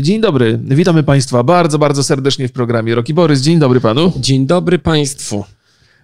Dzień 0.00 0.20
dobry, 0.20 0.58
witamy 0.62 1.02
Państwa 1.02 1.42
bardzo, 1.42 1.78
bardzo 1.78 2.04
serdecznie 2.04 2.48
w 2.48 2.52
programie 2.52 2.94
Roki 2.94 3.14
Borys. 3.14 3.40
Dzień 3.40 3.58
dobry 3.58 3.80
Panu. 3.80 4.12
Dzień 4.16 4.46
dobry 4.46 4.78
Państwu. 4.78 5.44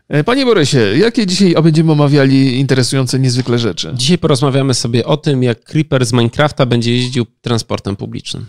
E, 0.09 0.25
Panie 0.25 0.45
Borysie, 0.45 0.79
jakie 0.79 1.27
dzisiaj 1.27 1.55
będziemy 1.63 1.93
omawiali 1.93 2.61
interesujące 2.61 3.19
niezwykle 3.19 3.59
rzeczy? 3.59 3.93
Dzisiaj 3.95 4.19
porozmawiamy 4.19 4.75
sobie 4.75 5.07
o 5.07 5.17
tym, 5.17 5.43
jak 5.43 5.65
Creeper 5.65 6.07
z 6.07 6.13
Minecrafta 6.13 6.67
będzie 6.67 6.95
jeździł 6.95 7.27
transportem 7.41 7.97
publicznym. 7.97 8.47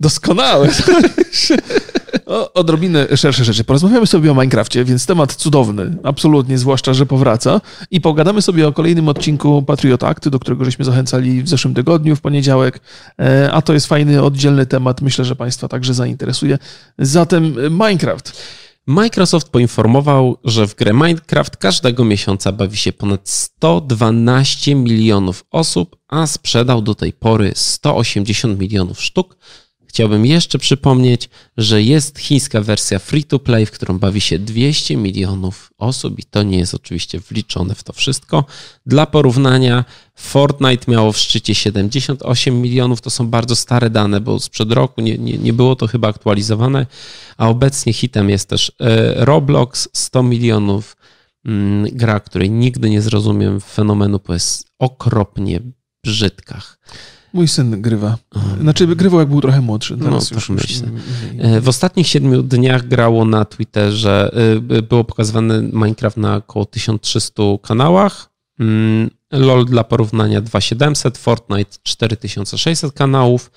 Doskonałe. 0.00 0.68
o, 2.26 2.52
odrobinę 2.52 3.16
szersze 3.16 3.44
rzeczy. 3.44 3.64
Porozmawiamy 3.64 4.06
sobie 4.06 4.30
o 4.30 4.34
Minecrafcie, 4.34 4.84
więc 4.84 5.06
temat 5.06 5.34
cudowny, 5.34 5.96
absolutnie, 6.02 6.58
zwłaszcza, 6.58 6.94
że 6.94 7.06
powraca. 7.06 7.60
I 7.90 8.00
pogadamy 8.00 8.42
sobie 8.42 8.68
o 8.68 8.72
kolejnym 8.72 9.08
odcinku 9.08 9.62
Patriot 9.62 10.04
Act, 10.04 10.28
do 10.28 10.38
którego 10.38 10.64
żeśmy 10.64 10.84
zachęcali 10.84 11.42
w 11.42 11.48
zeszłym 11.48 11.74
tygodniu, 11.74 12.16
w 12.16 12.20
poniedziałek. 12.20 12.80
E, 13.20 13.52
A 13.52 13.62
to 13.62 13.72
jest 13.72 13.86
fajny, 13.86 14.22
oddzielny 14.22 14.66
temat. 14.66 15.00
Myślę, 15.00 15.24
że 15.24 15.36
Państwa 15.36 15.68
także 15.68 15.94
zainteresuje. 15.94 16.58
Zatem 16.98 17.56
e, 17.58 17.70
Minecraft. 17.70 18.32
Microsoft 18.86 19.48
poinformował, 19.48 20.36
że 20.44 20.66
w 20.66 20.74
grę 20.74 20.92
Minecraft 20.92 21.56
każdego 21.56 22.04
miesiąca 22.04 22.52
bawi 22.52 22.76
się 22.76 22.92
ponad 22.92 23.28
112 23.28 24.74
milionów 24.74 25.44
osób, 25.50 25.96
a 26.08 26.26
sprzedał 26.26 26.82
do 26.82 26.94
tej 26.94 27.12
pory 27.12 27.52
180 27.54 28.58
milionów 28.58 29.02
sztuk. 29.02 29.36
Chciałbym 29.90 30.26
jeszcze 30.26 30.58
przypomnieć, 30.58 31.28
że 31.56 31.82
jest 31.82 32.18
chińska 32.18 32.60
wersja 32.60 32.98
free 32.98 33.24
to 33.24 33.38
play, 33.38 33.66
w 33.66 33.70
którą 33.70 33.98
bawi 33.98 34.20
się 34.20 34.38
200 34.38 34.96
milionów 34.96 35.72
osób 35.78 36.18
i 36.18 36.22
to 36.24 36.42
nie 36.42 36.58
jest 36.58 36.74
oczywiście 36.74 37.20
wliczone 37.20 37.74
w 37.74 37.82
to 37.82 37.92
wszystko. 37.92 38.44
Dla 38.86 39.06
porównania, 39.06 39.84
Fortnite 40.14 40.90
miało 40.92 41.12
w 41.12 41.18
szczycie 41.18 41.54
78 41.54 42.60
milionów, 42.60 43.00
to 43.00 43.10
są 43.10 43.26
bardzo 43.28 43.56
stare 43.56 43.90
dane, 43.90 44.20
bo 44.20 44.40
sprzed 44.40 44.72
roku 44.72 45.00
nie, 45.00 45.18
nie, 45.18 45.38
nie 45.38 45.52
było 45.52 45.76
to 45.76 45.86
chyba 45.86 46.08
aktualizowane, 46.08 46.86
a 47.36 47.48
obecnie 47.48 47.92
hitem 47.92 48.30
jest 48.30 48.48
też 48.48 48.72
e, 48.80 49.24
Roblox 49.24 49.88
100 49.92 50.22
milionów, 50.22 50.96
mm, 51.44 51.86
gra, 51.92 52.20
której 52.20 52.50
nigdy 52.50 52.90
nie 52.90 53.02
zrozumiem 53.02 53.60
fenomenu, 53.60 54.20
bo 54.26 54.34
jest 54.34 54.68
okropnie 54.78 55.60
brzydka. 56.04 56.62
Mój 57.32 57.48
syn 57.48 57.82
grywa. 57.82 58.18
Znaczy 58.60 58.86
grywał 58.86 59.20
jak 59.20 59.28
był 59.28 59.40
trochę 59.40 59.60
młodszy. 59.60 59.96
Teraz 59.96 60.30
No, 60.30 60.36
już, 60.36 60.48
już. 60.48 60.82
E, 61.38 61.60
W 61.60 61.68
ostatnich 61.68 62.06
siedmiu 62.06 62.42
dniach 62.42 62.88
grało 62.88 63.24
na 63.24 63.44
Twitterze, 63.44 64.30
e, 64.76 64.82
było 64.82 65.04
pokazywane 65.04 65.62
Minecraft 65.62 66.16
na 66.16 66.36
około 66.36 66.64
1300 66.66 67.42
kanałach. 67.62 68.30
Mm, 68.60 69.10
LOL 69.32 69.66
dla 69.66 69.84
porównania 69.84 70.40
2700, 70.40 71.18
Fortnite 71.18 71.78
4600 71.82 72.92
kanałów 72.92 73.50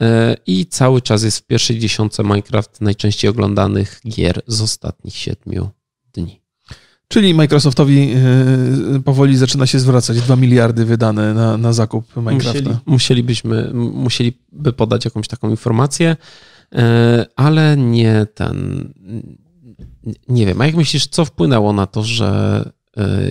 e, 0.00 0.36
i 0.46 0.66
cały 0.66 1.02
czas 1.02 1.22
jest 1.22 1.38
w 1.38 1.46
pierwszej 1.46 1.78
dziesiątce 1.78 2.22
Minecraft 2.22 2.80
najczęściej 2.80 3.30
oglądanych 3.30 4.00
gier 4.08 4.42
z 4.46 4.60
ostatnich 4.60 5.16
siedmiu 5.16 5.70
dni. 6.14 6.40
Czyli 7.08 7.34
Microsoftowi 7.34 8.12
e, 8.96 9.00
powoli 9.04 9.36
zaczyna 9.36 9.66
się 9.66 9.78
zwracać 9.78 10.20
2 10.20 10.36
miliardy 10.36 10.84
wydane 10.84 11.34
na, 11.34 11.56
na 11.56 11.72
zakup 11.72 12.16
Minecrafta. 12.16 12.60
Musieli, 12.60 12.76
musielibyśmy, 12.86 13.70
musieliby 13.74 14.72
podać 14.76 15.04
jakąś 15.04 15.28
taką 15.28 15.50
informację, 15.50 16.16
e, 16.74 17.26
ale 17.36 17.76
nie 17.76 18.26
ten. 18.34 18.88
Nie 20.28 20.46
wiem, 20.46 20.60
a 20.60 20.66
jak 20.66 20.74
myślisz, 20.74 21.06
co 21.06 21.24
wpłynęło 21.24 21.72
na 21.72 21.86
to, 21.86 22.02
że 22.02 22.62
e, 22.66 22.75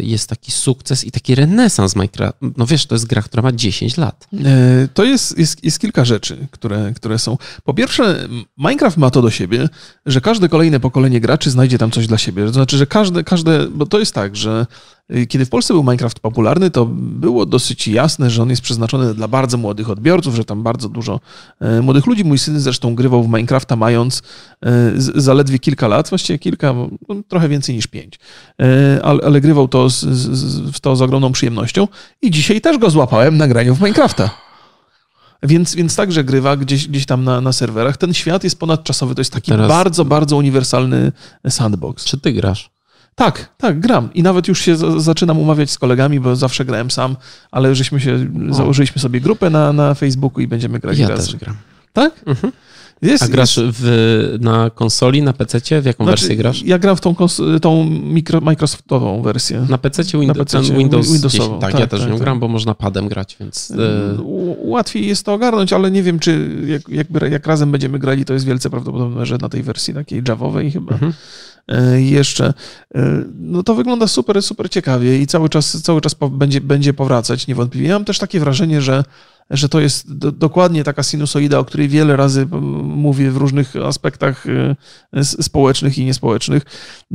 jest 0.01 0.29
taki 0.29 0.51
sukces 0.51 1.03
i 1.03 1.11
taki 1.11 1.35
renesans 1.35 1.95
Minecraft? 1.95 2.37
No 2.57 2.65
wiesz, 2.65 2.85
to 2.85 2.95
jest 2.95 3.07
gra, 3.07 3.21
która 3.21 3.43
ma 3.43 3.51
10 3.51 3.97
lat. 3.97 4.27
E, 4.33 4.87
To 4.93 5.03
jest, 5.03 5.37
jest, 5.37 5.63
jest 5.63 5.79
kilka 5.79 6.05
rzeczy, 6.05 6.47
które, 6.51 6.93
które 6.95 7.19
są. 7.19 7.37
Po 7.63 7.73
pierwsze, 7.73 8.27
Minecraft 8.57 8.97
ma 8.97 9.09
to 9.11 9.21
do 9.21 9.31
siebie, 9.31 9.69
że 10.05 10.21
każde 10.21 10.49
kolejne 10.49 10.79
pokolenie 10.79 11.21
graczy 11.21 11.51
znajdzie 11.51 11.77
tam 11.77 11.91
coś 11.91 12.07
dla 12.07 12.17
siebie. 12.17 12.45
To 12.45 12.53
znaczy, 12.53 12.77
że 12.77 12.87
każde, 12.87 13.23
każde 13.23 13.67
bo 13.69 13.85
to 13.85 13.99
jest 13.99 14.13
tak, 14.13 14.35
że 14.35 14.65
y, 14.69 14.94
kiedy 15.29 15.45
w 15.45 15.49
Polsce 15.49 15.73
był 15.73 15.83
Minecraft 15.83 16.19
popularny, 16.19 16.71
to 16.71 16.85
było 16.95 17.45
dosyć 17.45 17.87
jasne, 17.87 18.29
że 18.29 18.41
on 18.41 18.49
jest 18.49 18.61
przeznaczony 18.61 19.13
dla 19.13 19.27
bardzo 19.27 19.57
młodych 19.57 19.89
odbiorców, 19.89 20.35
że 20.35 20.45
tam 20.45 20.63
bardzo 20.63 20.89
dużo 20.89 21.19
e, 21.59 21.81
młodych 21.81 22.05
ludzi. 22.05 22.25
Mój 22.25 22.37
syn 22.37 22.59
zresztą 22.59 22.95
grywał 22.95 23.23
w 23.23 23.27
Minecrafta 23.27 23.75
mając 23.75 24.21
e, 24.65 24.71
zaledwie 25.15 25.59
kilka 25.59 25.87
lat, 25.87 26.09
właściwie 26.09 26.39
kilka, 26.39 26.73
no, 27.09 27.15
trochę 27.27 27.49
więcej 27.49 27.75
niż 27.75 27.87
pięć, 27.87 28.19
E, 28.61 29.05
ale, 29.05 29.19
ale 29.25 29.41
grywał 29.41 29.67
to 29.67 29.89
z, 29.89 29.99
z, 29.99 30.79
to 30.79 30.95
z 30.95 31.01
ogromną 31.01 31.31
przyjemnością 31.31 31.87
i 32.21 32.31
dzisiaj 32.31 32.61
też 32.61 32.77
go 32.77 32.89
złapałem 32.89 33.37
na 33.37 33.47
graniu 33.47 33.75
w 33.75 33.81
Minecrafta. 33.81 34.29
Więc, 35.43 35.75
więc 35.75 35.95
także 35.95 36.23
grywa 36.23 36.57
gdzieś, 36.57 36.87
gdzieś 36.87 37.05
tam 37.05 37.23
na, 37.23 37.41
na 37.41 37.53
serwerach. 37.53 37.97
Ten 37.97 38.13
świat 38.13 38.43
jest 38.43 38.59
ponadczasowy. 38.59 39.15
To 39.15 39.21
jest 39.21 39.33
taki 39.33 39.51
Teraz- 39.51 39.67
bardzo, 39.67 40.05
bardzo 40.05 40.37
uniwersalny 40.37 41.11
sandbox. 41.49 42.05
Czy 42.05 42.17
ty 42.19 42.33
grasz? 42.33 42.74
Tak, 43.15 43.49
tak, 43.57 43.79
gram. 43.79 44.09
I 44.13 44.23
nawet 44.23 44.47
już 44.47 44.61
się 44.61 44.75
za- 44.77 44.99
zaczynam 44.99 45.39
umawiać 45.39 45.71
z 45.71 45.77
kolegami, 45.79 46.19
bo 46.19 46.35
zawsze 46.35 46.65
grałem 46.65 46.91
sam, 46.91 47.15
ale 47.51 47.75
żeśmy 47.75 47.99
się, 47.99 48.27
założyliśmy 48.49 49.01
sobie 49.01 49.21
grupę 49.21 49.49
na, 49.49 49.73
na 49.73 49.93
Facebooku 49.93 50.39
i 50.41 50.47
będziemy 50.47 50.79
grać 50.79 50.97
Ja 50.97 51.07
razem. 51.07 51.25
też 51.25 51.35
gram. 51.35 51.55
Tak? 51.93 52.13
Mhm. 52.25 52.53
Jest, 53.01 53.23
A 53.23 53.27
grasz 53.27 53.57
jest- 53.57 53.77
w, 53.81 54.37
na 54.41 54.69
konsoli, 54.69 55.21
na 55.21 55.33
PC? 55.33 55.59
W 55.81 55.85
jaką 55.85 56.03
znaczy, 56.03 56.21
wersję 56.21 56.35
grasz? 56.35 56.63
Ja 56.63 56.79
gram 56.79 56.95
w 56.95 57.01
tą, 57.01 57.13
kons- 57.13 57.59
tą 57.59 57.85
mikro, 57.89 58.41
Microsoftową 58.41 59.21
wersję. 59.21 59.65
Na 59.69 59.77
PC, 59.77 60.03
Na 60.03 60.19
Windows, 60.19 60.37
PC-cie, 60.37 60.67
ten 60.69 60.77
Windows 60.77 61.11
Windowsową. 61.11 61.43
10. 61.45 61.61
Tak, 61.61 61.71
Tak, 61.71 61.79
ja 61.81 61.87
też 61.87 61.99
tak, 61.99 62.09
nią 62.09 62.15
tak. 62.15 62.23
gram, 62.23 62.39
bo 62.39 62.47
można 62.47 62.75
padem 62.75 63.07
grać, 63.07 63.37
więc... 63.39 63.71
e, 63.71 63.75
Łatwiej 64.57 65.07
jest 65.07 65.25
to 65.25 65.33
ogarnąć, 65.33 65.73
ale 65.73 65.91
nie 65.91 66.03
wiem, 66.03 66.19
czy 66.19 66.49
jak, 66.67 66.89
jak, 66.89 67.31
jak 67.31 67.47
razem 67.47 67.71
będziemy 67.71 67.99
grali, 67.99 68.25
to 68.25 68.33
jest 68.33 68.45
wielce 68.45 68.69
prawdopodobne, 68.69 69.25
że 69.25 69.37
na 69.37 69.49
tej 69.49 69.63
wersji 69.63 69.93
takiej 69.93 70.23
javowej 70.27 70.71
chyba 70.71 70.93
Mhm. 70.93 71.13
E, 71.67 72.01
jeszcze. 72.01 72.53
E, 72.95 73.23
No 73.39 73.63
to 73.63 73.75
wygląda 73.75 74.07
super, 74.07 74.43
super 74.43 74.69
ciekawie 74.69 75.19
i 75.19 75.27
cały 75.27 75.49
czas, 75.49 75.81
cały 75.81 76.01
czas 76.01 76.15
będzie, 76.31 76.61
będzie 76.61 76.93
powracać 76.93 77.47
niewątpliwie. 77.47 77.87
Ja 77.87 77.93
mam 77.93 78.05
też 78.05 78.19
takie 78.19 78.39
wrażenie, 78.39 78.81
że 78.81 79.03
że 79.49 79.69
to 79.69 79.79
jest 79.79 80.17
do, 80.17 80.31
dokładnie 80.31 80.83
taka 80.83 81.03
sinusoida, 81.03 81.59
o 81.59 81.65
której 81.65 81.89
wiele 81.89 82.15
razy 82.15 82.45
mówię 82.83 83.31
w 83.31 83.37
różnych 83.37 83.75
aspektach 83.75 84.45
s- 85.13 85.45
społecznych 85.45 85.97
i 85.97 86.05
niespołecznych. 86.05 86.63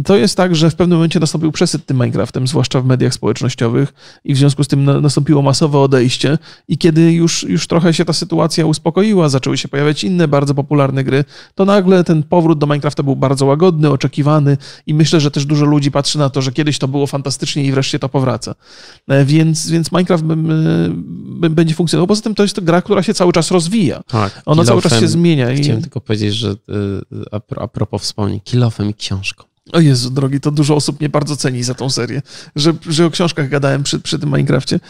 To 0.05 0.17
jest 0.17 0.37
tak, 0.37 0.57
że 0.57 0.71
w 0.71 0.75
pewnym 0.75 0.99
momencie 0.99 1.21
nastąpił 1.21 1.53
przesyt 1.53 1.87
tym 1.87 1.97
Minecraftem, 1.97 2.47
zwłaszcza 2.47 2.81
w 2.81 2.85
mediach 2.87 3.15
społecznościowych 3.15 3.93
i 4.25 4.35
w 4.35 4.39
związku 4.39 4.65
z 4.65 4.69
tym 4.69 4.85
na- 4.85 5.01
nastąpiło 5.01 5.43
masowe 5.43 5.79
odejście 5.79 6.39
i 6.69 6.79
kiedy 6.79 7.13
już, 7.13 7.43
już 7.43 7.67
trochę 7.67 7.95
się 7.95 8.05
ta 8.05 8.13
sytuacja 8.13 8.67
uspokoiła, 8.67 9.29
zaczęły 9.29 9.59
się 9.59 9.69
pojawiać 9.69 10.05
inne 10.05 10.29
bardzo 10.29 10.55
popularne 10.55 11.05
gry, 11.05 11.25
to 11.55 11.65
nagle 11.65 12.05
ten 12.05 12.23
powrót 12.23 12.59
do 12.59 12.67
Minecrafta 12.67 13.03
był 13.03 13.17
bardzo 13.17 13.47
łagodny, 13.47 13.91
oczekiwany 13.91 14.57
i 14.87 14.95
myślę, 14.95 15.21
że 15.21 15.31
też 15.31 15.47
dużo 15.47 15.65
ludzi 15.67 15.91
patrzy 15.91 16.19
na 16.19 16.31
to, 16.31 16.43
że 16.43 16.53
kiedyś 16.53 16.79
to 16.79 16.89
było 16.89 17.07
fantastycznie 17.07 17.65
i 17.65 17.73
wreszcie 17.73 17.99
to 17.99 18.09
powraca. 18.09 18.55
E, 19.09 19.25
Więc, 19.25 19.71
więc 19.71 19.93
Minecraft 19.93 20.25
będzie 21.51 21.75
funkcjonował. 21.75 22.07
Poza 22.21 22.25
tym 22.25 22.35
to 22.35 22.43
jest 22.43 22.57
to 22.57 22.63
gra, 22.63 22.83
która 22.83 23.03
się 23.03 23.15
cały 23.15 23.33
czas 23.33 23.51
rozwija. 23.51 24.03
Tak, 24.07 24.43
Ona 24.47 24.65
cały 24.65 24.83
czas 24.83 25.01
się 25.01 25.09
zmienia. 25.09 25.51
I... 25.53 25.63
Chciałem 25.63 25.83
tylko 25.83 26.01
powiedzieć, 26.01 26.35
że 26.35 26.51
y, 26.51 26.57
a, 27.33 27.41
pro- 27.41 27.63
a 27.63 27.69
propos 27.69 28.03
wspomnień, 28.03 28.41
kilofem 28.41 28.91
i 28.91 28.95
książką. 28.95 29.45
O 29.73 29.81
Jezu, 29.81 30.11
drogi, 30.11 30.41
to 30.41 30.51
dużo 30.51 30.75
osób 30.75 31.01
mnie 31.01 31.09
bardzo 31.09 31.37
ceni 31.37 31.63
za 31.63 31.75
tą 31.75 31.91
serię, 31.91 32.23
że, 32.57 32.73
że 32.89 33.07
o 33.07 33.11
książkach 33.11 33.49
gadałem 33.49 33.83
przy, 33.83 34.01
przy 34.01 34.19
tym 34.19 34.29
Minecrafcie, 34.29 34.81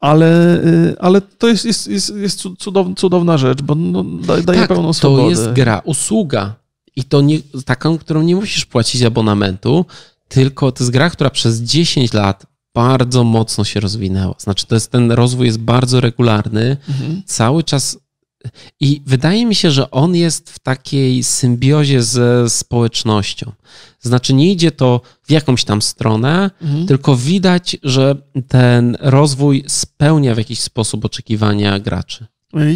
ale, 0.00 0.58
y, 0.64 0.96
ale 0.98 1.20
to 1.20 1.48
jest, 1.48 1.64
jest, 1.64 1.88
jest, 1.88 2.16
jest 2.16 2.42
cudow, 2.58 2.86
cudowna 2.96 3.38
rzecz, 3.38 3.62
bo 3.62 3.74
no, 3.74 4.04
da, 4.04 4.40
daje 4.42 4.60
tak, 4.60 4.68
pełną 4.68 4.92
swobodę. 4.92 5.22
to 5.22 5.30
jest 5.30 5.52
gra, 5.52 5.82
usługa. 5.84 6.54
I 6.96 7.04
to 7.04 7.20
nie, 7.20 7.38
taką, 7.64 7.98
którą 7.98 8.22
nie 8.22 8.36
musisz 8.36 8.64
płacić 8.64 9.02
abonamentu, 9.02 9.86
tylko 10.28 10.72
to 10.72 10.84
jest 10.84 10.92
gra, 10.92 11.10
która 11.10 11.30
przez 11.30 11.60
10 11.60 12.12
lat 12.12 12.46
bardzo 12.74 13.24
mocno 13.24 13.64
się 13.64 13.80
rozwinęła. 13.80 14.34
Znaczy, 14.38 14.66
to 14.66 14.74
jest, 14.74 14.90
ten 14.90 15.12
rozwój 15.12 15.46
jest 15.46 15.58
bardzo 15.58 16.00
regularny, 16.00 16.76
Mhm. 16.88 17.22
cały 17.26 17.64
czas. 17.64 17.98
I 18.80 19.02
wydaje 19.06 19.46
mi 19.46 19.54
się, 19.54 19.70
że 19.70 19.90
on 19.90 20.16
jest 20.16 20.50
w 20.50 20.58
takiej 20.58 21.22
symbiozie 21.22 22.02
ze 22.02 22.50
społecznością. 22.50 23.52
Znaczy, 24.00 24.34
nie 24.34 24.52
idzie 24.52 24.70
to 24.72 25.00
w 25.22 25.30
jakąś 25.30 25.64
tam 25.64 25.82
stronę, 25.82 26.50
Mhm. 26.62 26.86
tylko 26.86 27.16
widać, 27.16 27.76
że 27.82 28.16
ten 28.48 28.96
rozwój 29.00 29.64
spełnia 29.68 30.34
w 30.34 30.38
jakiś 30.38 30.60
sposób 30.60 31.04
oczekiwania 31.04 31.78
graczy. 31.78 32.26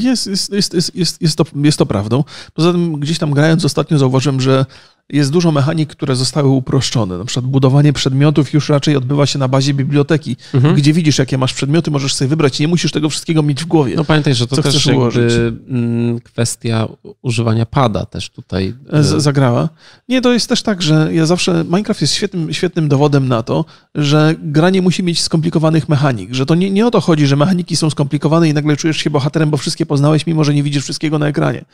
Jest, 0.02 0.26
jest, 0.26 0.52
jest, 0.52 0.74
jest, 0.74 0.94
jest, 0.94 1.22
jest, 1.22 1.36
to, 1.36 1.44
jest 1.54 1.78
to 1.78 1.86
prawdą. 1.86 2.24
Poza 2.54 2.72
tym 2.72 3.00
gdzieś 3.00 3.18
tam 3.18 3.30
grając 3.30 3.64
ostatnio 3.64 3.98
zauważyłem, 3.98 4.40
że 4.40 4.66
jest 5.12 5.30
dużo 5.32 5.52
mechanik, 5.52 5.88
które 5.90 6.16
zostały 6.16 6.48
uproszczone. 6.48 7.18
Na 7.18 7.24
przykład 7.24 7.46
budowanie 7.46 7.92
przedmiotów 7.92 8.52
już 8.52 8.68
raczej 8.68 8.96
odbywa 8.96 9.26
się 9.26 9.38
na 9.38 9.48
bazie 9.48 9.74
biblioteki, 9.74 10.36
Mhm. 10.54 10.74
gdzie 10.74 10.92
widzisz, 10.92 11.18
jakie 11.18 11.38
masz 11.38 11.54
przedmioty, 11.54 11.90
możesz 11.90 12.14
sobie 12.14 12.28
wybrać. 12.28 12.58
Nie 12.60 12.68
musisz 12.68 12.92
tego 12.92 13.08
wszystkiego 13.08 13.42
mieć 13.42 13.62
w 13.62 13.66
głowie. 13.66 13.94
No 13.96 14.04
pamiętaj, 14.04 14.34
że 14.34 14.46
to 14.46 14.56
też 14.62 14.74
jakby 14.86 15.52
mm, 15.68 16.20
kwestia 16.20 16.88
używania 17.22 17.66
pada 17.66 18.06
też 18.06 18.30
tutaj. 18.30 18.74
Z- 18.92 19.12
e, 19.12 19.20
zagrała. 19.20 19.68
Nie, 20.08 20.20
to 20.20 20.32
jest 20.32 20.48
też 20.48 20.62
tak, 20.62 20.82
że 20.82 21.08
ja 21.12 21.26
zawsze. 21.26 21.64
Minecraft 21.64 22.00
jest 22.00 22.14
świetnym, 22.14 22.52
świetnym 22.52 22.88
dowodem 22.88 23.28
na 23.28 23.42
to, 23.42 23.64
że 23.94 24.34
gra 24.42 24.70
nie 24.70 24.82
musi 24.82 25.02
mieć 25.02 25.20
skomplikowanych 25.22 25.88
mechanik. 25.88 26.34
Że 26.34 26.46
to 26.46 26.54
nie, 26.54 26.70
nie 26.70 26.86
o 26.86 26.90
to 26.90 27.00
chodzi, 27.00 27.26
że 27.26 27.36
mechaniki 27.36 27.76
są 27.76 27.90
skomplikowane 27.90 28.48
i 28.48 28.54
nagle 28.54 28.76
czujesz 28.76 28.96
się 28.96 29.10
bohaterem, 29.10 29.50
bo 29.50 29.56
wszystkie 29.56 29.86
poznałeś, 29.86 30.26
mimo 30.26 30.44
że 30.44 30.54
nie 30.54 30.62
widzisz 30.62 30.82
wszystkiego 30.84 31.18
na 31.18 31.26
ekranie. 31.28 31.64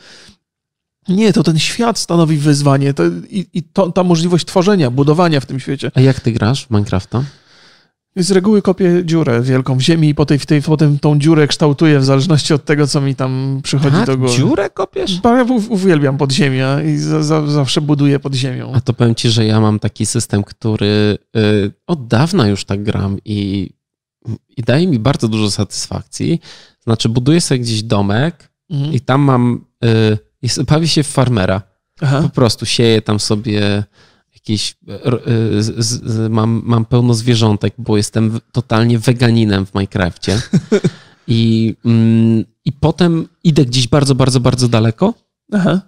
Nie, 1.09 1.33
to 1.33 1.43
ten 1.43 1.59
świat 1.59 1.99
stanowi 1.99 2.37
wyzwanie 2.37 2.93
to, 2.93 3.03
i, 3.29 3.45
i 3.53 3.63
to, 3.63 3.91
ta 3.91 4.03
możliwość 4.03 4.45
tworzenia, 4.45 4.91
budowania 4.91 5.39
w 5.39 5.45
tym 5.45 5.59
świecie. 5.59 5.91
A 5.95 6.01
jak 6.01 6.19
ty 6.19 6.31
grasz 6.31 6.65
w 6.65 6.69
Minecrafta? 6.71 7.23
Z 8.15 8.31
reguły 8.31 8.61
kopię 8.61 9.01
dziurę 9.05 9.41
wielką 9.41 9.77
w 9.77 9.81
ziemi 9.81 10.09
i 10.09 10.15
potem, 10.15 10.39
w 10.39 10.45
tej, 10.45 10.61
potem 10.61 10.99
tą 10.99 11.19
dziurę 11.19 11.47
kształtuję 11.47 11.99
w 11.99 12.05
zależności 12.05 12.53
od 12.53 12.65
tego, 12.65 12.87
co 12.87 13.01
mi 13.01 13.15
tam 13.15 13.59
przychodzi 13.63 13.95
Tak, 13.97 14.05
do 14.05 14.17
głowy. 14.17 14.37
dziurę 14.37 14.69
kopiesz? 14.69 15.19
Bo 15.21 15.35
Ja 15.37 15.45
uwielbiam 15.69 16.17
podziemia 16.17 16.81
i 16.83 16.97
za, 16.97 17.23
za, 17.23 17.47
zawsze 17.47 17.81
buduję 17.81 18.19
pod 18.19 18.33
ziemią. 18.33 18.71
A 18.75 18.81
to 18.81 18.93
powiem 18.93 19.15
ci, 19.15 19.29
że 19.29 19.45
ja 19.45 19.61
mam 19.61 19.79
taki 19.79 20.05
system, 20.05 20.43
który 20.43 21.17
y, 21.37 21.71
od 21.87 22.07
dawna 22.07 22.47
już 22.47 22.65
tak 22.65 22.83
gram 22.83 23.17
i, 23.25 23.69
i 24.57 24.61
daje 24.63 24.87
mi 24.87 24.99
bardzo 24.99 25.27
dużo 25.27 25.51
satysfakcji. 25.51 26.39
Znaczy, 26.83 27.09
buduję 27.09 27.41
sobie 27.41 27.59
gdzieś 27.59 27.83
domek 27.83 28.51
Mhm. 28.69 28.93
i 28.93 28.99
tam 28.99 29.21
mam. 29.21 29.65
Y, 29.85 30.17
jest, 30.41 30.63
bawię 30.63 30.87
się 30.87 31.03
w 31.03 31.07
farmera. 31.07 31.61
Aha. 32.01 32.21
Po 32.21 32.29
prostu 32.29 32.65
sieję 32.65 33.01
tam 33.01 33.19
sobie 33.19 33.83
jakieś. 34.33 34.75
r- 34.87 35.21
y, 35.27 35.63
z, 35.63 35.85
z, 35.85 36.31
mam, 36.31 36.61
mam 36.65 36.85
pełno 36.85 37.13
zwierzątek, 37.13 37.73
bo 37.77 37.97
jestem 37.97 38.39
totalnie 38.51 38.99
weganinem 38.99 39.65
w 39.65 39.73
Minecrafcie. 39.73 40.41
I, 41.27 41.75
mm, 41.85 42.43
I 42.65 42.71
potem 42.71 43.27
idę 43.43 43.65
gdzieś 43.65 43.87
bardzo, 43.87 44.15
bardzo, 44.15 44.39
bardzo 44.39 44.67
daleko 44.67 45.13
Aha. 45.51 45.81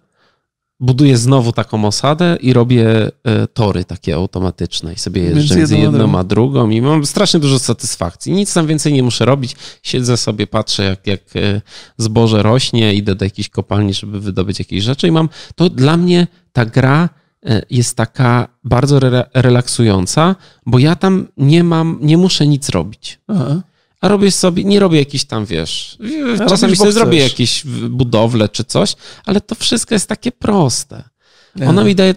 Buduję 0.83 1.17
znowu 1.17 1.51
taką 1.51 1.85
osadę 1.85 2.37
i 2.41 2.53
robię 2.53 3.11
e, 3.23 3.47
tory 3.47 3.85
takie 3.85 4.15
automatyczne 4.15 4.93
i 4.93 4.97
sobie 4.97 5.21
jeżdżę 5.21 5.55
między 5.55 5.77
jedną 5.77 5.87
a 5.87 5.91
jedną 5.91 5.99
drugą. 5.99 6.19
a 6.19 6.23
drugą 6.23 6.69
i 6.69 6.81
mam 6.81 7.05
strasznie 7.05 7.39
dużo 7.39 7.59
satysfakcji. 7.59 8.33
Nic 8.33 8.53
tam 8.53 8.67
więcej 8.67 8.93
nie 8.93 9.03
muszę 9.03 9.25
robić. 9.25 9.55
Siedzę 9.83 10.17
sobie, 10.17 10.47
patrzę 10.47 10.83
jak, 10.83 11.07
jak 11.07 11.21
e, 11.35 11.61
zboże 11.97 12.43
rośnie, 12.43 12.95
idę 12.95 13.15
do 13.15 13.25
jakiejś 13.25 13.49
kopalni, 13.49 13.93
żeby 13.93 14.19
wydobyć 14.19 14.59
jakieś 14.59 14.83
rzeczy 14.83 15.07
i 15.07 15.11
mam... 15.11 15.29
To 15.55 15.69
dla 15.69 15.97
mnie 15.97 16.27
ta 16.53 16.65
gra 16.65 17.09
e, 17.45 17.61
jest 17.69 17.97
taka 17.97 18.47
bardzo 18.63 18.97
re 18.97 19.25
relaksująca, 19.33 20.35
bo 20.65 20.79
ja 20.79 20.95
tam 20.95 21.27
nie 21.37 21.63
mam, 21.63 21.99
nie 22.01 22.17
muszę 22.17 22.47
nic 22.47 22.69
robić. 22.69 23.19
Aha. 23.27 23.61
A 24.03 24.07
robię 24.07 24.31
sobie, 24.31 24.63
nie 24.63 24.79
robię 24.79 24.99
jakichś 24.99 25.23
tam, 25.23 25.45
wiesz, 25.45 25.97
robisz, 25.99 26.39
czasami 26.49 26.73
bo 26.73 26.79
sobie 26.79 26.91
zrobię 26.91 27.19
jakieś 27.19 27.65
budowle 27.89 28.49
czy 28.49 28.63
coś, 28.63 28.95
ale 29.25 29.41
to 29.41 29.55
wszystko 29.55 29.95
jest 29.95 30.09
takie 30.09 30.31
proste. 30.31 31.03
Ona 31.67 31.83
mi 31.83 31.95
daje 31.95 32.15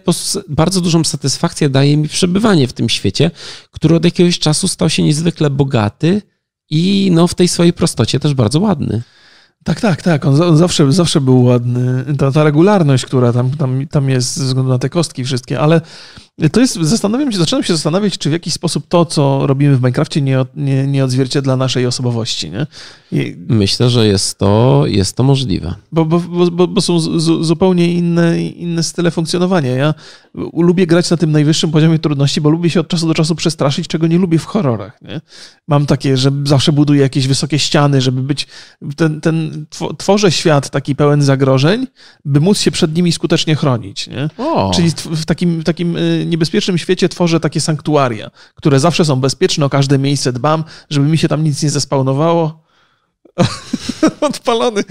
bardzo 0.49 0.81
dużą 0.81 1.05
satysfakcję, 1.05 1.69
daje 1.69 1.97
mi 1.97 2.09
przebywanie 2.09 2.69
w 2.69 2.73
tym 2.73 2.89
świecie, 2.89 3.31
który 3.71 3.97
od 3.97 4.05
jakiegoś 4.05 4.39
czasu 4.39 4.69
stał 4.69 4.91
się 4.91 5.03
niezwykle 5.03 5.51
bogaty 5.51 6.23
i 6.71 7.11
no 7.13 7.27
w 7.27 7.35
tej 7.35 7.49
swojej 7.49 7.73
prostocie 7.73 8.21
też 8.21 8.35
bardzo 8.35 8.61
ładny. 8.61 9.03
Tak, 9.65 9.81
tak, 9.81 10.03
tak. 10.03 10.27
On, 10.27 10.43
on 10.43 10.57
zawsze, 10.57 10.93
zawsze 10.93 11.21
był 11.21 11.43
ładny. 11.43 12.05
Ta, 12.19 12.33
ta 12.33 12.45
regularność, 12.45 13.07
która 13.07 13.33
tam, 13.33 13.51
tam, 13.51 13.87
tam 13.87 14.09
jest 14.09 14.37
ze 14.37 14.45
względu 14.45 14.71
na 14.71 14.79
te 14.79 14.89
kostki 14.89 15.25
wszystkie, 15.25 15.61
ale 15.61 15.81
to 16.53 16.61
jest, 16.61 16.75
zastanawiam 16.75 17.33
się, 17.33 17.39
zaczynam 17.39 17.63
się 17.65 17.73
zastanawiać, 17.73 18.19
czy 18.19 18.29
w 18.29 18.33
jakiś 18.33 18.53
sposób 18.55 18.85
to, 18.89 19.05
co 19.05 19.47
robimy 19.47 19.77
w 19.77 19.81
Minecrafcie, 19.81 20.21
nie, 20.23 20.45
nie, 20.57 20.87
nie 20.87 21.05
odzwierciedla 21.05 21.57
naszej 21.57 21.87
osobowości, 21.87 22.51
nie? 22.51 22.67
I, 23.13 23.37
Myślę, 23.49 23.91
że 23.91 24.07
jest 24.07 24.39
to, 24.39 24.83
jest 24.87 25.17
to 25.17 25.23
możliwe. 25.23 25.75
bo, 25.93 26.05
bo, 26.05 26.21
bo, 26.51 26.67
bo- 26.69 26.81
są 26.81 27.01
z, 27.01 27.47
zupełnie 27.47 27.93
inne, 27.93 28.43
inne 28.43 28.83
style 28.83 29.11
funkcjonowania. 29.11 29.71
Ja 29.71 29.95
lubię 30.53 30.87
grać 30.87 31.11
na 31.11 31.17
tym 31.17 31.33
najwyższym 31.33 31.71
poziomie 31.71 31.99
trudności, 31.99 32.41
bo 32.41 32.51
lubię 32.51 32.71
się 32.71 32.81
od 32.81 32.89
czasu 32.89 33.07
do 33.09 33.15
czasu 33.15 33.35
przestraszyć, 33.35 33.87
czego 33.89 34.07
nie 34.07 34.19
lubię 34.19 34.39
w 34.39 34.45
horrorach. 34.45 35.03
Nie? 35.03 35.21
Mam 35.69 35.87
takie, 35.87 36.17
że 36.17 36.31
zawsze 36.45 36.73
buduję 36.73 37.01
jakieś 37.01 37.27
wysokie 37.29 37.59
ściany, 37.59 38.01
żeby 38.01 38.23
być. 38.23 38.47
Ten, 38.97 39.21
ten, 39.21 39.67
two- 39.71 39.97
tworzę 39.97 40.33
świat 40.33 40.71
taki 40.71 40.97
pełen 40.97 41.23
zagrożeń, 41.23 41.87
by 42.25 42.41
móc 42.41 42.59
się 42.61 42.71
przed 42.71 42.97
nimi 42.97 43.13
skutecznie 43.13 43.55
chronić. 43.55 44.07
Nie? 44.07 44.29
O, 44.39 44.71
Czyli 44.75 44.91
w 45.11 45.25
takim, 45.25 45.61
w 45.61 45.65
takim 45.65 45.97
y, 45.97 46.26
niebezpiecznym 46.27 46.79
świecie 46.79 47.09
tworzę 47.09 47.41
takie 47.41 47.61
sanktuaria, 47.61 48.31
które 48.55 48.81
zawsze 48.81 49.05
są 49.05 49.17
bezpieczne, 49.21 49.67
o 49.67 49.71
każde 49.71 49.99
miejsce 49.99 50.33
dbam, 50.33 50.65
żeby 50.91 51.07
mi 51.07 51.19
się 51.19 51.29
tam 51.29 51.45
nic 51.45 51.63
nie 51.63 51.71
zespawnowało. 51.71 52.67
Odpalony. 54.21 54.83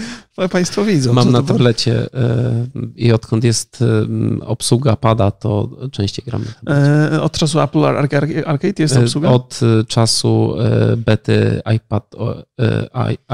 Państwo 0.51 0.83
widzą. 0.83 1.13
mam 1.13 1.31
na 1.31 1.43
tablecie 1.43 2.13
e, 2.13 2.67
i 2.95 3.11
odkąd 3.11 3.43
jest 3.43 3.81
e, 3.81 4.45
obsługa 4.45 4.95
pada, 4.95 5.31
to 5.31 5.69
częściej 5.91 6.25
gramy. 6.25 6.45
tablecie. 6.45 7.15
E, 7.15 7.21
Od 7.21 7.37
czasu 7.37 7.59
Apple 7.61 7.79
Arca- 7.79 8.43
Arcade 8.45 8.73
jest 8.83 8.97
obsługa? 8.97 9.29
Od 9.29 9.59
czasu 9.87 10.55
bety 10.97 11.61
iPad, 11.75 12.15
o- 12.15 12.35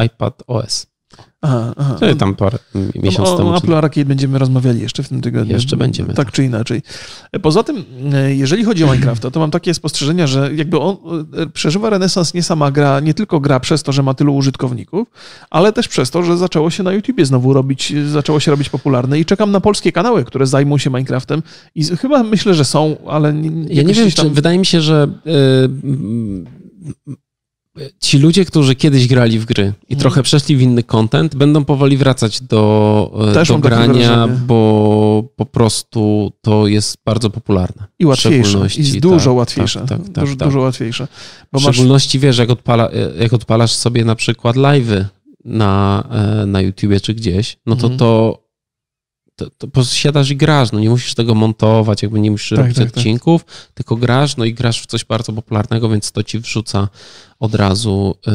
iPad 0.06 0.44
OS. 0.48 0.91
Aha, 1.44 1.74
aha. 1.78 1.96
Czyli 2.00 2.16
tam 2.16 2.36
parę 2.36 2.58
miesiąc 2.96 3.30
o, 3.30 3.38
temu. 3.38 3.50
o 3.50 3.58
Apple 3.58 3.74
Arcade 3.74 4.06
będziemy 4.06 4.40
rozmawiali 4.40 4.82
jeszcze 4.82 5.04
w 5.04 5.10
tym 5.10 5.22
tygodniu. 5.22 5.54
Jeszcze 5.54 5.78
będziemy, 5.78 6.14
Tak 6.14 6.32
czy 6.32 6.44
inaczej. 6.44 6.82
Poza 7.42 7.64
tym, 7.64 7.84
e, 8.14 8.36
jeżeli 8.36 8.64
chodzi 8.64 8.84
o 8.84 8.88
Minecrafta, 8.88 9.32
to 9.32 9.40
mam 9.40 9.52
takie 9.52 9.74
spostrzeżenia, 9.74 10.28
że 10.28 10.50
jakby 10.56 10.80
on 10.80 10.98
e, 11.38 11.48
przeżywa 11.48 11.90
renesans 11.90 12.34
nie 12.34 12.44
sama 12.44 12.72
gra, 12.72 13.00
nie 13.00 13.14
tylko 13.14 13.40
gra 13.40 13.60
przez 13.60 13.84
to, 13.84 13.92
że 13.92 14.04
ma 14.04 14.14
tylu 14.14 14.36
użytkowników, 14.36 15.08
ale 15.50 15.74
też 15.74 15.88
przez 15.88 16.12
to, 16.12 16.24
że 16.24 16.38
zaczęło 16.38 16.70
się 16.70 16.84
na 16.84 16.92
YouTubie 16.94 17.26
znowu 17.26 17.54
robić, 17.54 17.94
zaczęło 18.12 18.40
się 18.40 18.52
robić 18.52 18.70
popularne 18.70 19.20
i 19.20 19.26
czekam 19.26 19.52
na 19.52 19.62
polskie 19.62 19.92
kanały, 19.92 20.26
które 20.26 20.48
zajmą 20.48 20.78
się 20.78 20.90
Minecraftem 20.90 21.44
i 21.76 21.84
chyba 21.84 22.24
myślę, 22.24 22.54
że 22.54 22.66
są, 22.66 22.96
ale 23.08 23.34
nie, 23.34 23.76
Ja 23.76 23.84
nie 23.84 23.94
wiem, 23.94 24.12
tam- 24.12 24.26
czy 24.26 24.32
wydaje 24.32 24.60
mi 24.60 24.66
się, 24.66 24.82
że 24.82 25.08
y, 25.28 25.32
mm, 25.84 26.46
ci 28.00 28.20
ludzie, 28.20 28.46
którzy 28.46 28.76
kiedyś 28.76 29.08
grali 29.08 29.40
w 29.40 29.46
gry 29.46 29.64
i 29.64 29.94
Mhm. 29.94 30.00
trochę 30.00 30.24
przeszli 30.24 30.56
w 30.58 30.62
inny 30.62 30.84
content, 30.84 31.36
będą 31.36 31.66
powoli 31.66 31.98
wracać 31.98 32.42
do, 32.42 33.26
y, 33.32 33.34
Też 33.34 33.48
do 33.48 33.58
grania, 33.60 34.28
bo 34.48 35.24
po 35.36 35.46
prostu 35.46 36.32
to 36.42 36.68
jest 36.68 36.98
bardzo 37.06 37.30
popularne. 37.30 37.88
i 38.00 38.06
łatwiejsze, 38.06 38.68
i 38.78 39.02
dużo 39.02 39.30
tak, 39.30 39.38
łatwiejsze, 39.38 39.80
tak, 39.80 39.90
tak, 39.90 40.00
tak, 40.10 40.24
dużo, 40.24 40.36
tak. 40.36 40.48
dużo 40.48 40.60
łatwiejsze. 40.60 41.08
Bo 41.52 41.60
W 41.60 41.64
masz 41.64 41.76
szczególności 41.76 42.20
wiesz, 42.20 42.38
jak, 42.38 42.50
odpala, 42.50 42.90
jak 43.20 43.34
odpalasz 43.34 43.72
sobie 43.72 44.06
na 44.06 44.16
przykład 44.16 44.56
live'y 44.56 45.06
na, 45.46 46.04
e, 46.42 46.46
na 46.46 46.62
YouTubie 46.62 47.00
czy 47.00 47.14
gdzieś, 47.14 47.58
no 47.66 47.76
to 47.76 47.82
Mhm. 47.88 48.00
to, 48.00 48.41
to, 49.42 49.50
to 49.58 49.68
posiadasz 49.68 50.30
i 50.32 50.36
grasz, 50.36 50.72
no 50.72 50.80
nie 50.80 50.90
musisz 50.90 51.16
tego 51.16 51.36
montować, 51.36 52.02
jakby 52.04 52.20
nie 52.20 52.32
musisz 52.32 52.50
Tak, 52.50 52.60
robić 52.60 52.76
tak, 52.78 52.86
tak. 52.88 52.98
odcinków, 52.98 53.46
tylko 53.74 53.96
grasz, 53.96 54.38
no 54.38 54.46
i 54.46 54.54
grasz 54.54 54.82
w 54.82 54.86
coś 54.86 55.06
bardzo 55.06 55.34
popularnego, 55.34 55.90
więc 55.90 56.12
to 56.12 56.24
ci 56.24 56.40
wrzuca 56.40 56.88
od 57.40 57.56
razu 57.56 58.16
yy, 58.28 58.34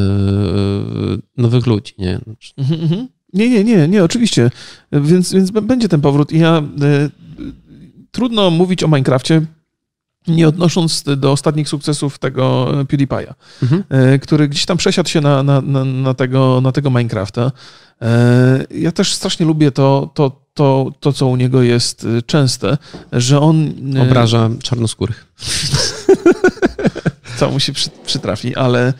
nowych 1.37 1.65
ludzi, 1.67 1.93
nie? 1.97 2.19
Znaczy, 2.23 2.53
Mhm, 2.57 2.81
mhm. 2.81 3.07
Nie, 3.33 3.49
nie, 3.49 3.63
nie, 3.63 3.87
nie, 3.87 4.03
oczywiście. 4.03 4.51
Więc, 4.91 5.33
więc 5.33 5.51
będzie 5.51 5.89
ten 5.89 6.01
powrót. 6.01 6.31
I 6.31 6.39
ja 6.39 6.57
e, 6.57 7.09
trudno 8.11 8.49
mówić 8.51 8.83
o 8.83 8.87
Minecrafcie, 8.87 9.45
nie 10.27 10.47
odnosząc 10.47 11.03
do 11.17 11.31
ostatnich 11.31 11.69
sukcesów 11.69 12.19
tego 12.19 12.65
PewDiePie'a, 12.83 13.33
Mhm. 13.63 13.83
e, 13.89 14.19
który 14.19 14.47
gdzieś 14.47 14.65
tam 14.65 14.77
przesiadł 14.77 15.09
się 15.09 15.21
na, 15.21 15.43
na, 15.43 15.61
na, 15.61 15.85
na, 15.85 16.13
tego, 16.13 16.61
na 16.61 16.71
tego 16.71 16.89
Minecrafta. 16.89 17.51
E, 18.01 18.65
Ja 18.71 18.91
też 18.91 19.13
strasznie 19.13 19.45
lubię 19.45 19.71
to, 19.71 20.09
to, 20.13 20.41
to, 20.53 20.91
to, 20.99 21.13
co 21.13 21.27
u 21.27 21.35
niego 21.35 21.61
jest 21.61 22.05
e, 22.17 22.21
częste, 22.21 22.77
że 23.11 23.39
on... 23.39 23.71
Obraża 24.01 24.49
czarnoskórych. 24.63 25.25
co 27.39 27.51
mu 27.51 27.59
się 27.59 27.73
przy, 27.73 27.89
przytrafi, 28.05 28.55
ale 28.55 28.93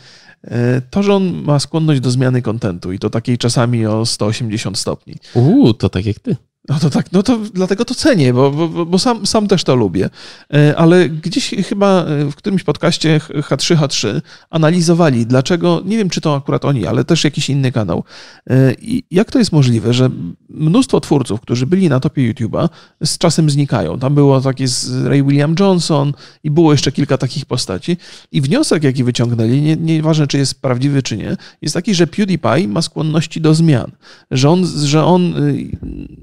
to, 0.90 1.02
że 1.02 1.14
on 1.14 1.42
ma 1.42 1.58
skłonność 1.58 2.00
do 2.00 2.10
zmiany 2.10 2.42
kontentu 2.42 2.92
i 2.92 2.98
to 2.98 3.10
takiej 3.10 3.38
czasami 3.38 3.86
o 3.86 4.06
180 4.06 4.78
stopni, 4.78 5.14
Uuu, 5.34 5.74
to 5.74 5.88
tak 5.88 6.06
jak 6.06 6.18
ty. 6.18 6.36
No 6.68 6.78
to 6.78 6.90
tak, 6.90 7.12
no 7.12 7.22
to 7.22 7.38
dlatego 7.54 7.84
to 7.84 7.94
cenię, 7.94 8.34
bo, 8.34 8.50
bo, 8.50 8.86
bo 8.86 8.98
sam, 8.98 9.26
sam 9.26 9.48
też 9.48 9.64
to 9.64 9.76
lubię. 9.76 10.10
E, 10.54 10.76
Ale 10.76 11.08
gdzieś 11.08 11.54
chyba 11.68 12.04
w 12.30 12.34
którymś 12.34 12.62
podcaście 12.62 13.18
H3H3 13.18 14.20
analizowali, 14.50 15.26
dlaczego, 15.26 15.82
nie 15.84 15.96
wiem 15.98 16.10
czy 16.10 16.20
to 16.20 16.36
akurat 16.36 16.64
oni, 16.64 16.86
ale 16.86 17.04
też 17.04 17.24
jakiś 17.24 17.50
inny 17.50 17.72
kanał. 17.72 18.04
E, 18.50 18.74
I 18.74 19.04
jak 19.10 19.30
to 19.30 19.38
jest 19.38 19.52
możliwe, 19.52 19.94
że 19.94 20.10
mnóstwo 20.48 21.00
twórców, 21.00 21.40
którzy 21.40 21.66
byli 21.66 21.88
na 21.88 22.00
topie 22.00 22.32
YouTube'a, 22.32 22.68
z 23.04 23.18
czasem 23.18 23.50
znikają. 23.50 23.98
Tam 23.98 24.14
było 24.14 24.40
takie 24.40 24.68
z 24.68 25.06
Ray 25.06 25.22
William 25.22 25.54
Johnson 25.60 26.12
i 26.44 26.50
było 26.50 26.72
jeszcze 26.72 26.92
kilka 26.92 27.18
takich 27.18 27.46
postaci. 27.46 27.96
I 28.32 28.40
wniosek, 28.40 28.82
jaki 28.82 29.04
wyciągnęli, 29.04 29.62
nie, 29.62 29.76
nieważne 29.76 30.26
czy 30.26 30.38
jest 30.38 30.62
prawdziwy 30.62 31.02
czy 31.02 31.16
nie, 31.16 31.36
jest 31.62 31.74
taki, 31.74 31.94
że 31.94 32.06
PewDiePie 32.06 32.68
ma 32.68 32.82
skłonności 32.82 33.40
do 33.40 33.54
zmian. 33.54 33.90
Że 34.30 34.50
on, 34.50 34.66
że 34.66 35.04
on 35.04 35.36
y, 35.36 35.76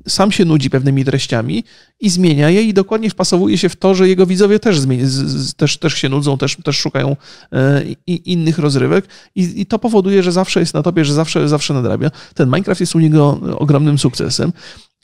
sam 0.08 0.32
się 0.36 0.46
nudzi 0.46 0.70
pewnymi 0.70 1.06
treściami 1.06 1.64
i 2.00 2.10
zmienia 2.10 2.50
je 2.50 2.64
i 2.64 2.74
dokładnie 2.74 3.10
wpasowuje 3.10 3.58
się 3.58 3.70
w 3.70 3.76
to, 3.76 3.96
że 3.96 4.08
jego 4.08 4.26
widzowie 4.26 4.60
też, 4.60 4.78
też, 5.58 5.78
też 5.78 5.94
się 5.94 6.10
nudzą, 6.10 6.38
też, 6.38 6.58
też 6.64 6.78
szukają 6.78 7.16
e, 7.52 7.82
innych 8.08 8.60
rozrywek 8.60 9.06
i, 9.36 9.62
i 9.62 9.66
to 9.66 9.80
powoduje, 9.80 10.24
że 10.24 10.32
zawsze 10.32 10.60
jest 10.60 10.74
na 10.74 10.84
topie, 10.84 11.06
że 11.06 11.14
zawsze, 11.14 11.50
zawsze 11.50 11.74
nadrabia. 11.74 12.12
Ten 12.34 12.48
Minecraft 12.50 12.82
jest 12.82 12.96
u 12.96 13.00
niego 13.00 13.40
ogromnym 13.58 13.98
sukcesem. 13.98 14.52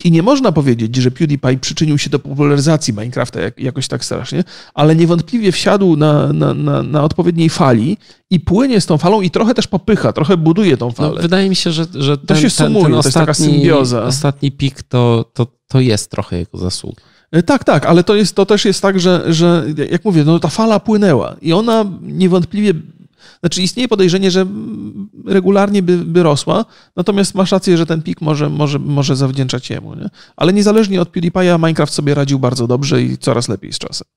I 0.03 0.12
nie 0.12 0.24
można 0.24 0.51
powiedzieć, 0.51 0.96
że 0.96 1.12
PewDiePie 1.12 1.58
przyczynił 1.58 1.98
się 1.98 2.10
do 2.10 2.20
popularyzacji 2.20 2.93
Minecrafta 2.93 3.41
jak, 3.41 3.60
jakoś 3.60 3.88
tak 3.88 4.05
strasznie, 4.05 4.43
ale 4.74 4.96
niewątpliwie 4.96 5.51
wsiadł 5.51 5.96
na, 5.96 6.34
na, 6.34 6.53
na, 6.53 6.84
na, 6.84 7.03
odpowiedniej 7.03 7.50
fali 7.50 7.98
i 8.29 8.39
płynie 8.39 8.81
z 8.81 8.86
tą 8.86 8.98
falą 8.98 9.22
i 9.22 9.29
trochę 9.29 9.53
też 9.53 9.67
popycha, 9.67 10.13
trochę 10.13 10.38
buduje 10.38 10.77
tą 10.77 10.91
falę. 10.91 11.13
No, 11.15 11.22
wydaje 11.22 11.50
mi 11.50 11.55
się, 11.55 11.72
że, 11.72 11.86
że 11.93 12.17
ten, 12.17 12.27
to 12.27 12.36
się 12.36 12.50
sumuje, 12.50 12.84
ten, 12.84 12.91
ten 12.91 12.93
ostatni, 12.93 13.01
to 13.01 13.08
jest 13.08 13.13
taka 13.13 13.34
symbioza. 13.34 14.03
Ostatni 14.03 14.51
pik 14.51 14.84
to, 14.84 15.25
to, 15.34 15.48
to 15.67 15.79
jest 15.79 16.12
trochę 16.12 16.38
jego 16.38 16.58
zasługa. 16.58 17.01
E, 17.31 17.43
tak, 17.43 17.63
tak, 17.63 17.86
ale 17.86 18.03
to, 18.03 18.15
jest, 18.15 18.36
to 18.36 18.46
też 18.46 18.65
jest 18.65 18.81
tak, 18.81 19.00
że, 19.00 19.34
że 19.34 19.65
jak 19.91 20.05
mówię, 20.05 20.24
no 20.24 20.39
ta 20.39 20.48
fala 20.48 20.79
płynęła 20.79 21.36
i 21.41 21.53
ona 21.53 21.86
niewątpliwie 22.01 22.74
znaczy 23.39 23.61
istnieje 23.61 23.87
podejrzenie, 23.87 24.31
że 24.31 24.45
regularnie 25.25 25.83
by, 25.83 25.97
by 25.97 26.23
rosła, 26.23 26.65
natomiast 26.95 27.35
masz 27.35 27.51
rację, 27.51 27.77
że 27.77 27.85
ten 27.85 28.01
pik 28.01 28.21
może, 28.21 28.49
może, 28.49 28.79
może 28.79 29.15
zawdzięczać 29.15 29.69
jemu. 29.69 29.95
Nie? 29.95 30.09
Ale 30.35 30.53
niezależnie 30.53 31.01
od 31.01 31.09
PewDiePie'a 31.09 31.57
Minecraft 31.57 31.93
sobie 31.93 32.15
radził 32.15 32.39
bardzo 32.39 32.67
dobrze 32.67 33.01
i 33.03 33.17
coraz 33.17 33.49
lepiej 33.49 33.73
z 33.73 33.77
czasem. 33.77 34.07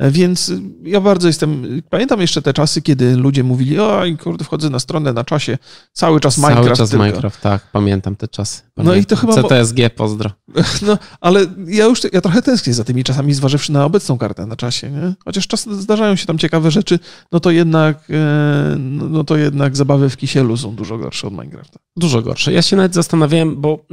Więc 0.00 0.52
ja 0.82 1.00
bardzo 1.00 1.28
jestem. 1.28 1.82
Pamiętam 1.90 2.20
jeszcze 2.20 2.42
te 2.42 2.52
czasy, 2.52 2.82
kiedy 2.82 3.16
ludzie 3.16 3.44
mówili: 3.44 3.80
Oj, 3.80 4.16
kurde, 4.16 4.44
wchodzę 4.44 4.70
na 4.70 4.78
stronę 4.78 5.12
na 5.12 5.24
czasie, 5.24 5.58
cały 5.92 6.20
czas 6.20 6.38
Minecraft. 6.38 6.64
Cały 6.64 6.76
czas 6.76 6.90
tylko. 6.90 7.04
Minecraft, 7.04 7.40
tak, 7.40 7.62
pamiętam 7.72 8.16
te 8.16 8.28
czasy. 8.28 8.62
Pamiętam. 8.74 8.96
No 8.96 9.02
i 9.02 9.04
to 9.04 9.16
chyba. 9.16 9.32
CTSG, 9.32 9.76
pozdro. 9.96 10.30
No, 10.86 10.98
ale 11.20 11.46
ja 11.66 11.84
już 11.84 12.00
ja 12.12 12.20
trochę 12.20 12.42
tęsknię 12.42 12.74
za 12.74 12.84
tymi 12.84 13.04
czasami, 13.04 13.34
zważywszy 13.34 13.72
na 13.72 13.84
obecną 13.84 14.18
kartę 14.18 14.46
na 14.46 14.56
czasie. 14.56 14.90
Nie? 14.90 15.14
Chociaż 15.24 15.46
czasem 15.46 15.74
zdarzają 15.82 16.16
się 16.16 16.26
tam 16.26 16.38
ciekawe 16.38 16.70
rzeczy, 16.70 16.98
no 17.32 17.40
to 17.40 17.50
jednak, 17.50 18.10
e, 18.10 18.76
no 18.78 19.24
to 19.24 19.36
jednak 19.36 19.76
zabawy 19.76 20.10
w 20.10 20.16
kisielu 20.16 20.56
są 20.56 20.74
dużo 20.74 20.98
gorsze 20.98 21.26
od 21.26 21.32
Minecrafta. 21.32 21.78
Dużo 21.96 22.22
gorsze. 22.22 22.52
Ja 22.52 22.62
się 22.62 22.76
nawet 22.76 22.94
zastanawiałem, 22.94 23.60
bo 23.60 23.86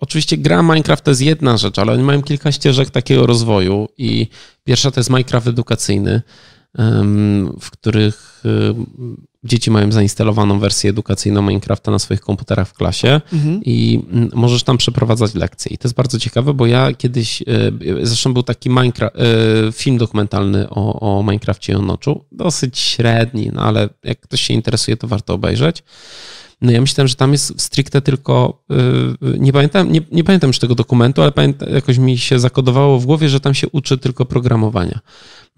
oczywiście 0.00 0.36
gra 0.36 0.62
Minecraft 0.62 1.04
to 1.04 1.10
jest 1.10 1.20
jedna 1.20 1.56
rzecz, 1.56 1.78
ale 1.78 1.92
oni 1.92 2.02
mają 2.02 2.22
kilka 2.22 2.52
ścieżek 2.52 2.90
takiego 2.90 3.26
rozwoju 3.26 3.88
i 3.98 4.26
pierwsza 4.64 4.90
to 4.90 5.00
jest 5.00 5.10
Minecraft 5.10 5.46
edukacyjny, 5.46 6.22
w 7.60 7.70
których 7.70 8.42
dzieci 9.44 9.70
mają 9.70 9.92
zainstalowaną 9.92 10.58
wersję 10.58 10.90
edukacyjną 10.90 11.42
Minecrafta 11.42 11.90
na 11.90 11.98
swoich 11.98 12.20
komputerach 12.20 12.68
w 12.68 12.72
klasie 12.72 13.20
mhm. 13.32 13.60
i 13.64 14.00
możesz 14.34 14.62
tam 14.62 14.78
przeprowadzać 14.78 15.34
lekcje. 15.34 15.72
I 15.72 15.78
to 15.78 15.88
jest 15.88 15.96
bardzo 15.96 16.18
ciekawe, 16.18 16.54
bo 16.54 16.66
ja 16.66 16.92
kiedyś, 16.92 17.42
e, 17.42 17.46
zresztą 18.02 18.32
był 18.32 18.42
taki 18.42 18.70
Minecraft, 18.70 19.16
e, 19.16 19.72
film 19.72 19.98
dokumentalny 19.98 20.70
o, 20.70 21.00
o 21.18 21.22
Minecrafcie 21.22 21.72
i 21.72 21.76
o 21.76 21.82
Noczu, 21.82 22.24
dosyć 22.32 22.78
średni, 22.78 23.50
no 23.52 23.62
ale 23.62 23.88
jak 24.04 24.20
ktoś 24.20 24.40
się 24.40 24.54
interesuje, 24.54 24.96
to 24.96 25.08
warto 25.08 25.34
obejrzeć. 25.34 25.82
No 26.60 26.72
ja 26.72 26.80
myślałem, 26.80 27.08
że 27.08 27.14
tam 27.14 27.32
jest 27.32 27.60
stricte 27.60 28.02
tylko, 28.02 28.64
y, 29.34 29.38
nie 29.38 29.52
pamiętam, 29.52 29.92
nie, 29.92 30.00
nie 30.12 30.24
pamiętam 30.24 30.48
już 30.48 30.58
tego 30.58 30.74
dokumentu, 30.74 31.22
ale 31.22 31.32
pamiętam, 31.32 31.68
jakoś 31.68 31.98
mi 31.98 32.18
się 32.18 32.38
zakodowało 32.38 32.98
w 32.98 33.06
głowie, 33.06 33.28
że 33.28 33.40
tam 33.40 33.54
się 33.54 33.68
uczy 33.68 33.98
tylko 33.98 34.24
programowania. 34.24 35.00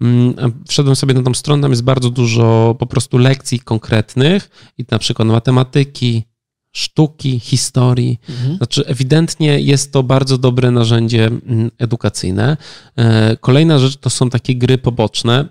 Mm, 0.01 0.33
wszedłem 0.67 0.95
sobie 0.95 1.13
na 1.13 1.23
tą 1.23 1.33
stronę, 1.33 1.61
tam 1.61 1.71
jest 1.71 1.83
bardzo 1.83 2.09
dużo 2.09 2.75
po 2.79 2.85
prostu 2.85 3.17
lekcji 3.17 3.59
konkretnych 3.59 4.49
i 4.77 4.85
na 4.91 4.99
przykład 4.99 5.27
matematyki, 5.27 6.23
sztuki, 6.71 7.39
historii. 7.39 8.19
Mhm. 8.29 8.57
Znaczy, 8.57 8.85
ewidentnie 8.85 9.59
jest 9.59 9.91
to 9.91 10.03
bardzo 10.03 10.37
dobre 10.37 10.71
narzędzie 10.71 11.25
mm, 11.25 11.71
edukacyjne. 11.77 12.57
E, 12.95 13.37
kolejna 13.37 13.79
rzecz 13.79 13.97
to 13.97 14.09
są 14.09 14.29
takie 14.29 14.55
gry 14.55 14.77
poboczne. 14.77 15.45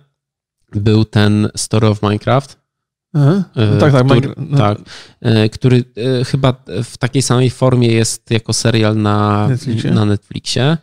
Był 0.73 1.05
ten 1.05 1.49
Story 1.57 1.89
of 1.89 2.03
Minecraft, 2.03 2.60
Aha. 3.15 3.45
No 3.57 3.81
tak, 3.81 3.93
tak, 3.93 4.07
który, 4.07 4.35
no. 4.37 4.59
tak, 4.59 4.79
e, 5.21 5.49
który 5.49 5.85
e, 6.21 6.25
chyba 6.25 6.55
w 6.85 6.99
takiej 6.99 7.23
samej 7.23 7.51
formie 7.51 7.93
jest 7.93 8.31
jako 8.31 8.53
serial 8.53 8.97
na 8.97 9.49
Netflixie. 9.49 9.91
na 9.91 10.05
Netflixie. 10.05 10.77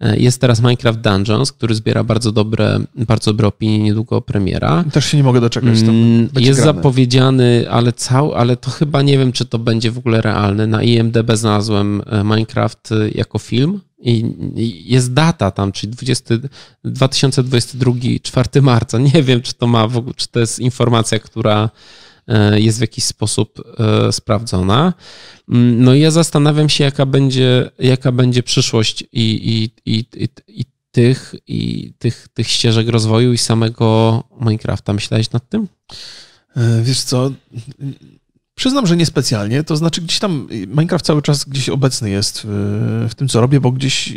E, 0.00 0.16
jest 0.16 0.40
teraz 0.40 0.60
Minecraft 0.60 1.00
Dungeons, 1.00 1.52
który 1.52 1.74
zbiera 1.74 2.04
bardzo 2.04 2.32
dobre, 2.32 2.80
bardzo 2.96 3.30
dobre 3.32 3.48
opinie, 3.48 3.78
niedługo 3.78 4.20
premiera. 4.20 4.84
Też 4.92 5.06
się 5.06 5.16
nie 5.16 5.22
mogę 5.22 5.40
doczekać. 5.40 5.78
Mm, 5.80 6.28
jest 6.38 6.60
grane. 6.60 6.76
zapowiedziany, 6.78 7.66
ale, 7.70 7.92
cał, 7.92 8.34
ale 8.34 8.56
to 8.56 8.70
chyba 8.70 9.02
nie 9.02 9.18
wiem, 9.18 9.32
czy 9.32 9.44
to 9.44 9.58
będzie 9.58 9.90
w 9.90 9.98
ogóle 9.98 10.20
realne. 10.20 10.66
Na 10.66 10.82
IMDB 10.82 11.36
znalazłem 11.36 12.02
Minecraft 12.24 12.90
jako 13.14 13.38
film 13.38 13.80
i 14.04 14.34
jest 14.84 15.12
data 15.12 15.50
tam, 15.50 15.72
czyli 15.72 15.92
20, 15.92 16.34
2022, 16.84 17.92
4 18.22 18.62
marca. 18.62 18.98
Nie 19.14 19.22
wiem, 19.22 19.42
czy 19.42 19.54
to 19.54 19.66
ma 19.66 19.88
w 19.88 19.96
ogóle, 19.96 20.14
czy 20.16 20.28
to 20.28 20.40
jest 20.40 20.60
informacja, 20.60 21.18
która 21.18 21.64
e, 21.64 21.68
jest 22.54 22.78
w 22.78 22.80
jakiś 22.80 23.04
sposób 23.04 23.62
e, 23.78 24.12
sprawdzona. 24.12 24.92
Mm, 25.48 25.84
no 25.84 25.94
i 25.94 26.00
ja 26.00 26.10
zastanawiam 26.10 26.68
się, 26.68 26.84
jaka 26.84 27.06
będzie, 27.06 27.70
jaka 27.78 28.12
będzie 28.12 28.42
przyszłość 28.42 29.02
i, 29.02 29.06
i, 29.12 29.70
i, 29.94 30.06
i, 30.14 30.28
i 30.48 30.64
tych, 30.90 31.34
i 31.46 31.92
tych, 31.98 32.28
tych 32.34 32.48
ścieżek 32.48 32.88
rozwoju 32.88 33.32
i 33.32 33.38
samego 33.38 34.22
Minecrafta. 34.40 34.92
Myślałeś 34.92 35.30
nad 35.30 35.48
tym? 35.48 35.68
E, 36.56 36.82
wiesz 36.82 37.00
co, 37.00 37.30
Przyznam, 38.54 38.86
że 38.86 38.96
niespecjalnie. 38.96 39.64
To 39.64 39.76
znaczy, 39.76 40.00
gdzieś 40.00 40.18
tam 40.18 40.48
Minecraft 40.50 41.04
cały 41.04 41.22
czas 41.22 41.44
gdzieś 41.44 41.68
obecny 41.68 42.10
jest 42.10 42.40
w, 42.44 43.06
w 43.10 43.14
tym, 43.14 43.28
co 43.28 43.40
robię, 43.40 43.60
bo 43.60 43.72
gdzieś 43.72 44.12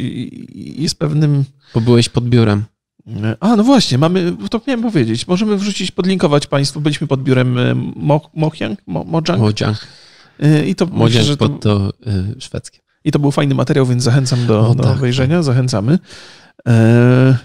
jest 0.55 0.95
pewnym. 0.95 1.45
Bo 1.73 1.81
byłeś 1.81 2.09
pod 2.09 2.29
biurem. 2.29 2.65
A, 3.39 3.55
no 3.55 3.63
właśnie, 3.63 3.97
mamy, 3.97 4.33
to 4.49 4.61
miałem 4.67 4.81
powiedzieć. 4.81 5.27
Możemy 5.27 5.57
wrzucić, 5.57 5.91
podlinkować 5.91 6.47
Państwu. 6.47 6.81
Byliśmy 6.81 7.07
pod 7.07 7.23
biurem 7.23 7.57
e, 7.57 7.75
Mo, 7.95 8.21
Mojang. 8.33 8.79
Mo, 8.87 9.03
Mojang. 9.03 9.39
Mojang. 9.39 9.87
E, 10.39 10.65
I 10.65 10.75
to 10.75 10.85
Mojang 10.85 11.03
myślę, 11.03 11.23
że 11.23 11.37
to, 11.37 11.49
pod 11.49 11.61
to 11.61 11.93
y, 12.07 12.41
szwedzkie. 12.41 12.79
I 13.03 13.11
to 13.11 13.19
był 13.19 13.31
fajny 13.31 13.55
materiał, 13.55 13.85
więc 13.85 14.03
zachęcam 14.03 14.45
do, 14.45 14.69
o, 14.69 14.75
do 14.75 14.83
tak. 14.83 14.97
obejrzenia. 14.97 15.43
Zachęcamy. 15.43 15.99
E, 16.67 17.37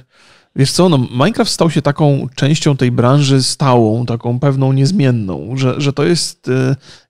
Wiesz 0.56 0.72
co, 0.72 0.88
no 0.88 0.98
Minecraft 0.98 1.52
stał 1.52 1.70
się 1.70 1.82
taką 1.82 2.26
częścią 2.34 2.76
tej 2.76 2.90
branży 2.90 3.42
stałą, 3.42 4.06
taką 4.06 4.40
pewną 4.40 4.72
niezmienną, 4.72 5.56
że, 5.56 5.80
że 5.80 5.92
to 5.92 6.04
jest 6.04 6.50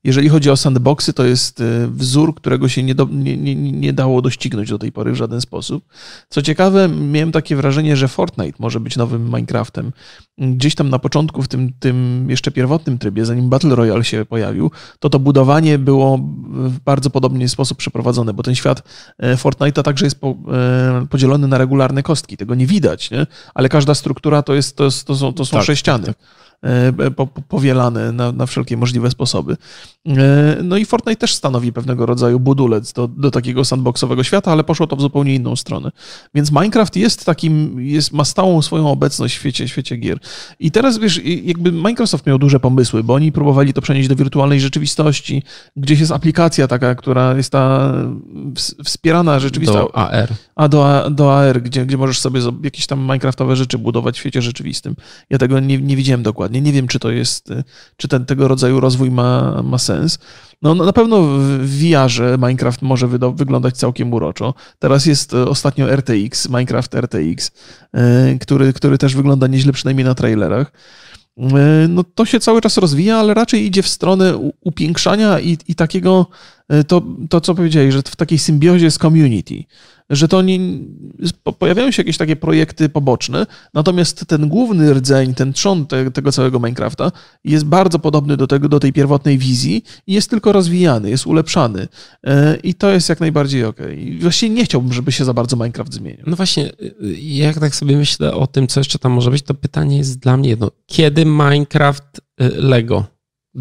jeżeli 0.04 0.28
chodzi 0.28 0.50
o 0.50 0.56
sandboxy, 0.56 1.12
to 1.12 1.24
jest 1.24 1.60
e, 1.60 1.88
wzór, 1.88 2.34
którego 2.34 2.68
się 2.68 2.82
nie, 2.82 2.94
do, 2.94 3.08
nie, 3.10 3.36
nie, 3.36 3.54
nie, 3.54 3.92
dało 3.92 4.22
doścignąć 4.22 4.70
do 4.70 4.78
tej 4.78 4.92
pory 4.92 5.12
w 5.12 5.16
żaden 5.16 5.40
sposób. 5.40 5.84
Co 6.28 6.42
ciekawe, 6.42 6.88
miałem 6.88 7.32
takie 7.32 7.56
wrażenie, 7.56 7.96
że 7.96 8.08
Fortnite 8.08 8.56
może 8.58 8.80
być 8.80 8.96
nowym 8.96 9.24
Minecraftem. 9.24 9.92
Gdzieś 10.38 10.74
tam 10.74 10.90
na 10.90 10.98
początku, 10.98 11.42
w 11.42 11.48
tym, 11.48 11.72
tym 11.80 12.26
jeszcze 12.30 12.50
pierwotnym 12.50 12.98
trybie, 12.98 13.24
zanim 13.24 13.48
Battle 13.48 13.74
Royale 13.74 14.04
się 14.04 14.24
pojawił, 14.24 14.70
to 14.98 15.10
to 15.10 15.18
budowanie 15.18 15.78
było 15.78 16.18
w 16.48 16.78
bardzo 16.80 17.10
podobny 17.10 17.48
sposób 17.48 17.78
przeprowadzone, 17.78 18.32
bo 18.34 18.42
ten 18.42 18.54
świat 18.54 18.82
e, 19.18 19.36
Fortnite'a 19.36 19.82
także 19.82 20.06
jest 20.06 20.20
po, 20.20 20.36
e, 20.52 21.06
podzielony 21.10 21.48
na 21.48 21.58
regularne 21.58 22.02
kostki. 22.02 22.36
Tego 22.36 22.54
nie 22.54 22.66
widać, 22.66 23.10
nie? 23.10 23.26
ale 23.54 23.68
każda 23.68 23.94
struktura 23.94 24.42
to, 24.42 24.54
jest, 24.54 24.76
to, 24.76 24.84
jest, 24.84 25.06
to 25.06 25.16
są, 25.16 25.32
to 25.32 25.44
są 25.44 25.56
tak, 25.56 25.66
sześciany. 25.66 26.06
Tak, 26.06 26.16
tak. 26.16 26.42
E, 26.64 26.92
powielane 27.48 28.12
na, 28.12 28.32
na 28.32 28.46
wszelkie 28.46 28.76
możliwe 28.76 29.10
sposoby. 29.10 29.56
E, 30.08 30.56
no 30.62 30.76
i 30.76 30.84
Fortnite 30.84 31.16
też 31.16 31.34
stanowi 31.34 31.72
pewnego 31.72 32.06
rodzaju 32.06 32.40
budulec 32.40 32.92
do, 32.92 33.08
do 33.08 33.30
takiego 33.30 33.64
sandboxowego 33.64 34.24
świata, 34.24 34.52
ale 34.52 34.64
poszło 34.64 34.86
to 34.86 34.96
w 34.96 35.00
zupełnie 35.00 35.34
inną 35.34 35.56
stronę. 35.56 35.90
Więc 36.34 36.50
Minecraft 36.50 36.96
jest 36.96 37.24
takim, 37.24 37.80
jest, 37.80 38.12
ma 38.12 38.24
stałą 38.24 38.62
swoją 38.62 38.90
obecność 38.90 39.34
w 39.34 39.38
świecie, 39.38 39.68
świecie 39.68 39.96
gier. 39.96 40.18
I 40.60 40.70
teraz 40.70 40.98
wiesz, 40.98 41.20
jakby 41.24 41.72
Microsoft 41.72 42.26
miał 42.26 42.38
duże 42.38 42.60
pomysły, 42.60 43.04
bo 43.04 43.14
oni 43.14 43.32
próbowali 43.32 43.72
to 43.72 43.82
przenieść 43.82 44.08
do 44.08 44.16
wirtualnej 44.16 44.60
rzeczywistości. 44.60 45.42
Gdzieś 45.76 46.00
jest 46.00 46.12
aplikacja 46.12 46.68
taka, 46.68 46.94
która 46.94 47.36
jest 47.36 47.50
ta 47.50 47.94
wspierana 48.84 49.40
rzeczywistość. 49.40 49.92
Do 49.92 49.96
AR. 49.96 50.28
A 50.56 50.68
do, 50.68 51.10
do 51.10 51.38
AR, 51.38 51.62
gdzie, 51.62 51.86
gdzie 51.86 51.96
możesz 51.96 52.18
sobie 52.18 52.40
jakieś 52.62 52.86
tam 52.86 53.00
Minecraftowe 53.00 53.56
rzeczy 53.56 53.78
budować 53.78 54.16
w 54.16 54.18
świecie 54.18 54.42
rzeczywistym. 54.42 54.96
Ja 55.30 55.38
tego 55.38 55.60
nie, 55.60 55.78
nie 55.78 55.96
widziałem 55.96 56.22
dokładnie. 56.22 56.51
Nie 56.60 56.72
wiem, 56.72 56.88
czy 56.88 56.98
to 56.98 57.10
jest, 57.10 57.48
czy 57.96 58.08
ten, 58.08 58.26
tego 58.26 58.48
rodzaju 58.48 58.80
rozwój 58.80 59.10
ma, 59.10 59.62
ma 59.62 59.78
sens. 59.78 60.18
No, 60.62 60.74
no 60.74 60.84
na 60.84 60.92
pewno 60.92 61.22
w 61.22 61.66
VR-ze 61.66 62.38
Minecraft 62.38 62.82
może 62.82 63.08
wyglądać 63.34 63.76
całkiem 63.76 64.12
uroczo. 64.12 64.54
Teraz 64.78 65.06
jest 65.06 65.34
e, 65.34 65.48
ostatnio 65.48 65.96
RTX, 65.96 66.48
Minecraft 66.48 66.94
RTX, 66.94 67.50
e, 67.92 68.38
który, 68.40 68.72
który 68.72 68.98
też 68.98 69.14
wygląda 69.14 69.46
nieźle, 69.46 69.72
przynajmniej 69.72 70.04
na 70.04 70.14
trailerach. 70.14 70.72
no 71.88 72.04
to 72.04 72.24
się 72.24 72.40
cały 72.40 72.60
czas 72.60 72.76
rozwija, 72.76 73.16
ale 73.16 73.34
raczej 73.34 73.66
idzie 73.66 73.82
w 73.82 73.88
stronę 73.88 74.50
upiększania 74.60 75.40
i, 75.40 75.58
i 75.68 75.74
takiego, 75.74 76.26
to, 76.86 77.02
to 77.30 77.40
co 77.40 77.54
powiedziałeś, 77.54 77.94
że 77.94 78.02
w 78.02 78.16
takiej 78.16 78.38
symbiozie 78.38 78.90
z 78.90 78.98
community 78.98 79.64
że 80.12 80.28
to 80.28 80.42
nie, 80.42 80.58
pojawiają 81.58 81.90
się 81.90 82.02
jakieś 82.02 82.16
takie 82.16 82.36
projekty 82.36 82.88
poboczne, 82.88 83.46
natomiast 83.74 84.26
ten 84.26 84.48
główny 84.48 84.94
rdzeń, 84.94 85.34
ten 85.34 85.52
trzon 85.52 85.86
te, 85.86 86.10
tego 86.10 86.32
całego 86.32 86.58
Minecrafta 86.58 87.12
jest 87.44 87.64
bardzo 87.64 87.98
podobny 87.98 88.36
do, 88.36 88.46
tego, 88.46 88.68
do 88.68 88.80
tej 88.80 88.92
pierwotnej 88.92 89.38
wizji 89.38 89.84
i 90.06 90.12
jest 90.12 90.30
tylko 90.30 90.52
rozwijany, 90.52 91.10
jest 91.10 91.26
ulepszany. 91.26 91.88
E, 92.26 92.56
I 92.56 92.74
to 92.74 92.90
jest 92.90 93.08
jak 93.08 93.20
najbardziej 93.20 93.64
ok. 93.64 93.78
I 93.96 94.18
właściwie 94.18 94.54
nie 94.54 94.64
chciałbym, 94.64 94.92
żeby 94.92 95.12
się 95.12 95.24
za 95.24 95.34
bardzo 95.34 95.56
Minecraft 95.56 95.94
zmienił. 95.94 96.24
No 96.26 96.36
właśnie, 96.36 96.72
y, 97.02 97.16
jak 97.20 97.58
tak 97.58 97.74
sobie 97.74 97.96
myślę 97.96 98.34
o 98.34 98.46
tym, 98.46 98.66
co 98.66 98.80
jeszcze 98.80 98.98
tam 98.98 99.12
może 99.12 99.30
być, 99.30 99.42
to 99.42 99.54
pytanie 99.54 99.96
jest 99.96 100.18
dla 100.18 100.36
mnie 100.36 100.48
jedno. 100.48 100.70
Kiedy 100.86 101.24
Minecraft 101.24 102.18
y, 102.18 102.22
Lego 102.56 103.04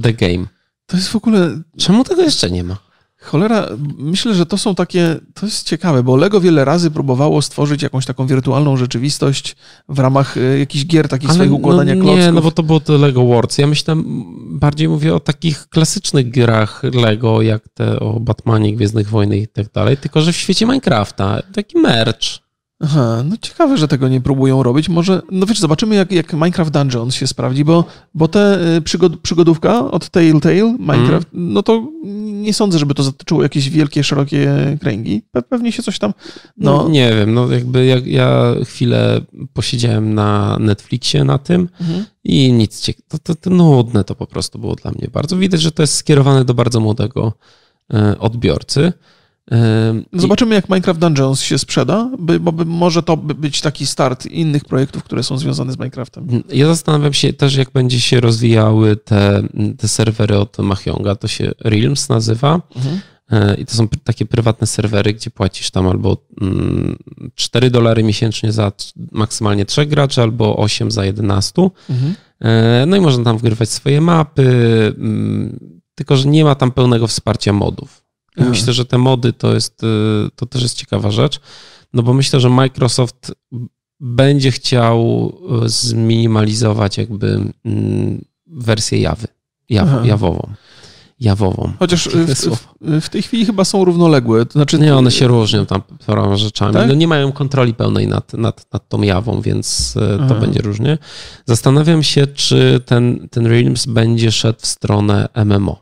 The 0.01 0.13
Game? 0.13 0.47
To 0.85 0.97
jest 0.97 1.09
w 1.09 1.15
ogóle. 1.15 1.61
Czemu 1.77 2.03
tego 2.03 2.21
jeszcze 2.21 2.51
nie 2.51 2.63
ma? 2.63 2.90
Cholera, 3.21 3.67
myślę, 3.97 4.33
że 4.33 4.45
to 4.45 4.57
są 4.57 4.75
takie, 4.75 5.19
to 5.33 5.45
jest 5.45 5.67
ciekawe, 5.67 6.03
bo 6.03 6.15
Lego 6.15 6.41
wiele 6.41 6.65
razy 6.65 6.91
próbowało 6.91 7.41
stworzyć 7.41 7.81
jakąś 7.81 8.05
taką 8.05 8.27
wirtualną 8.27 8.77
rzeczywistość 8.77 9.55
w 9.89 9.99
ramach 9.99 10.37
e, 10.37 10.59
jakichś 10.59 10.85
gier, 10.85 11.07
takich 11.07 11.29
Ale 11.29 11.35
swoich 11.35 11.53
układania 11.53 11.95
no, 11.95 12.03
klocków. 12.03 12.25
Nie, 12.25 12.31
no 12.31 12.41
bo 12.41 12.51
to 12.51 12.63
było 12.63 12.79
to 12.79 12.97
Lego 12.97 13.27
Wars. 13.27 13.57
Ja 13.57 13.67
myślę, 13.67 13.95
bardziej 14.49 14.89
mówię 14.89 15.15
o 15.15 15.19
takich 15.19 15.67
klasycznych 15.69 16.29
grach 16.29 16.81
Lego, 16.83 17.41
jak 17.41 17.69
te 17.73 17.99
o 17.99 18.19
Batmanie, 18.19 18.75
Gwiezdnych 18.75 19.09
Wojny 19.09 19.37
i 19.37 19.47
tak 19.47 19.71
dalej, 19.71 19.97
tylko 19.97 20.21
że 20.21 20.33
w 20.33 20.35
świecie 20.35 20.65
Minecrafta. 20.65 21.41
Taki 21.53 21.77
merch. 21.77 22.50
Aha, 22.83 23.23
no 23.25 23.37
ciekawe, 23.37 23.77
że 23.77 23.87
tego 23.87 24.07
nie 24.07 24.21
próbują 24.21 24.63
robić. 24.63 24.89
Może, 24.89 25.21
no 25.31 25.45
wiesz, 25.45 25.59
zobaczymy 25.59 25.95
jak, 25.95 26.11
jak 26.11 26.33
Minecraft 26.33 26.71
Dungeons 26.71 27.15
się 27.15 27.27
sprawdzi, 27.27 27.65
bo, 27.65 27.85
bo 28.13 28.27
te 28.27 28.75
y, 28.77 28.81
przygod, 28.81 29.19
przygodówka 29.19 29.91
od 29.91 30.09
Telltale, 30.09 30.77
Minecraft, 30.79 31.33
mm. 31.33 31.53
no 31.53 31.63
to 31.63 31.87
nie 32.41 32.53
sądzę, 32.53 32.79
żeby 32.79 32.93
to 32.93 33.03
zatyczyło 33.03 33.43
jakieś 33.43 33.69
wielkie, 33.69 34.03
szerokie 34.03 34.77
kręgi. 34.81 35.21
Pe 35.31 35.41
pewnie 35.41 35.71
się 35.71 35.83
coś 35.83 35.99
tam, 35.99 36.13
no. 36.57 36.89
Nie 36.89 37.13
wiem, 37.13 37.33
no 37.33 37.51
jakby 37.51 37.85
ja, 37.85 37.97
ja 38.05 38.55
chwilę 38.65 39.21
posiedziałem 39.53 40.13
na 40.13 40.57
Netflixie 40.59 41.23
na 41.23 41.37
tym 41.37 41.69
mhm. 41.81 42.05
i 42.23 42.53
nic, 42.53 42.85
to, 43.07 43.19
to, 43.19 43.35
to 43.35 43.49
nudne 43.49 44.03
to 44.03 44.15
po 44.15 44.27
prostu 44.27 44.59
było 44.59 44.75
dla 44.75 44.91
mnie 44.91 45.07
bardzo. 45.13 45.37
Widać, 45.37 45.61
że 45.61 45.71
to 45.71 45.83
jest 45.83 45.93
skierowane 45.93 46.45
do 46.45 46.53
bardzo 46.53 46.79
młodego 46.79 47.33
e, 47.93 48.19
odbiorcy. 48.19 48.93
Zobaczymy, 50.13 50.55
jak 50.55 50.69
Minecraft 50.69 50.99
Dungeons 50.99 51.41
się 51.41 51.57
sprzeda, 51.57 52.11
bo 52.39 52.51
może 52.65 53.03
to 53.03 53.17
być 53.17 53.61
taki 53.61 53.85
start 53.85 54.25
innych 54.25 54.65
projektów, 54.65 55.03
które 55.03 55.23
są 55.23 55.37
związane 55.37 55.71
z 55.71 55.77
Minecraftem. 55.77 56.43
Ja 56.49 56.67
zastanawiam 56.67 57.13
się 57.13 57.33
też, 57.33 57.55
jak 57.55 57.71
będzie 57.71 58.01
się 58.01 58.19
rozwijały 58.19 58.95
te, 58.95 59.43
te 59.77 59.87
serwery 59.87 60.37
od 60.37 60.57
Mahjonga. 60.57 61.15
To 61.15 61.27
się 61.27 61.51
Realms 61.59 62.09
nazywa. 62.09 62.61
Mhm. 62.75 62.99
E, 63.31 63.55
I 63.55 63.65
to 63.65 63.75
są 63.75 63.87
takie 63.87 64.25
prywatne 64.25 64.67
serwery, 64.67 65.13
gdzie 65.13 65.29
płacisz 65.29 65.71
tam 65.71 65.87
albo 65.87 66.17
4 67.35 67.65
mm, 67.65 67.71
dolary 67.71 68.03
miesięcznie 68.03 68.51
za 68.51 68.71
maksymalnie 69.11 69.65
3 69.65 69.85
graczy, 69.85 70.21
albo 70.21 70.57
8 70.57 70.91
za 70.91 71.05
11. 71.05 71.69
Mhm. 71.89 72.15
E, 72.39 72.85
no 72.87 72.97
i 72.97 73.01
można 73.01 73.23
tam 73.23 73.37
wgrywać 73.37 73.69
swoje 73.69 74.01
mapy, 74.01 74.43
mm, 74.97 75.59
tylko 75.95 76.17
że 76.17 76.27
nie 76.27 76.43
ma 76.43 76.55
tam 76.55 76.71
pełnego 76.71 77.07
wsparcia 77.07 77.53
modów. 77.53 78.03
I 78.37 78.43
myślę, 78.43 78.73
że 78.73 78.85
te 78.85 78.97
mody 78.97 79.33
to 79.33 79.53
jest, 79.53 79.83
y, 79.83 79.87
to 80.35 80.45
też 80.45 80.61
jest 80.61 80.75
ciekawa 80.77 81.11
rzecz, 81.11 81.39
no 81.93 82.03
bo 82.03 82.13
myślę, 82.13 82.39
że 82.39 82.49
Microsoft 82.49 83.31
będzie 83.99 84.51
chciał 84.51 85.31
y, 85.65 85.69
zminimalizować 85.69 86.97
jakby 86.97 87.53
mm, 87.65 88.25
wersję 88.47 88.99
Jawy, 88.99 89.27
jaw, 89.69 90.05
jawową. 90.05 90.53
Jawową. 91.19 91.71
Chociaż 91.79 92.09
w, 92.09 92.55
w, 92.81 93.05
w, 93.05 93.09
tej 93.09 93.21
chwili 93.21 93.45
chyba 93.45 93.65
są 93.65 93.85
równoległe. 93.85 94.45
To 94.45 94.51
znaczy... 94.51 94.79
Nie, 94.79 94.95
one 94.95 95.11
się 95.11 95.27
różnią 95.27 95.65
tam 95.65 95.81
paroma 96.05 96.37
rzeczami. 96.37 96.73
Tak? 96.73 96.87
No 96.87 96.93
nie 96.93 97.07
mają 97.07 97.31
kontroli 97.31 97.73
pełnej 97.73 98.07
nad, 98.07 98.33
nad, 98.33 98.73
nad 98.73 98.89
tą 98.89 99.01
jawą, 99.01 99.41
więc 99.41 99.95
y, 99.95 100.17
Aha. 100.19 100.27
to 100.29 100.35
będzie 100.35 100.61
różnie. 100.61 100.97
Zastanawiam 101.45 102.03
się, 102.03 102.27
czy 102.27 102.81
ten, 102.85 103.27
ten 103.31 103.47
Realms 103.47 103.85
będzie 103.85 104.31
szedł 104.31 104.59
w 104.61 104.65
stronę 104.65 105.29
MMO. 105.45 105.80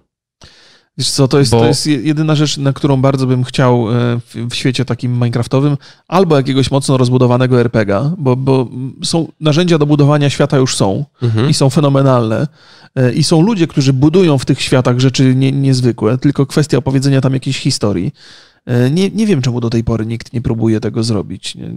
Wiesz 0.99 1.11
co, 1.11 1.27
to 1.27 1.39
jest, 1.39 1.51
Bo... 1.51 1.59
to 1.59 1.67
jest 1.67 1.87
jedyna 1.87 2.35
rzecz, 2.35 2.57
na 2.57 2.73
którą 2.73 3.01
bardzo 3.01 3.27
bym 3.27 3.43
chciał 3.43 3.91
e, 3.91 4.19
w, 4.49 4.55
świecie 4.55 4.85
takim 4.85 5.13
minecraftowym, 5.13 5.77
albo 6.07 6.37
jakiegoś 6.37 6.71
mocno 6.71 6.97
rozbudowanego 6.97 7.59
RPGa, 7.59 8.11
bo, 8.17 8.35
bo 8.35 8.69
są 9.03 9.27
narzędzia 9.39 9.77
do 9.77 9.85
budowania 9.85 10.29
świata 10.29 10.57
już 10.57 10.75
są 10.75 11.05
mhm. 11.21 11.49
i 11.49 11.53
są 11.53 11.69
fenomenalne. 11.69 12.47
E, 12.95 13.13
I 13.13 13.23
są 13.23 13.41
ludzie, 13.41 13.67
którzy 13.67 13.93
budują 13.93 14.37
w 14.37 14.45
tych 14.45 14.61
światach 14.61 14.99
rzeczy 14.99 15.35
nie, 15.35 15.51
niezwykłe, 15.51 16.17
tylko 16.17 16.45
kwestia 16.45 16.77
opowiedzenia 16.77 17.21
tam 17.21 17.33
jakiejś 17.33 17.57
historii. 17.57 18.13
E, 18.65 18.91
nie, 18.91 19.09
nie 19.09 19.25
wiem, 19.25 19.41
czemu 19.41 19.59
do 19.59 19.69
tej 19.69 19.83
pory 19.83 20.05
nikt 20.05 20.33
nie 20.33 20.41
próbuje 20.41 20.79
tego 20.79 21.03
zrobić. 21.03 21.55
Nie, 21.55 21.69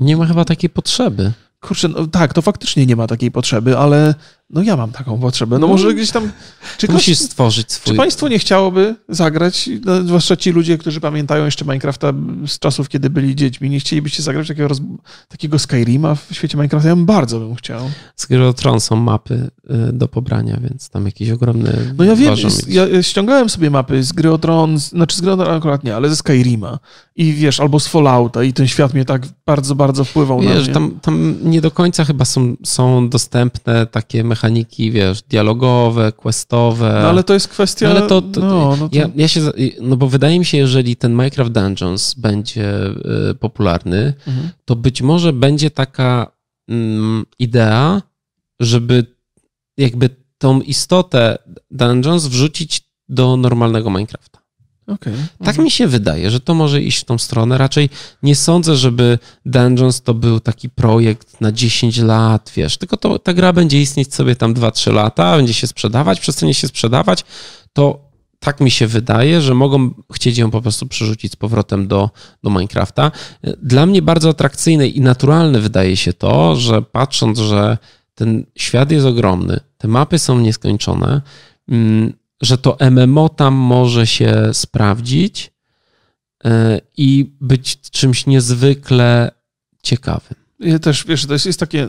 nie 0.00 0.16
ma 0.16 0.26
chyba 0.26 0.44
takiej 0.44 0.70
potrzeby. 0.70 1.32
Kurczę, 1.60 1.88
no, 1.88 2.06
tak, 2.06 2.34
to 2.34 2.42
faktycznie 2.42 2.86
nie 2.86 2.96
ma 2.96 3.06
takiej 3.06 3.30
potrzeby, 3.30 3.78
ale 3.78 4.14
no 4.50 4.62
ja 4.62 4.76
mam 4.76 4.92
taką 4.92 5.18
potrzebę. 5.18 5.58
No 5.58 5.66
może 5.66 5.94
gdzieś 5.94 6.10
tam... 6.10 6.30
Czy 6.78 6.86
ktoś, 6.86 6.94
Musisz 6.94 7.18
stworzyć 7.18 7.72
swój... 7.72 7.92
Czy 7.92 7.96
państwo 7.96 8.28
nie 8.28 8.38
chciałoby 8.38 8.94
zagrać, 9.08 9.70
no, 9.84 10.02
zwłaszcza 10.02 10.36
ci 10.36 10.50
ludzie, 10.50 10.78
którzy 10.78 11.00
pamiętają 11.00 11.44
jeszcze 11.44 11.64
Minecrafta 11.64 12.12
z 12.46 12.58
czasów, 12.58 12.88
kiedy 12.88 13.10
byli 13.10 13.36
dziećmi, 13.36 13.70
nie 13.70 13.80
chcielibyście 13.80 14.22
zagrać 14.22 14.48
takiego, 14.48 14.68
roz... 14.68 14.80
takiego 15.28 15.58
Skyrima 15.58 16.14
w 16.14 16.26
świecie 16.32 16.56
Minecrafta? 16.56 16.88
Ja 16.88 16.96
bym 16.96 17.06
bardzo 17.06 17.40
bym 17.40 17.54
chciał. 17.54 17.90
Z 18.16 18.26
Gry 18.26 18.46
o 18.46 18.52
Tron 18.52 18.80
są 18.80 18.96
mapy 18.96 19.50
y, 19.88 19.92
do 19.92 20.08
pobrania, 20.08 20.58
więc 20.62 20.88
tam 20.88 21.06
jakiś 21.06 21.30
ogromny... 21.30 21.94
No 21.98 22.04
ja 22.04 22.16
wiem, 22.16 22.36
ja 22.68 23.02
ściągałem 23.02 23.48
sobie 23.48 23.70
mapy 23.70 24.04
z 24.04 24.12
Gry 24.12 24.32
o 24.32 24.38
Tron, 24.38 24.78
znaczy 24.78 25.16
z 25.16 25.20
Gry 25.20 25.32
o 25.32 25.36
Tron 25.36 25.56
akurat 25.56 25.84
nie, 25.84 25.96
ale 25.96 26.08
ze 26.08 26.16
Skyrima 26.16 26.78
i 27.16 27.32
wiesz, 27.32 27.60
albo 27.60 27.80
z 27.80 27.86
Fallouta 27.86 28.42
i 28.42 28.52
ten 28.52 28.68
świat 28.68 28.94
mnie 28.94 29.04
tak 29.04 29.22
bardzo, 29.46 29.74
bardzo 29.74 30.04
wpływał 30.04 30.40
wiesz, 30.40 30.50
na 30.50 30.60
mnie. 30.60 30.72
Tam, 30.72 31.00
tam 31.00 31.36
nie 31.42 31.60
do 31.60 31.70
końca 31.70 32.04
chyba 32.04 32.24
są, 32.24 32.56
są 32.64 33.08
dostępne 33.08 33.86
takie 33.86 34.24
mechanizmy, 34.24 34.39
mechaniki, 34.40 34.90
wiesz, 34.90 35.22
dialogowe, 35.22 36.12
questowe. 36.12 37.00
No 37.02 37.08
ale 37.08 37.24
to 37.24 37.34
jest 37.34 37.48
kwestia... 37.48 37.88
No, 37.88 37.90
ale 37.90 38.08
to, 38.08 38.22
to, 38.22 38.40
no, 38.40 38.76
no 38.76 38.88
to... 38.88 38.96
Ja, 38.96 39.08
ja, 39.16 39.28
się, 39.28 39.40
no 39.80 39.96
bo 39.96 40.08
wydaje 40.08 40.38
mi 40.38 40.44
się, 40.44 40.58
jeżeli 40.58 40.96
ten 40.96 41.12
Minecraft 41.12 41.52
Dungeons 41.52 42.14
będzie 42.14 42.86
y, 43.30 43.34
popularny, 43.34 44.14
mhm. 44.26 44.50
to 44.64 44.76
być 44.76 45.02
może 45.02 45.32
będzie 45.32 45.70
taka 45.70 46.32
mm, 46.68 47.26
idea, 47.38 48.02
żeby 48.60 49.06
jakby 49.76 50.10
tą 50.38 50.60
istotę 50.60 51.38
Dungeons 51.70 52.26
wrzucić 52.26 52.80
do 53.08 53.36
normalnego 53.36 53.90
Minecrafta. 53.90 54.39
Okay. 54.94 55.14
Tak 55.44 55.58
mi 55.58 55.70
się 55.70 55.86
wydaje, 55.86 56.30
że 56.30 56.40
to 56.40 56.54
może 56.54 56.82
iść 56.82 56.98
w 56.98 57.04
tą 57.04 57.18
stronę. 57.18 57.58
Raczej 57.58 57.88
nie 58.22 58.36
sądzę, 58.36 58.76
żeby 58.76 59.18
Dungeons 59.46 60.02
to 60.02 60.14
był 60.14 60.40
taki 60.40 60.70
projekt 60.70 61.40
na 61.40 61.52
10 61.52 61.98
lat, 61.98 62.52
wiesz, 62.56 62.76
tylko 62.76 62.96
to, 62.96 63.18
ta 63.18 63.34
gra 63.34 63.52
będzie 63.52 63.80
istnieć 63.80 64.14
sobie 64.14 64.36
tam 64.36 64.54
2-3 64.54 64.92
lata, 64.92 65.36
będzie 65.36 65.54
się 65.54 65.66
sprzedawać, 65.66 66.20
przestanie 66.20 66.54
się 66.54 66.68
sprzedawać, 66.68 67.24
to 67.72 68.10
tak 68.38 68.60
mi 68.60 68.70
się 68.70 68.86
wydaje, 68.86 69.40
że 69.40 69.54
mogą 69.54 69.90
chcieć 70.12 70.38
ją 70.38 70.50
po 70.50 70.62
prostu 70.62 70.86
przerzucić 70.86 71.32
z 71.32 71.36
powrotem 71.36 71.88
do, 71.88 72.10
do 72.42 72.50
Minecrafta. 72.50 73.12
Dla 73.62 73.86
mnie 73.86 74.02
bardzo 74.02 74.28
atrakcyjne 74.28 74.88
i 74.88 75.00
naturalne 75.00 75.60
wydaje 75.60 75.96
się 75.96 76.12
to, 76.12 76.56
że 76.56 76.82
patrząc, 76.82 77.38
że 77.38 77.78
ten 78.14 78.46
świat 78.58 78.90
jest 78.90 79.06
ogromny, 79.06 79.60
te 79.78 79.88
mapy 79.88 80.18
są 80.18 80.38
nieskończone, 80.38 81.22
mm, 81.68 82.12
że 82.40 82.58
to 82.58 82.76
MMO 82.90 83.28
tam 83.28 83.54
może 83.54 84.06
się 84.06 84.50
sprawdzić 84.52 85.52
e, 86.44 86.80
i 86.96 87.36
być 87.40 87.80
czymś 87.80 88.26
niezwykle 88.26 89.30
ciekawym. 89.82 90.49
Ja 90.60 90.78
też, 90.78 91.04
wiesz, 91.04 91.26
to 91.26 91.32
jest, 91.32 91.46
jest 91.46 91.60
takie. 91.60 91.88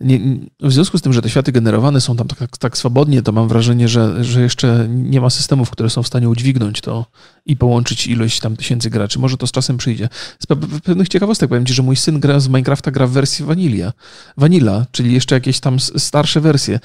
Nie, 0.00 0.20
w 0.60 0.72
związku 0.72 0.98
z 0.98 1.02
tym, 1.02 1.12
że 1.12 1.22
te 1.22 1.30
światy 1.30 1.52
generowane 1.52 2.00
są 2.00 2.16
tam 2.16 2.28
tak, 2.28 2.38
tak, 2.38 2.58
tak, 2.58 2.78
swobodnie, 2.78 3.22
to 3.22 3.32
mam 3.32 3.48
wrażenie, 3.48 3.88
że, 3.88 4.24
że 4.24 4.42
jeszcze 4.42 4.86
nie 4.88 5.20
ma 5.20 5.30
systemów, 5.30 5.70
które 5.70 5.90
są 5.90 6.02
w 6.02 6.06
stanie 6.06 6.28
udźwignąć 6.28 6.80
to 6.80 7.06
i 7.46 7.56
połączyć 7.56 8.06
ilość 8.06 8.40
tam 8.40 8.56
tysięcy 8.56 8.90
graczy. 8.90 9.18
Może 9.18 9.36
to 9.36 9.46
z 9.46 9.52
czasem 9.52 9.76
przyjdzie. 9.76 10.08
Z 10.38 10.46
pewnych 10.82 11.08
ciekawostek 11.08 11.48
powiem 11.48 11.66
ci, 11.66 11.74
że 11.74 11.82
mój 11.82 11.96
syn 11.96 12.20
gra 12.20 12.40
z 12.40 12.48
Minecrafta 12.48 12.90
gra 12.90 13.06
w 13.06 13.10
wersji 13.10 13.44
Vanilla. 13.44 13.92
Vanilla, 14.36 14.86
czyli 14.90 15.14
jeszcze 15.14 15.34
jakieś 15.34 15.60
tam 15.60 15.80
starsze 15.80 16.40
wersje. 16.40 16.80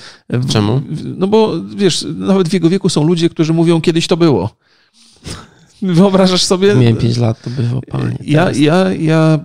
Czemu? 0.49 0.81
No 1.17 1.27
bo 1.27 1.53
wiesz, 1.75 2.05
nawet 2.15 2.49
w 2.49 2.53
jego 2.53 2.69
wieku 2.69 2.89
są 2.89 3.03
ludzie, 3.03 3.29
którzy 3.29 3.53
mówią, 3.53 3.81
kiedyś 3.81 4.07
to 4.07 4.17
było. 4.17 4.49
Wyobrażasz 5.81 6.43
sobie? 6.43 6.75
Miałem 6.75 6.97
5 6.97 7.17
lat, 7.17 7.41
to 7.41 7.49
było 7.49 7.81
panie. 7.81 8.17
Ja, 8.21 8.51
ja, 8.51 8.93
ja 8.93 9.39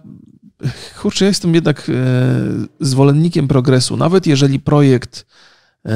kurczę, 1.02 1.24
ja 1.24 1.28
jestem 1.28 1.54
jednak 1.54 1.90
e, 1.90 1.92
zwolennikiem 2.80 3.48
progresu. 3.48 3.96
Nawet 3.96 4.26
jeżeli 4.26 4.60
projekt 4.60 5.26
e, 5.86 5.94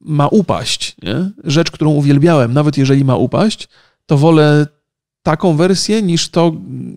ma 0.00 0.28
upaść, 0.28 0.96
nie? 1.02 1.30
rzecz, 1.44 1.70
którą 1.70 1.90
uwielbiałem, 1.90 2.52
nawet 2.52 2.78
jeżeli 2.78 3.04
ma 3.04 3.16
upaść, 3.16 3.68
to 4.06 4.18
wolę 4.18 4.66
taką 5.26 5.56
wersję 5.56 6.02
niż 6.02 6.28
to, 6.28 6.52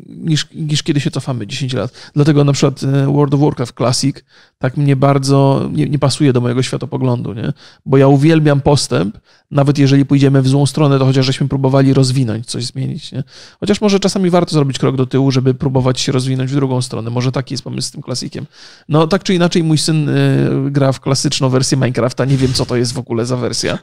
niż, 0.07 0.47
niż 0.55 0.83
kiedy 0.83 0.99
się 0.99 1.11
cofamy 1.11 1.47
10 1.47 1.73
lat. 1.73 2.11
Dlatego 2.13 2.43
na 2.43 2.53
przykład 2.53 2.83
e, 2.83 3.05
World 3.05 3.33
of 3.33 3.39
Warcraft 3.39 3.75
Classic 3.75 4.15
tak 4.57 4.77
mnie 4.77 4.95
bardzo 4.95 5.69
nie, 5.73 5.85
nie, 5.85 5.99
pasuje 5.99 6.33
do 6.33 6.41
mojego 6.41 6.63
światopoglądu, 6.63 7.33
nie? 7.33 7.53
Bo 7.85 7.97
ja 7.97 8.07
uwielbiam 8.07 8.61
postęp, 8.61 9.17
nawet 9.51 9.77
jeżeli 9.77 10.05
pójdziemy 10.05 10.41
w 10.41 10.47
złą 10.47 10.65
stronę, 10.65 10.99
to 10.99 11.05
chociaż 11.05 11.25
żeśmy 11.25 11.47
próbowali 11.47 11.93
rozwinąć, 11.93 12.45
coś 12.45 12.65
zmienić, 12.65 13.11
nie? 13.11 13.23
Chociaż 13.59 13.81
może 13.81 13.99
czasami 13.99 14.29
warto 14.29 14.53
zrobić 14.53 14.79
krok 14.79 14.95
do 14.95 15.05
tyłu, 15.05 15.31
żeby 15.31 15.53
próbować 15.53 15.99
się 15.99 16.11
rozwinąć 16.11 16.51
w 16.51 16.55
drugą 16.55 16.81
stronę. 16.81 17.09
Może 17.09 17.31
taki 17.31 17.53
jest 17.53 17.63
pomysł 17.63 17.87
z 17.87 17.91
tym 17.91 18.01
klasikiem. 18.01 18.45
No 18.89 19.07
tak 19.07 19.23
czy 19.23 19.33
inaczej 19.33 19.63
mój 19.63 19.77
syn 19.77 20.09
y, 20.09 20.71
gra 20.71 20.91
w 20.91 20.99
klasyczną 20.99 21.49
wersję 21.49 21.77
Minecrafta, 21.77 22.25
nie 22.25 22.37
wiem 22.37 22.53
co 22.53 22.65
to 22.65 22.75
jest 22.75 22.93
w 22.93 22.99
ogóle 22.99 23.25
za 23.25 23.37
wersja, 23.37 23.77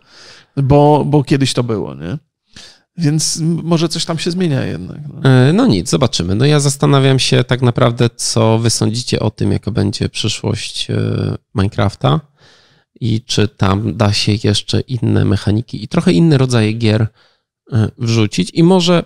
bo, 0.56 1.04
bo 1.06 1.24
kiedyś 1.24 1.52
to 1.52 1.62
było, 1.62 1.94
nie? 1.94 2.18
Więc 2.98 3.38
może 3.42 3.88
coś 3.88 4.04
tam 4.04 4.18
się 4.18 4.30
zmienia 4.30 4.64
jednak. 4.64 4.98
No. 5.14 5.30
E, 5.30 5.52
no. 5.52 5.66
nic, 5.66 5.90
zobaczymy. 5.90 6.34
No 6.34 6.44
ja 6.44 6.60
zastanawiam 6.60 7.18
się 7.18 7.44
tak 7.44 7.62
naprawdę, 7.62 8.10
co 8.16 8.58
wy 8.58 8.70
sądzicie 8.70 9.20
o 9.20 9.30
tym, 9.30 9.52
jaka 9.52 9.70
będzie 9.70 10.08
przyszłość 10.08 10.90
e, 10.90 10.96
Minecrafta 11.54 12.20
i 13.00 13.22
czy 13.22 13.48
tam 13.48 13.96
da 13.96 14.12
się 14.12 14.32
jeszcze 14.44 14.80
inne 14.80 15.24
mechaniki 15.24 15.84
i 15.84 15.88
trochę 15.88 16.12
inne 16.12 16.38
rodzaje 16.38 16.72
gier 16.72 17.06
e, 17.72 17.88
wrzucić. 17.98 18.50
I 18.54 18.62
może, 18.62 19.04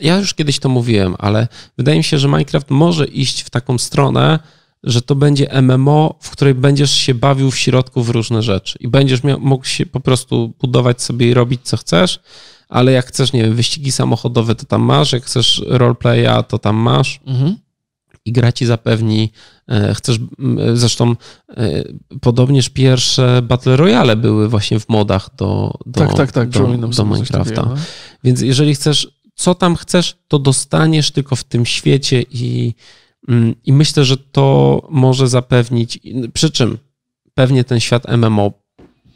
ja 0.00 0.18
już 0.18 0.34
kiedyś 0.34 0.58
to 0.58 0.68
mówiłem, 0.68 1.14
ale 1.18 1.48
wydaje 1.78 1.98
mi 1.98 2.04
się, 2.04 2.18
że 2.18 2.28
Minecraft 2.28 2.70
może 2.70 3.06
iść 3.06 3.42
w 3.42 3.50
taką 3.50 3.78
stronę, 3.78 4.38
że 4.82 5.02
to 5.02 5.14
będzie 5.14 5.62
MMO, 5.62 6.18
w 6.20 6.30
której 6.30 6.54
będziesz 6.54 6.90
się 6.90 7.14
bawił 7.14 7.50
w 7.50 7.58
środku 7.58 8.02
w 8.02 8.10
różne 8.10 8.42
rzeczy 8.42 8.78
i 8.80 8.88
będziesz 8.88 9.22
miał, 9.22 9.40
mógł 9.40 9.64
się 9.64 9.86
po 9.86 10.00
prostu 10.00 10.54
budować 10.60 11.02
sobie 11.02 11.30
i 11.30 11.34
robić 11.34 11.60
co 11.64 11.76
chcesz 11.76 12.20
ale 12.72 12.92
jak 12.92 13.06
chcesz, 13.06 13.32
nie 13.32 13.42
wiem, 13.42 13.54
wyścigi 13.54 13.92
samochodowe, 13.92 14.54
to 14.54 14.64
tam 14.64 14.82
masz, 14.82 15.12
jak 15.12 15.24
chcesz 15.24 15.62
roleplaya, 15.66 16.42
to 16.48 16.58
tam 16.58 16.76
masz. 16.76 17.20
Mhm. 17.26 17.56
I 18.24 18.32
gra 18.32 18.52
ci 18.52 18.66
zapewni, 18.66 19.32
e, 19.68 19.94
chcesz, 19.94 20.18
zresztą 20.74 21.16
e, 21.56 21.82
podobnież 22.20 22.68
pierwsze 22.68 23.42
Battle 23.42 23.76
Royale 23.76 24.16
były 24.16 24.48
właśnie 24.48 24.80
w 24.80 24.88
modach 24.88 25.30
do, 25.36 25.78
do, 25.86 26.00
tak, 26.00 26.14
tak, 26.16 26.32
tak, 26.32 26.48
do, 26.48 26.88
do 26.88 27.04
Minecrafta. 27.04 27.62
no? 27.62 27.74
Więc 28.24 28.40
jeżeli 28.40 28.74
chcesz, 28.74 29.08
co 29.34 29.54
tam 29.54 29.76
chcesz, 29.76 30.16
to 30.28 30.38
dostaniesz 30.38 31.10
tylko 31.10 31.36
w 31.36 31.44
tym 31.44 31.66
świecie 31.66 32.24
i, 32.30 32.74
mm, 33.28 33.54
i 33.64 33.72
myślę, 33.72 34.04
że 34.04 34.16
to 34.16 34.80
może 34.90 35.28
zapewnić, 35.28 35.98
przy 36.32 36.50
czym 36.50 36.78
pewnie 37.34 37.64
ten 37.64 37.80
świat 37.80 38.06
MMO 38.16 38.52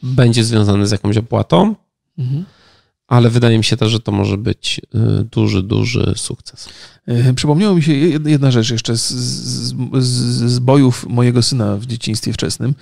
będzie 0.02 0.44
związany 0.44 0.86
z 0.86 0.90
jakąś 0.90 1.16
opłatą, 1.16 1.74
mhm 2.18 2.44
ale 3.08 3.30
wydaje 3.30 3.58
mi 3.58 3.64
się 3.64 3.76
też, 3.76 3.90
że 3.90 4.00
to 4.00 4.12
może 4.12 4.38
być 4.38 4.80
y, 4.94 5.24
duży, 5.24 5.62
duży 5.62 6.12
sukces. 6.16 6.68
Y, 7.08 7.34
przypomniało 7.34 7.74
mi 7.74 7.82
się 7.82 7.92
jedna 8.26 8.50
rzecz 8.50 8.70
jeszcze 8.70 8.96
z, 8.96 9.10
z, 9.10 9.74
z, 10.52 10.58
bojów 10.58 11.06
mojego 11.08 11.42
syna 11.42 11.76
w 11.76 11.86
dzieciństwie 11.86 12.32
wczesnym. 12.32 12.74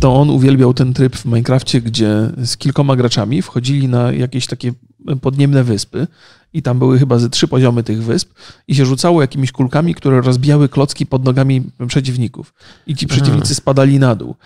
To 0.00 0.14
on 0.14 0.30
uwielbiał 0.30 0.74
ten 0.74 0.94
tryb 0.94 1.16
w 1.16 1.24
Minecrafcie, 1.24 1.80
gdzie 1.80 2.30
z 2.44 2.56
kilkoma 2.56 2.96
graczami 2.96 3.42
wchodzili 3.42 3.88
na 3.88 4.12
jakieś 4.12 4.46
takie 4.46 4.72
podniemne 5.20 5.64
wyspy 5.64 6.06
i 6.54 6.62
tam 6.62 6.78
były 6.78 6.98
chyba 6.98 7.18
ze 7.18 7.30
trzy 7.30 7.48
poziomy 7.48 7.82
tych 7.82 8.02
wysp 8.02 8.32
i 8.68 8.74
się 8.74 8.86
rzucało 8.86 9.20
jakimiś 9.20 9.52
kulkami, 9.52 9.94
które 9.94 10.20
rozbijały 10.20 10.68
klocki 10.68 11.06
pod 11.06 11.24
nogami 11.24 11.62
przeciwników. 11.88 12.54
I 12.86 12.96
ci 12.96 13.06
przeciwnicy 13.06 13.54
spadali 13.54 13.98
na 13.98 14.14
dół. 14.14 14.36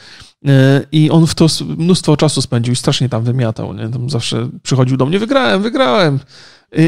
E, 0.44 0.86
I 0.92 1.10
on 1.10 1.26
w 1.26 1.34
to 1.34 1.46
mnóstwo 1.78 2.16
czasu 2.16 2.42
spędził 2.42 2.72
i 2.72 2.76
strasznie 2.76 3.08
tam 3.08 3.24
wymiatał. 3.24 3.74
Nie? 3.74 3.88
Tam 3.88 4.10
zawsze 4.10 4.48
przychodził 4.62 4.96
do 4.96 5.06
mnie, 5.06 5.18
wygrałem, 5.18 5.62
wygrałem. 5.62 6.20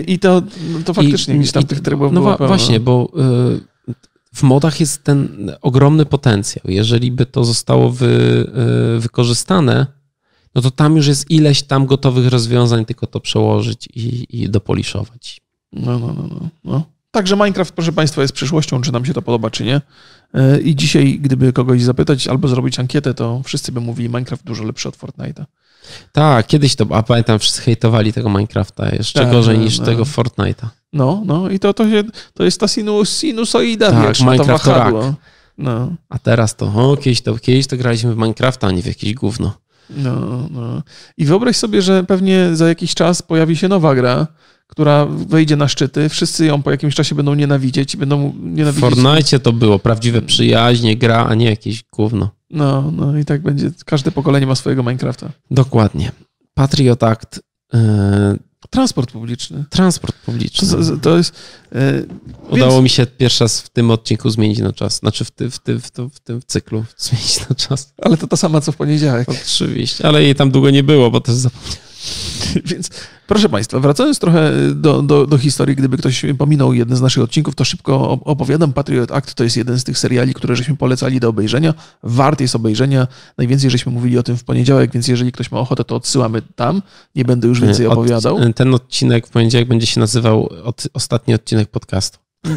I 0.06 0.18
to, 0.18 0.42
no 0.72 0.78
to 0.84 0.94
faktycznie 0.94 1.34
I, 1.34 1.38
gdzieś 1.38 1.52
tam 1.52 1.62
i, 1.62 1.66
tych 1.66 1.80
trybów 1.80 2.12
No 2.12 2.20
było 2.20 2.37
właśnie, 2.37 2.80
bo 2.80 3.12
e, 3.16 3.92
w 4.34 4.42
modach 4.42 4.80
jest 4.80 5.04
ten 5.04 5.50
ogromny 5.62 6.06
potencjał. 6.06 6.64
Jeżeli 6.68 7.12
by 7.12 7.26
to 7.26 7.44
zostało 7.44 7.90
wy, 7.90 8.46
e, 8.96 9.00
wykorzystane, 9.00 9.87
no 10.54 10.62
to 10.62 10.70
tam 10.70 10.96
już 10.96 11.06
jest 11.06 11.30
ileś 11.30 11.62
tam 11.62 11.87
gotowych 11.87 12.28
rozwiązań, 12.28 12.84
tylko 12.84 13.06
to 13.06 13.20
przełożyć 13.20 13.88
i, 13.94 14.26
i 14.42 14.48
dopoliszować. 14.48 15.40
No, 15.72 15.98
no, 15.98 16.06
no, 16.06 16.28
no, 16.30 16.48
no. 16.64 16.97
Także 17.10 17.36
Minecraft, 17.36 17.74
proszę 17.74 17.92
Państwa, 17.92 18.22
jest 18.22 18.34
przyszłością, 18.34 18.80
czy 18.80 18.92
nam 18.92 19.04
się 19.04 19.14
to 19.14 19.22
podoba, 19.22 19.50
czy 19.50 19.64
nie. 19.64 19.80
E, 20.34 20.60
I 20.60 20.76
dzisiaj, 20.76 21.18
gdyby 21.20 21.52
kogoś 21.52 21.82
zapytać 21.82 22.28
albo 22.28 22.48
zrobić 22.48 22.78
ankietę, 22.78 23.14
to 23.14 23.42
wszyscy 23.44 23.72
by 23.72 23.80
mówili 23.80 24.08
Minecraft 24.08 24.44
dużo 24.44 24.64
lepszy 24.64 24.88
od 24.88 24.96
Fortnite'a. 24.96 25.44
Tak, 26.12 26.46
kiedyś 26.46 26.76
to, 26.76 26.86
a 26.90 27.02
pamiętam, 27.02 27.38
wszyscy 27.38 27.62
hejtowali 27.62 28.12
tego 28.12 28.28
Minecrafta 28.28 28.94
jeszcze 28.94 29.20
tak, 29.20 29.30
gorzej 29.30 29.58
no, 29.58 29.64
niż 29.64 29.78
no. 29.78 29.84
tego 29.84 30.02
Fortnite'a. 30.04 30.66
No, 30.92 31.22
no 31.26 31.50
i 31.50 31.58
to, 31.58 31.74
to, 31.74 31.90
się, 31.90 32.04
to 32.34 32.44
jest 32.44 32.60
ta 32.60 32.68
sinus, 32.68 33.18
sinusoida, 33.18 33.90
tak, 33.90 34.08
wiesz, 34.08 34.20
Minecraft 34.20 34.64
to, 34.64 34.90
to 34.90 35.14
No. 35.58 35.92
A 36.08 36.18
teraz 36.18 36.56
to, 36.56 36.66
o, 36.66 36.96
kiedyś 36.96 37.22
to, 37.22 37.38
kiedyś 37.38 37.66
to 37.66 37.76
graliśmy 37.76 38.14
w 38.14 38.16
Minecrafta, 38.16 38.66
a 38.66 38.70
nie 38.70 38.82
w 38.82 38.86
jakieś 38.86 39.14
gówno. 39.14 39.52
No, 39.90 40.48
no. 40.50 40.82
I 41.16 41.24
wyobraź 41.24 41.56
sobie, 41.56 41.82
że 41.82 42.04
pewnie 42.04 42.56
za 42.56 42.68
jakiś 42.68 42.94
czas 42.94 43.22
pojawi 43.22 43.56
się 43.56 43.68
nowa 43.68 43.94
gra, 43.94 44.26
która 44.68 45.07
wejdzie 45.07 45.57
na 45.57 45.68
szczyty, 45.68 46.09
wszyscy 46.09 46.46
ją 46.46 46.62
po 46.62 46.70
jakimś 46.70 46.94
czasie 46.94 47.14
będą 47.14 47.35
nienawidzieć 47.35 47.94
i 47.94 47.96
będą 47.96 48.35
nienawidzieć. 48.42 48.90
W 48.90 48.94
Fortnite 48.94 49.40
to 49.40 49.52
było 49.52 49.78
prawdziwe 49.78 50.22
przyjaźnie, 50.22 50.96
gra, 50.96 51.26
a 51.26 51.35
nie 51.35 51.46
jakieś 51.46 51.85
gówno. 51.92 52.31
No, 52.50 52.90
no 52.90 53.18
i 53.18 53.24
tak 53.24 53.42
będzie. 53.42 53.70
Każde 53.87 54.11
pokolenie 54.11 54.46
ma 54.46 54.54
swojego 54.54 54.83
Minecrafta. 54.83 55.31
Dokładnie. 55.50 56.12
Patriot 56.54 57.02
Act. 57.02 57.40
Yy... 57.72 57.81
Transport 58.70 59.12
publiczny. 59.12 59.64
Transport 59.70 60.16
publiczny. 60.16 60.68
To, 60.68 60.96
to 60.96 61.16
jest. 61.16 61.35
Yy, 61.72 62.07
Udało 62.50 62.72
więc... 62.72 62.83
mi 62.83 62.88
się 62.88 63.07
pierwszy 63.07 63.44
raz 63.44 63.61
w 63.61 63.68
tym 63.68 63.90
odcinku 63.90 64.31
zmienić 64.31 64.59
na 64.59 64.72
czas. 64.72 64.98
Znaczy 64.98 65.24
w, 65.24 65.31
ty, 65.31 65.50
w, 65.50 65.59
ty, 65.59 65.81
w, 65.81 65.90
ty, 65.90 66.09
w 66.11 66.20
tym 66.20 66.40
cyklu 66.46 66.85
zmienić 66.98 67.48
na 67.48 67.54
czas. 67.54 67.92
Ale 68.02 68.16
to 68.16 68.26
ta 68.26 68.37
sama 68.37 68.61
co 68.61 68.72
w 68.72 68.76
poniedziałek. 68.76 69.28
Oczywiście, 69.28 70.07
ale 70.07 70.22
jej 70.22 70.35
tam 70.35 70.50
długo 70.50 70.70
nie 70.70 70.83
było, 70.83 71.11
bo 71.11 71.20
też 71.20 71.35
zapomniałem. 71.35 71.88
Więc 72.70 72.90
proszę 73.26 73.48
Państwa, 73.48 73.80
wracając 73.80 74.18
trochę 74.18 74.52
do, 74.74 75.02
do, 75.02 75.26
do, 75.26 75.38
historii, 75.38 75.76
gdyby 75.76 75.96
ktoś 75.96 76.24
pominął 76.38 76.72
jeden 76.72 76.96
z 76.96 77.00
naszych 77.00 77.22
odcinków, 77.22 77.54
to 77.54 77.64
szybko 77.64 78.11
opowiadam. 78.24 78.72
Patriot 78.72 79.12
Act 79.12 79.34
to 79.34 79.44
jest 79.44 79.56
jeden 79.56 79.78
z 79.78 79.84
tych 79.84 79.98
seriali, 79.98 80.34
które 80.34 80.56
żeśmy 80.56 80.76
polecali 80.76 81.20
do 81.20 81.28
obejrzenia. 81.28 81.74
Wart 82.02 82.40
jest 82.40 82.54
obejrzenia. 82.54 83.06
Najwięcej 83.38 83.70
żeśmy 83.70 83.92
mówili 83.92 84.18
o 84.18 84.22
tym 84.22 84.37
w 84.37 84.44
poniedziałek, 84.44 84.92
więc 84.92 85.08
jeżeli 85.08 85.32
ktoś 85.32 85.50
ma 85.50 85.58
ochotę, 85.58 85.84
to 85.84 85.96
odsyłamy 85.96 86.42
tam. 86.56 86.82
Nie 87.14 87.24
będę 87.24 87.48
już 87.48 87.61
więcej 87.61 87.87
opowiadał. 87.87 88.37
Od, 88.37 88.56
ten 88.56 88.74
odcinek 88.74 89.26
w 89.26 89.30
poniedziałek 89.30 89.68
będzie 89.68 89.87
się 89.87 90.00
nazywał 90.00 90.48
od, 90.64 90.88
ostatni 90.94 91.34
odcinek 91.34 91.68
podcastu. 91.68 92.18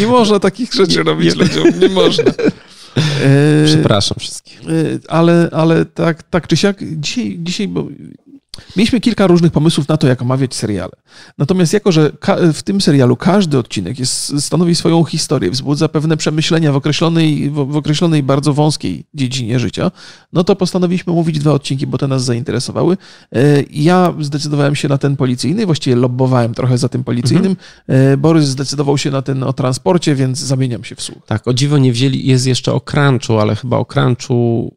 Nie 0.00 0.06
można 0.06 0.40
takich 0.40 0.74
rzeczy 0.74 1.02
robić 1.02 1.34
nie, 1.34 1.44
ludziom, 1.44 1.80
nie 1.80 1.88
można. 1.88 2.24
E, 2.96 3.64
Przepraszam 3.66 4.18
wszystkich. 4.18 4.60
E, 4.60 4.64
ale, 5.08 5.48
ale 5.52 5.84
tak, 5.84 6.22
tak 6.22 6.46
czy 6.46 6.56
siak, 6.56 6.76
dzisiaj, 7.00 7.36
dzisiaj 7.40 7.68
bo 7.68 7.88
Mieliśmy 8.76 9.00
kilka 9.00 9.26
różnych 9.26 9.52
pomysłów 9.52 9.88
na 9.88 9.96
to, 9.96 10.06
jak 10.06 10.22
omawiać 10.22 10.54
seriale. 10.54 10.92
Natomiast 11.38 11.72
jako, 11.72 11.92
że 11.92 12.12
w 12.52 12.62
tym 12.62 12.80
serialu 12.80 13.16
każdy 13.16 13.58
odcinek 13.58 13.98
jest, 13.98 14.40
stanowi 14.40 14.74
swoją 14.74 15.04
historię, 15.04 15.50
wzbudza 15.50 15.88
pewne 15.88 16.16
przemyślenia 16.16 16.72
w 16.72 16.76
określonej, 16.76 17.50
w 17.50 17.76
określonej 17.76 18.22
bardzo 18.22 18.54
wąskiej 18.54 19.04
dziedzinie 19.14 19.58
życia, 19.58 19.90
no 20.32 20.44
to 20.44 20.56
postanowiliśmy 20.56 21.12
mówić 21.12 21.38
dwa 21.38 21.52
odcinki, 21.52 21.86
bo 21.86 21.98
te 21.98 22.08
nas 22.08 22.24
zainteresowały. 22.24 22.96
E, 23.32 23.38
ja 23.70 24.14
zdecydowałem 24.20 24.76
się 24.76 24.88
na 24.88 24.98
ten 24.98 25.16
policyjny, 25.16 25.66
właściwie 25.66 25.96
lobbowałem 25.96 26.54
trochę 26.54 26.78
za 26.78 26.88
tym 26.88 27.04
policyjnym. 27.04 27.56
Mhm. 27.88 28.20
Borys 28.20 28.44
zdecydował 28.44 28.98
się 28.98 29.10
na 29.10 29.22
ten 29.22 29.42
o 29.42 29.52
transporcie, 29.52 30.14
więc 30.14 30.38
zamieniam 30.38 30.84
się 30.84 30.94
w 30.94 31.02
słuch. 31.02 31.26
Tak, 31.26 31.48
o 31.48 31.54
dziwo 31.54 31.78
nie 31.78 31.92
wzięli, 31.92 32.26
jest 32.26 32.46
jeszcze 32.46 32.72
o 32.72 32.80
crunchu, 32.80 33.38
ale 33.38 33.56
chyba 33.56 33.76
o 33.76 33.84
crunchu 33.84 34.74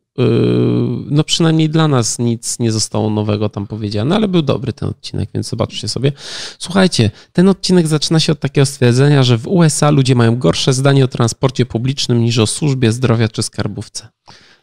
no 1.09 1.23
przynajmniej 1.23 1.69
dla 1.69 1.87
nas 1.87 2.19
nic 2.19 2.59
nie 2.59 2.71
zostało 2.71 3.09
nowego 3.09 3.49
tam 3.49 3.67
powiedziane, 3.67 4.15
ale 4.15 4.27
był 4.27 4.41
dobry 4.41 4.73
ten 4.73 4.89
odcinek, 4.89 5.29
więc 5.33 5.49
zobaczcie 5.49 5.87
sobie. 5.87 6.11
Słuchajcie, 6.59 7.11
ten 7.33 7.49
odcinek 7.49 7.87
zaczyna 7.87 8.19
się 8.19 8.31
od 8.31 8.39
takiego 8.39 8.65
stwierdzenia, 8.65 9.23
że 9.23 9.37
w 9.37 9.47
USA 9.47 9.89
ludzie 9.89 10.15
mają 10.15 10.35
gorsze 10.35 10.73
zdanie 10.73 11.05
o 11.05 11.07
transporcie 11.07 11.65
publicznym 11.65 12.23
niż 12.23 12.37
o 12.37 12.47
służbie 12.47 12.91
zdrowia 12.91 13.27
czy 13.27 13.43
skarbówce. 13.43 14.07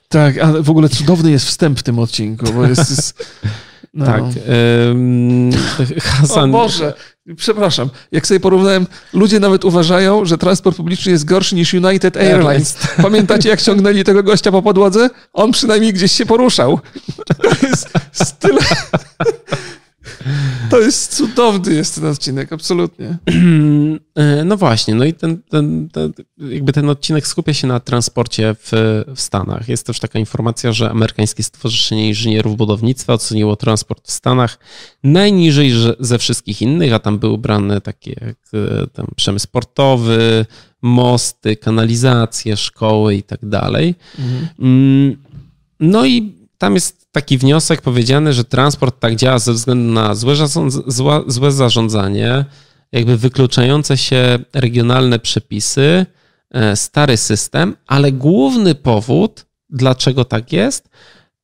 Tak, 0.09 0.39
ale 0.39 0.63
w 0.63 0.71
ogóle 0.71 0.89
cudowny 0.89 1.31
jest 1.31 1.47
wstęp 1.47 1.79
w 1.79 1.83
tym 1.83 1.99
odcinku, 1.99 2.53
bo 2.53 2.67
jest... 2.67 2.91
jest 2.91 3.15
no. 3.95 4.07
Tak. 4.07 4.23
Um, 4.23 5.51
Hasan... 6.01 6.51
O 6.51 6.53
Boże, 6.53 6.95
przepraszam, 7.37 7.89
jak 8.13 8.27
sobie 8.27 8.41
porównałem, 8.41 8.87
ludzie 9.13 9.41
nawet 9.41 9.65
uważają, 9.65 10.25
że 10.25 10.39
transport 10.39 10.77
publiczny 10.77 11.13
jest 11.13 11.25
gorszy 11.25 11.55
niż 11.55 11.75
United 11.75 12.17
Airlines. 12.17 12.77
Pamiętacie, 13.03 13.49
jak 13.49 13.63
ciągnęli 13.63 14.05
tego 14.05 14.23
gościa 14.23 14.53
po 14.53 14.63
podłodze? 14.63 15.11
On 15.33 15.53
przynajmniej 15.53 15.93
gdzieś 15.93 16.13
się 16.13 16.27
poruszał. 16.27 16.81
To 17.43 17.49
jest 17.67 18.39
tyle... 18.39 18.61
To 20.71 20.81
jest 20.81 21.17
cudowny 21.17 21.75
jest 21.75 21.95
ten 21.95 22.07
odcinek, 22.07 22.53
absolutnie. 22.53 23.19
No 24.45 24.57
właśnie, 24.57 24.95
no 24.95 25.05
i 25.05 25.13
ten, 25.13 25.43
ten, 25.43 25.89
ten, 25.89 26.13
jakby 26.39 26.73
ten 26.73 26.89
odcinek 26.89 27.27
skupia 27.27 27.55
się 27.55 27.67
na 27.67 27.81
transporcie 27.81 28.55
w, 28.59 28.71
w 29.15 29.21
Stanach. 29.21 29.69
Jest 29.69 29.87
też 29.87 30.01
taka 30.01 30.19
informacja, 30.19 30.73
że 30.73 30.91
amerykańskie 30.91 31.43
Stowarzyszenie 31.43 32.09
Inżynierów 32.09 32.57
Budownictwa 32.57 33.13
oceniło 33.13 33.57
transport 33.57 34.09
w 34.09 34.11
Stanach 34.11 34.59
najniżej 35.05 35.73
ze 36.01 36.19
wszystkich 36.19 36.63
innych, 36.63 36.93
a 36.93 36.99
tam 36.99 37.19
były 37.19 37.39
brane 37.39 37.81
takie 37.81 38.11
jak 38.11 38.37
e, 38.55 38.87
tam 38.87 39.07
przemysł 39.17 39.49
portowy, 39.53 40.47
mosty, 40.83 41.57
kanalizacje, 41.57 42.57
szkoły 42.57 43.15
i 43.15 43.23
tak 43.23 43.49
dalej. 43.49 43.95
Mhm. 44.19 44.49
Mm, 44.59 45.17
no 45.81 46.07
i 46.07 46.44
tam 46.65 46.75
jest 46.75 47.13
taki 47.13 47.39
wniosek 47.39 47.83
powiedziany, 47.83 48.33
że 48.33 48.45
transport 48.45 49.01
tak 49.01 49.17
działa 49.17 49.39
ze 49.39 49.53
względu 49.53 49.93
na 49.93 50.15
złe, 50.15 51.23
złe 51.27 51.53
zarządzanie, 51.53 52.45
jakby 52.93 53.17
wykluczające 53.17 53.97
się 53.97 54.39
regionalne 54.55 55.19
przepisy, 55.19 56.07
e, 56.51 56.77
stary 56.77 57.17
system, 57.17 57.77
ale 57.87 58.13
główny 58.13 58.75
powód, 58.75 59.47
dlaczego 59.71 60.25
tak 60.25 60.53
jest, 60.53 60.89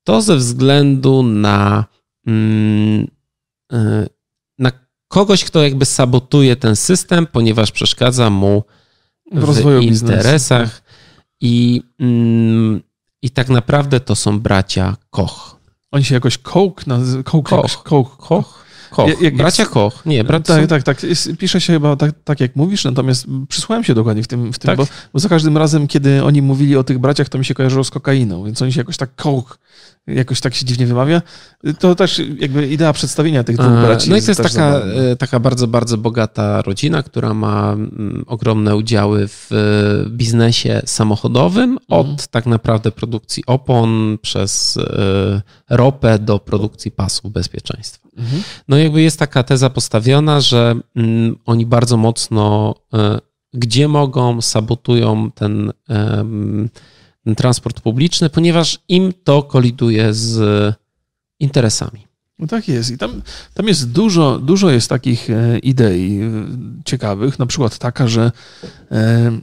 to 0.05 0.23
ze 0.23 0.37
względu 0.37 1.23
na, 1.23 1.85
mm, 2.27 3.07
e, 3.73 4.07
na 4.59 4.73
kogoś, 5.09 5.45
kto 5.45 5.63
jakby 5.63 5.85
sabotuje 5.85 6.57
ten 6.57 6.77
system, 6.77 7.27
ponieważ 7.27 7.73
przeszkadza 7.73 8.31
mu 8.31 8.65
w, 9.33 9.55
w 9.55 9.83
interesach. 9.83 10.69
Biznesu. 10.69 10.83
I, 11.41 11.83
mm, 11.99 12.83
I 13.23 13.31
tak 13.31 13.49
naprawdę 13.49 14.01
to 14.01 14.17
są 14.17 14.41
bracia 14.41 14.97
Koch. 15.11 15.57
Oni 15.91 16.05
się 16.05 16.15
jakoś 16.15 16.39
Koch 16.39 16.87
nazywa. 16.87 17.23
Koch. 17.23 17.45
Koch. 17.45 17.83
Koch. 17.83 18.17
Koch. 18.17 18.65
Koch. 18.91 19.23
Jak, 19.23 19.37
bracia 19.37 19.67
Koch. 19.67 20.07
Nie, 20.07 20.25
bracia. 20.25 20.57
Tak, 20.57 20.67
tak, 20.67 20.83
tak. 20.83 21.03
Jest, 21.03 21.37
pisze 21.39 21.61
się 21.61 21.73
chyba 21.73 21.97
tak, 21.97 22.11
tak, 22.25 22.41
jak 22.41 22.57
mówisz, 22.57 22.85
natomiast 22.85 23.27
przysłałem 23.49 23.85
się 23.85 23.95
dokładnie 23.95 24.23
w 24.23 24.27
tym, 24.27 24.53
w 24.53 24.59
tym 24.59 24.67
tak? 24.67 24.77
bo, 24.77 24.87
bo, 25.13 25.21
za 25.21 25.29
każdym 25.29 25.57
razem, 25.57 25.87
kiedy 25.87 26.25
oni 26.25 26.43
mówili 26.43 26.77
o 26.77 26.85
tych 26.85 26.99
braciach, 26.99 27.29
to 27.29 27.39
mi 27.39 27.45
się 27.45 27.55
kojarzyło 27.55 27.85
z 27.85 27.91
kokainą, 27.91 28.45
więc 28.45 28.63
oni 28.63 28.73
się 28.73 28.81
jakoś 28.81 28.97
tak 28.97 29.15
Koch 29.15 29.59
jakoś 30.15 30.41
tak 30.41 30.55
się 30.55 30.65
dziwnie 30.65 30.87
wymawia. 30.87 31.23
To 31.79 31.95
też 31.95 32.23
jakby 32.39 32.67
idea 32.67 32.93
przedstawienia 32.93 33.45
tych 33.45 33.57
dwóch 33.57 33.73
braci. 33.73 34.11
No 34.11 34.17
i 34.17 34.23
to 34.23 34.31
jest 34.31 34.43
taka, 34.43 34.79
e, 34.79 35.17
taka 35.17 35.41
bardzo, 35.41 35.67
bardzo 35.67 35.99
bogata 35.99 36.63
rodzina, 36.63 37.03
która 37.03 37.35
ma 37.35 37.73
mm, 37.73 38.25
ogromne 38.27 38.77
udziały 38.77 39.29
w 39.29 39.49
e, 39.53 40.11
biznesie 40.11 40.83
samochodowym, 40.87 41.79
od 41.89 42.07
mhm. 42.07 42.29
tak 42.31 42.47
naprawdę 42.47 42.91
produkcji 42.91 43.43
opon 43.47 44.19
przez 44.23 44.77
e, 44.77 45.43
ropę 45.71 46.19
do 46.19 46.39
produkcji 46.39 46.91
pasów 46.91 47.33
bezpieczeństwa. 47.33 48.09
Mhm. 48.17 48.43
No 48.69 48.79
jakby 48.79 49.03
jest 49.03 49.19
taka 49.19 49.43
teza 49.43 49.71
postawiona, 49.71 50.41
że 50.41 50.75
mm, 50.97 51.37
oni 51.47 51.67
bardzo 51.67 51.97
mocno 51.97 52.75
gdzie 53.55 53.89
mogą, 53.89 54.41
sabotują 54.41 55.31
ten 55.31 55.73
transport 57.35 57.81
publiczny, 57.81 58.31
ponieważ 58.31 58.79
im 58.89 59.13
to 59.25 59.43
koliduje 59.43 60.15
z 60.15 60.75
interesami. 61.41 62.11
No 62.39 62.47
tak 62.47 62.69
jest. 62.69 62.91
I 62.91 62.99
tam, 62.99 63.23
tam 63.55 63.69
jest 63.69 63.91
dużo, 63.91 64.39
dużo 64.39 64.71
jest 64.71 64.89
takich 64.89 65.31
e, 65.31 65.59
idei 65.59 66.21
e, 66.21 66.31
ciekawych, 66.85 67.39
na 67.39 67.47
przykład 67.47 67.79
taka, 67.79 68.09
że 68.09 68.33
e, 68.91 69.41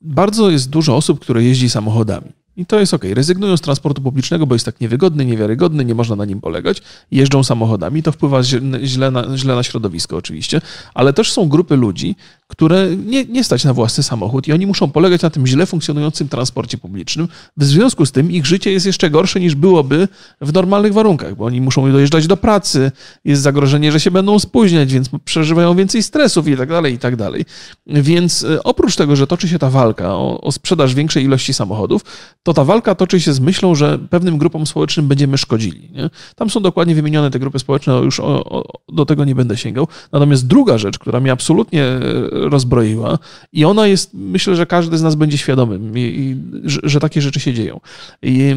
bardzo 0.00 0.50
jest 0.50 0.70
dużo 0.70 0.96
osób, 0.96 1.20
które 1.20 1.44
jeździ 1.44 1.70
samochodami. 1.70 2.32
I 2.56 2.66
to 2.66 2.80
jest 2.80 2.94
ok. 2.94 3.04
Rezygnują 3.14 3.56
z 3.56 3.60
transportu 3.60 4.02
publicznego, 4.02 4.46
bo 4.46 4.54
jest 4.54 4.64
tak 4.64 4.80
niewygodny, 4.80 5.24
niewiarygodny, 5.24 5.84
nie 5.84 5.94
można 5.94 6.16
na 6.16 6.24
nim 6.24 6.40
polegać. 6.40 6.82
Jeżdżą 7.10 7.44
samochodami, 7.44 8.02
to 8.02 8.12
wpływa 8.12 8.42
źle 8.82 9.10
na, 9.10 9.36
źle 9.36 9.54
na 9.54 9.62
środowisko 9.62 10.16
oczywiście, 10.16 10.60
ale 10.94 11.12
też 11.12 11.32
są 11.32 11.48
grupy 11.48 11.76
ludzi, 11.76 12.16
które 12.46 12.96
nie, 12.96 13.24
nie 13.24 13.44
stać 13.44 13.64
na 13.64 13.74
własny 13.74 14.02
samochód 14.02 14.48
i 14.48 14.52
oni 14.52 14.66
muszą 14.66 14.90
polegać 14.90 15.22
na 15.22 15.30
tym 15.30 15.46
źle 15.46 15.66
funkcjonującym 15.66 16.28
transporcie 16.28 16.78
publicznym. 16.78 17.28
W 17.56 17.64
związku 17.64 18.06
z 18.06 18.12
tym 18.12 18.30
ich 18.30 18.46
życie 18.46 18.72
jest 18.72 18.86
jeszcze 18.86 19.10
gorsze 19.10 19.40
niż 19.40 19.54
byłoby 19.54 20.08
w 20.40 20.52
normalnych 20.52 20.92
warunkach, 20.92 21.36
bo 21.36 21.44
oni 21.44 21.60
muszą 21.60 21.92
dojeżdżać 21.92 22.26
do 22.26 22.36
pracy, 22.36 22.92
jest 23.24 23.42
zagrożenie, 23.42 23.92
że 23.92 24.00
się 24.00 24.10
będą 24.10 24.38
spóźniać, 24.38 24.92
więc 24.92 25.08
przeżywają 25.24 25.74
więcej 25.74 26.02
stresów 26.02 26.48
i 26.48 26.56
tak 26.56 26.68
dalej, 26.68 26.94
i 26.94 26.98
tak 26.98 27.16
dalej. 27.16 27.44
Więc 27.86 28.44
e, 28.44 28.62
oprócz 28.62 28.96
tego, 28.96 29.16
że 29.16 29.26
toczy 29.26 29.48
się 29.48 29.58
ta 29.58 29.70
walka 29.70 30.14
o, 30.14 30.40
o 30.40 30.52
sprzedaż 30.52 30.94
większej 30.94 31.24
ilości 31.24 31.54
samochodów, 31.54 32.02
to 32.46 32.54
ta 32.54 32.64
walka 32.64 32.94
toczy 32.94 33.20
się 33.20 33.32
z 33.32 33.40
myślą, 33.40 33.74
że 33.74 33.98
pewnym 33.98 34.38
grupom 34.38 34.66
społecznym 34.66 35.08
będziemy 35.08 35.38
szkodzili. 35.38 35.90
Nie? 35.92 36.10
Tam 36.36 36.50
są 36.50 36.60
dokładnie 36.60 36.94
wymienione 36.94 37.30
te 37.30 37.38
grupy 37.38 37.58
społeczne, 37.58 37.94
już 37.94 38.20
o, 38.20 38.44
o, 38.44 38.64
do 38.88 39.06
tego 39.06 39.24
nie 39.24 39.34
będę 39.34 39.56
sięgał. 39.56 39.88
Natomiast 40.12 40.46
druga 40.46 40.78
rzecz, 40.78 40.98
która 40.98 41.20
mnie 41.20 41.32
absolutnie 41.32 41.82
e, 41.84 42.00
rozbroiła 42.30 43.18
i 43.52 43.64
ona 43.64 43.86
jest, 43.86 44.10
myślę, 44.14 44.56
że 44.56 44.66
każdy 44.66 44.98
z 44.98 45.02
nas 45.02 45.14
będzie 45.14 45.38
świadomym, 45.38 45.98
i, 45.98 46.00
i, 46.00 46.36
że, 46.68 46.80
że, 46.82 47.00
takie 47.00 47.22
rzeczy 47.22 47.40
się 47.40 47.54
dzieją. 47.54 47.80
I 48.22 48.54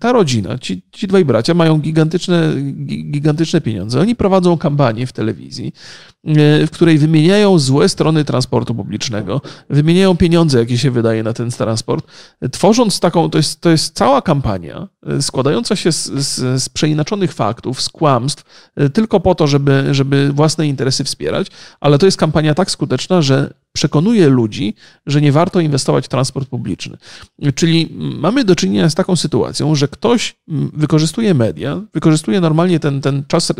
ta 0.00 0.12
rodzina, 0.12 0.58
ci, 0.58 0.82
ci 0.92 1.06
dwaj 1.06 1.24
bracia 1.24 1.54
mają 1.54 1.78
gigantyczne, 1.78 2.54
gigantyczne 3.10 3.60
pieniądze. 3.60 4.00
Oni 4.00 4.16
prowadzą 4.16 4.58
kampanię 4.58 5.06
w 5.06 5.12
telewizji, 5.12 5.72
e, 6.24 6.66
w 6.66 6.70
której 6.70 6.98
wymieniają 6.98 7.58
złe 7.58 7.88
strony 7.88 8.24
transportu 8.24 8.74
publicznego, 8.74 9.40
wymieniają 9.70 10.16
pieniądze, 10.16 10.58
jakie 10.58 10.78
się 10.78 10.90
wydaje 10.90 11.22
na 11.22 11.32
ten 11.32 11.50
transport, 11.50 12.06
tworząc 12.52 13.00
taką, 13.00 13.30
to 13.30 13.38
jest, 13.38 13.60
to 13.60 13.70
jest 13.70 13.94
cała 13.94 14.22
kampania 14.22 14.88
e, 15.06 15.22
składająca 15.22 15.76
się 15.76 15.92
z, 15.92 16.04
z, 16.04 16.62
z 16.62 16.68
przeinaczonych 16.68 17.32
faktów, 17.32 17.82
z 17.82 17.88
kłamstw, 17.88 18.70
e, 18.76 18.90
tylko 18.90 19.20
po 19.20 19.34
to, 19.34 19.46
żeby, 19.46 19.84
żeby 19.90 20.32
własne 20.32 20.66
interesy 20.66 21.04
wspierać, 21.04 21.46
ale 21.80 21.98
to 21.98 22.06
jest 22.06 22.18
kampania 22.18 22.54
tak 22.54 22.70
skuteczna, 22.70 23.22
że 23.22 23.63
przekonuje 23.74 24.28
ludzi, 24.28 24.74
że 25.06 25.20
nie 25.20 25.32
warto 25.32 25.60
inwestować 25.60 26.04
w 26.04 26.08
transport 26.08 26.48
publiczny. 26.48 26.96
Czyli 27.54 27.88
mamy 27.98 28.44
do 28.44 28.56
czynienia 28.56 28.90
z 28.90 28.94
taką 28.94 29.16
sytuacją, 29.16 29.74
że 29.74 29.88
ktoś 29.88 30.36
wykorzystuje 30.72 31.34
media, 31.34 31.82
wykorzystuje 31.94 32.40
normalnie 32.40 32.80
ten, 32.80 33.00
ten 33.00 33.24
czas 33.28 33.50
e, 33.50 33.54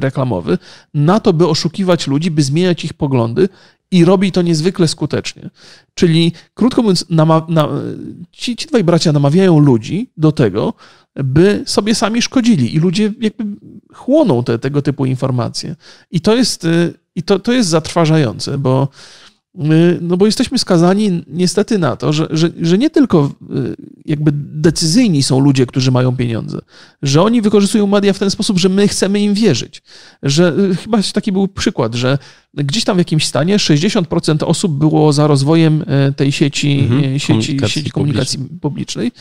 reklamowy 0.00 0.58
na 0.94 1.20
to, 1.20 1.32
by 1.32 1.48
oszukiwać 1.48 2.06
ludzi, 2.06 2.30
by 2.30 2.42
zmieniać 2.42 2.84
ich 2.84 2.94
poglądy 2.94 3.48
i 3.90 4.04
robi 4.04 4.32
to 4.32 4.42
niezwykle 4.42 4.88
skutecznie. 4.88 5.50
Czyli, 5.94 6.32
krótko 6.54 6.82
mówiąc, 6.82 7.04
nama, 7.10 7.46
na, 7.48 7.68
ci, 8.32 8.56
ci 8.56 8.66
dwaj 8.66 8.84
bracia 8.84 9.12
namawiają 9.12 9.58
ludzi 9.58 10.10
do 10.16 10.32
tego, 10.32 10.74
by 11.14 11.62
sobie 11.66 11.94
sami 11.94 12.22
szkodzili 12.22 12.74
i 12.74 12.78
ludzie 12.78 13.12
jakby 13.20 13.44
chłoną 13.94 14.44
te, 14.44 14.58
tego 14.58 14.82
typu 14.82 15.06
informacje. 15.06 15.76
I 16.10 16.20
to 16.20 16.36
jest, 16.36 16.64
e, 16.64 16.68
i 17.14 17.22
to, 17.22 17.38
to 17.38 17.52
jest 17.52 17.68
zatrważające, 17.68 18.58
bo 18.58 18.88
no 20.00 20.16
bo 20.16 20.26
jesteśmy 20.26 20.58
skazani 20.58 21.22
niestety 21.28 21.78
na 21.78 21.96
to, 21.96 22.12
że, 22.12 22.26
że, 22.30 22.50
że 22.60 22.78
nie 22.78 22.90
tylko 22.90 23.30
y, 23.56 23.76
jakby 24.04 24.30
decyzyjni 24.34 25.22
są 25.22 25.40
ludzie, 25.40 25.66
którzy 25.66 25.90
mają 25.90 26.16
pieniądze, 26.16 26.58
że 27.02 27.22
oni 27.22 27.42
wykorzystują 27.42 27.86
media 27.86 28.12
w 28.12 28.18
ten 28.18 28.30
sposób, 28.30 28.58
że 28.58 28.68
my 28.68 28.88
chcemy 28.88 29.20
im 29.20 29.34
wierzyć. 29.34 29.82
Że 30.22 30.54
y, 30.58 30.76
chyba 30.76 30.98
taki 31.12 31.32
był 31.32 31.48
przykład, 31.48 31.94
że 31.94 32.18
gdzieś 32.54 32.84
tam 32.84 32.96
w 32.96 32.98
jakimś 32.98 33.26
stanie 33.26 33.56
60% 33.56 34.44
osób 34.44 34.78
było 34.78 35.12
za 35.12 35.26
rozwojem 35.26 35.82
y, 35.82 36.12
tej 36.12 36.32
sieci, 36.32 36.78
mhm, 36.80 37.18
sieci, 37.18 37.26
komunikacji, 37.26 37.82
sieci 37.82 37.90
komunikacji 37.90 38.38
publicznej. 38.60 39.12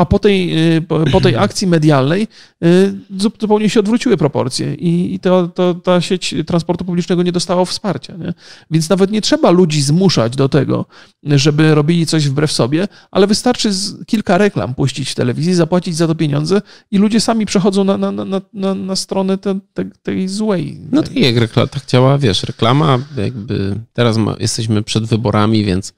A 0.00 0.04
po 0.04 0.18
tej, 0.18 0.58
y, 0.76 0.82
po 1.12 1.20
tej 1.20 1.36
akcji 1.46 1.66
medialnej 1.66 2.28
y, 2.64 2.94
zupełnie 3.18 3.70
się 3.70 3.80
odwróciły 3.80 4.16
proporcje 4.16 4.74
i, 4.74 5.18
to, 5.22 5.48
to, 5.48 5.74
ta 5.74 6.00
sieć 6.00 6.34
transportu 6.46 6.84
publicznego 6.84 7.22
nie 7.22 7.32
dostała 7.32 7.64
wsparcia. 7.64 8.16
Nie? 8.16 8.34
Więc 8.70 8.88
nawet 8.88 9.10
nie 9.10 9.20
trzeba 9.20 9.50
ludzi 9.50 9.82
zmuszać 9.82 10.36
do 10.36 10.48
tego, 10.48 10.86
żeby 11.22 11.74
robili 11.74 12.06
coś 12.06 12.28
wbrew 12.28 12.52
sobie, 12.52 12.88
ale 13.10 13.26
wystarczy 13.26 13.70
kilka 14.06 14.38
reklam 14.38 14.74
puścić 14.74 15.10
w 15.10 15.14
telewizji, 15.14 15.54
zapłacić 15.54 15.96
za 15.96 16.06
to 16.06 16.14
pieniądze 16.14 16.62
i 16.90 16.98
ludzie 16.98 17.20
sami 17.20 17.46
przechodzą 17.46 17.84
na, 17.84 17.98
na, 17.98 18.12
na, 18.12 18.40
na, 18.52 18.74
na 18.74 18.96
stronę 18.96 19.38
te, 19.38 19.58
te, 19.74 19.84
tej 20.02 20.28
złej. 20.28 20.80
No 20.92 21.02
to 21.02 21.10
jak 21.14 21.36
reklam, 21.36 21.68
tak 21.68 21.86
działa, 21.86 22.18
wiesz, 22.18 22.42
reklama 22.42 22.98
jakby 23.16 23.76
teraz 23.92 24.16
ma, 24.16 24.36
jesteśmy 24.40 24.82
przed 24.82 25.04
wyborami, 25.04 25.64
więc 25.64 25.92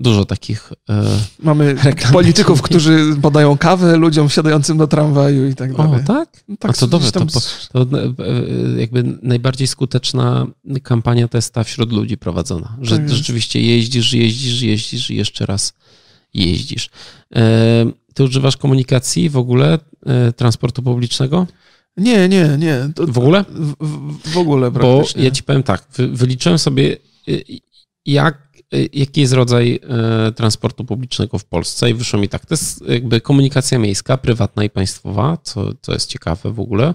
dużo 0.00 0.24
takich. 0.24 0.72
E, 0.90 1.04
Mamy 1.42 1.76
polityków, 2.12 2.62
którzy 2.62 3.16
podają 3.22 3.58
kawę 3.58 3.96
ludziom 3.96 4.28
wsiadającym 4.28 4.78
do 4.78 4.86
tramwaju 4.86 5.48
i 5.48 5.54
tak 5.54 5.76
dalej. 5.76 6.00
O, 6.02 6.06
tak? 6.06 6.44
No, 6.48 6.56
tak 6.56 6.70
A 6.70 6.74
to 6.74 6.86
dobrze, 6.86 7.12
to, 7.12 7.26
to, 7.72 7.86
jakby 8.76 9.18
najbardziej 9.22 9.66
skuteczna 9.66 10.46
kampania 10.82 11.28
to 11.28 11.38
jest 11.38 11.54
ta 11.54 11.64
wśród 11.64 11.92
ludzi 11.92 12.18
prowadzona, 12.18 12.76
że 12.80 12.96
tak 12.96 13.10
rzeczywiście 13.10 13.60
jeździsz, 13.60 14.12
jeździsz, 14.12 14.62
jeździsz 14.62 15.10
i 15.10 15.16
jeszcze 15.16 15.46
raz 15.46 15.72
jeździsz. 16.34 16.90
E, 17.34 17.86
ty 18.14 18.24
używasz 18.24 18.56
komunikacji 18.56 19.30
w 19.30 19.36
ogóle, 19.36 19.78
e, 20.06 20.32
transportu 20.32 20.82
publicznego? 20.82 21.46
Nie, 21.96 22.28
nie, 22.28 22.56
nie. 22.58 22.88
To, 22.94 23.06
w 23.06 23.18
ogóle? 23.18 23.44
W, 23.50 23.74
w, 24.32 24.38
ogóle 24.38 24.70
praktycznie. 24.72 25.20
Bo 25.20 25.24
ja 25.24 25.30
ci 25.30 25.42
powiem 25.42 25.62
tak, 25.62 25.86
wyliczyłem 26.12 26.58
sobie, 26.58 26.96
jak 28.06 28.51
Y, 28.51 28.51
jaki 28.92 29.20
jest 29.20 29.32
rodzaj 29.32 29.80
y, 30.28 30.32
transportu 30.32 30.84
publicznego 30.84 31.38
w 31.38 31.44
Polsce 31.44 31.90
i 31.90 31.94
wyszło 31.94 32.20
mi 32.20 32.28
tak, 32.28 32.46
to 32.46 32.54
jest 32.54 32.88
jakby 32.88 33.20
komunikacja 33.20 33.78
miejska, 33.78 34.16
prywatna 34.16 34.64
i 34.64 34.70
państwowa, 34.70 35.38
co, 35.42 35.70
co 35.82 35.92
jest 35.92 36.10
ciekawe 36.10 36.52
w 36.52 36.60
ogóle. 36.60 36.94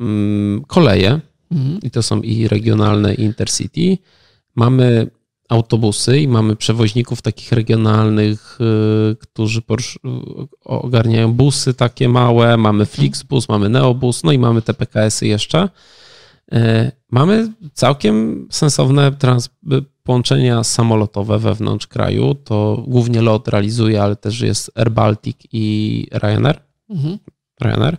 mm, 0.00 0.64
koleje, 0.66 1.20
mhm. 1.52 1.80
i 1.82 1.90
to 1.90 2.02
są 2.02 2.20
i 2.20 2.48
regionalne, 2.48 3.14
i 3.14 3.22
intercity. 3.22 3.98
Mamy 4.54 5.10
autobusy 5.48 6.20
i 6.20 6.28
mamy 6.28 6.56
przewoźników 6.56 7.22
takich 7.22 7.52
regionalnych, 7.52 8.58
y, 9.12 9.16
którzy 9.16 9.62
ogarniają 10.64 11.32
busy 11.32 11.74
takie 11.74 12.08
małe, 12.08 12.56
mamy 12.56 12.86
Flixbus, 12.86 13.48
mamy 13.48 13.68
Neobus, 13.68 14.24
no 14.24 14.32
i 14.32 14.38
mamy 14.38 14.62
te 14.62 14.74
PKS-y 14.74 15.26
jeszcze. 15.26 15.68
Y, 16.54 16.92
mamy 17.10 17.52
całkiem 17.72 18.48
sensowne 18.50 19.12
trans 19.12 19.50
połączenia 20.02 20.64
samolotowe 20.64 21.38
wewnątrz 21.38 21.86
kraju. 21.86 22.34
To 22.34 22.84
głównie 22.86 23.22
LOT 23.22 23.48
realizuje, 23.48 24.02
ale 24.02 24.16
też 24.16 24.40
jest 24.40 24.70
Air 24.74 24.90
Baltic 24.90 25.36
i 25.52 26.06
Ryanair. 26.12 26.60
Mhm. 26.90 27.18
Ryanair. 27.60 27.96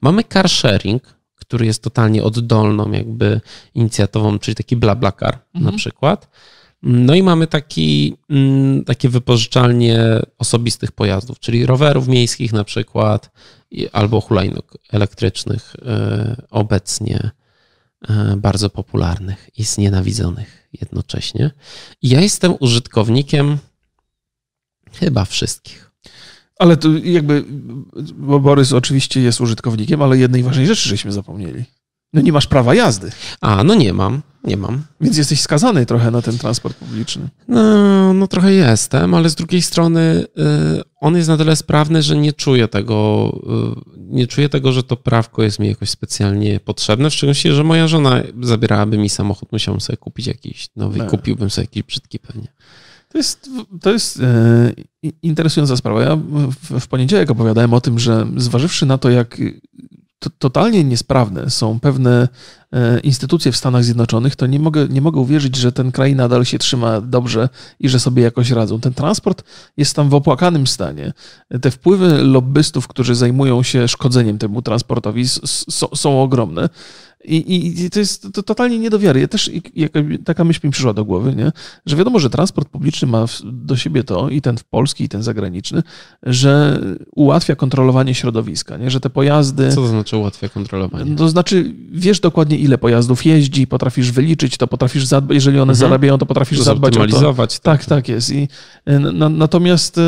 Mamy 0.00 0.24
car 0.24 0.48
sharing, 0.48 1.02
który 1.34 1.66
jest 1.66 1.82
totalnie 1.82 2.22
oddolną 2.22 2.90
jakby 2.90 3.40
inicjatywą, 3.74 4.38
czyli 4.38 4.54
taki 4.54 4.76
BlaBlaCar 4.76 5.38
mhm. 5.54 5.72
na 5.72 5.78
przykład. 5.78 6.28
No 6.82 7.14
i 7.14 7.22
mamy 7.22 7.46
taki, 7.46 8.16
mm, 8.30 8.84
takie 8.84 9.08
wypożyczalnie 9.08 9.98
osobistych 10.38 10.92
pojazdów, 10.92 11.38
czyli 11.38 11.66
rowerów 11.66 12.08
miejskich 12.08 12.52
na 12.52 12.64
przykład, 12.64 13.30
albo 13.92 14.20
hulajnóg 14.20 14.78
elektrycznych 14.92 15.76
e, 15.86 16.36
obecnie 16.50 17.16
e, 17.16 17.41
bardzo 18.36 18.70
popularnych 18.70 19.50
i 19.58 19.64
znienawidzonych 19.64 20.68
jednocześnie. 20.72 21.50
I 22.02 22.08
ja 22.08 22.20
jestem 22.20 22.54
użytkownikiem 22.60 23.58
chyba 24.92 25.24
wszystkich. 25.24 25.90
Ale 26.58 26.76
to 26.76 26.88
jakby, 27.04 27.44
bo 28.14 28.40
Borys 28.40 28.72
oczywiście 28.72 29.20
jest 29.20 29.40
użytkownikiem, 29.40 30.02
ale 30.02 30.18
jednej 30.18 30.42
ważnej 30.42 30.66
rzeczy 30.66 30.88
żeśmy 30.88 31.12
zapomnieli. 31.12 31.64
No 32.12 32.20
nie 32.20 32.32
masz 32.32 32.46
prawa 32.46 32.74
jazdy. 32.74 33.12
A, 33.40 33.64
no 33.64 33.74
nie 33.74 33.92
mam, 33.92 34.22
nie 34.44 34.56
mam. 34.56 34.82
Więc 35.00 35.16
jesteś 35.16 35.40
skazany 35.40 35.86
trochę 35.86 36.10
na 36.10 36.22
ten 36.22 36.38
transport 36.38 36.76
publiczny. 36.76 37.28
No, 37.48 38.14
no 38.14 38.26
trochę 38.26 38.52
jestem, 38.52 39.14
ale 39.14 39.30
z 39.30 39.34
drugiej 39.34 39.62
strony 39.62 40.26
y, 40.78 40.82
on 41.00 41.16
jest 41.16 41.28
na 41.28 41.36
tyle 41.36 41.56
sprawny, 41.56 42.02
że 42.02 42.16
nie 42.16 42.32
czuję 42.32 42.68
tego, 42.68 43.28
y, 43.76 43.94
nie 43.96 44.26
czuję 44.26 44.48
tego, 44.48 44.72
że 44.72 44.82
to 44.82 44.96
prawko 44.96 45.42
jest 45.42 45.58
mi 45.58 45.68
jakoś 45.68 45.90
specjalnie 45.90 46.60
potrzebne, 46.60 47.10
w 47.10 47.14
szczególności, 47.14 47.52
że 47.52 47.64
moja 47.64 47.88
żona 47.88 48.22
zabierałaby 48.42 48.98
mi 48.98 49.08
samochód, 49.08 49.52
musiałbym 49.52 49.80
sobie 49.80 49.96
kupić 49.96 50.26
jakiś 50.26 50.68
nowy 50.76 50.98
no. 50.98 51.06
kupiłbym 51.06 51.50
sobie 51.50 51.64
jakiś 51.64 51.82
brzydki 51.82 52.18
pewnie. 52.18 52.48
To 53.08 53.18
jest, 53.18 53.50
to 53.80 53.92
jest 53.92 54.20
e, 54.20 54.72
interesująca 55.22 55.76
sprawa. 55.76 56.02
Ja 56.02 56.16
w, 56.16 56.80
w 56.80 56.88
poniedziałek 56.88 57.30
opowiadałem 57.30 57.74
o 57.74 57.80
tym, 57.80 57.98
że 57.98 58.26
zważywszy 58.36 58.86
na 58.86 58.98
to, 58.98 59.10
jak 59.10 59.40
totalnie 60.38 60.84
niesprawne 60.84 61.50
są 61.50 61.80
pewne 61.80 62.28
e, 62.72 63.00
instytucje 63.00 63.52
w 63.52 63.56
Stanach 63.56 63.84
Zjednoczonych, 63.84 64.36
to 64.36 64.46
nie 64.46 64.58
mogę, 64.58 64.88
nie 64.88 65.00
mogę 65.00 65.20
uwierzyć, 65.20 65.56
że 65.56 65.72
ten 65.72 65.92
kraj 65.92 66.14
nadal 66.14 66.44
się 66.44 66.58
trzyma 66.58 67.00
dobrze 67.00 67.48
i 67.80 67.88
że 67.88 68.00
sobie 68.00 68.22
jakoś 68.22 68.50
radzą. 68.50 68.80
Ten 68.80 68.94
transport 68.94 69.44
jest 69.76 69.96
tam 69.96 70.08
w 70.08 70.14
opłakanym 70.14 70.66
stanie. 70.66 71.12
Te 71.62 71.70
wpływy 71.70 72.22
lobbystów, 72.22 72.88
którzy 72.88 73.14
zajmują 73.14 73.62
się 73.62 73.88
szkodzeniem 73.88 74.38
temu 74.38 74.62
transportowi, 74.62 75.24
są 75.94 76.22
ogromne. 76.22 76.68
I, 77.24 77.82
I, 77.84 77.90
to 77.90 77.98
jest 77.98 78.32
to 78.32 78.42
totalnie 78.42 78.78
nie 78.78 78.90
do 78.90 78.98
wiary. 78.98 79.20
Ja 79.20 79.28
też 79.28 79.50
jaka, 79.74 80.00
taka 80.24 80.44
myśl 80.44 80.60
mi 80.64 80.70
przyszła 80.70 80.92
do 80.92 81.04
głowy, 81.04 81.34
nie? 81.34 81.52
że 81.86 81.96
wiadomo, 81.96 82.18
że 82.18 82.30
transport 82.30 82.68
publiczny 82.68 83.08
ma 83.08 83.24
do 83.44 83.76
siebie 83.76 84.04
to, 84.04 84.28
i 84.28 84.40
ten 84.40 84.56
polski, 84.70 85.04
i 85.04 85.08
ten 85.08 85.22
zagraniczny, 85.22 85.82
że 86.22 86.80
ułatwia 87.14 87.56
kontrolowanie 87.56 88.14
środowiska, 88.14 88.76
nie? 88.76 88.90
że 88.90 89.00
te 89.00 89.10
pojazdy. 89.10 89.68
Co 89.68 89.76
to 89.76 89.86
znaczy 89.86 90.16
ułatwia 90.16 90.48
kontrolowanie? 90.48 91.16
To 91.16 91.28
znaczy, 91.28 91.74
wiesz 91.90 92.20
dokładnie, 92.20 92.56
ile 92.56 92.78
pojazdów 92.78 93.26
jeździ, 93.26 93.66
potrafisz 93.66 94.12
wyliczyć 94.12 94.56
to, 94.56 94.66
potrafisz 94.66 95.04
zadbać, 95.04 95.34
jeżeli 95.34 95.56
one 95.56 95.72
mhm. 95.72 95.76
zarabiają, 95.76 96.18
to 96.18 96.26
potrafisz 96.26 96.58
to 96.58 96.64
zadbać 96.64 96.96
o 96.96 97.06
to. 97.06 97.34
Tak, 97.36 97.60
tak, 97.60 97.84
tak 97.84 98.08
jest. 98.08 98.30
I, 98.30 98.48
na, 98.86 99.28
natomiast 99.28 100.00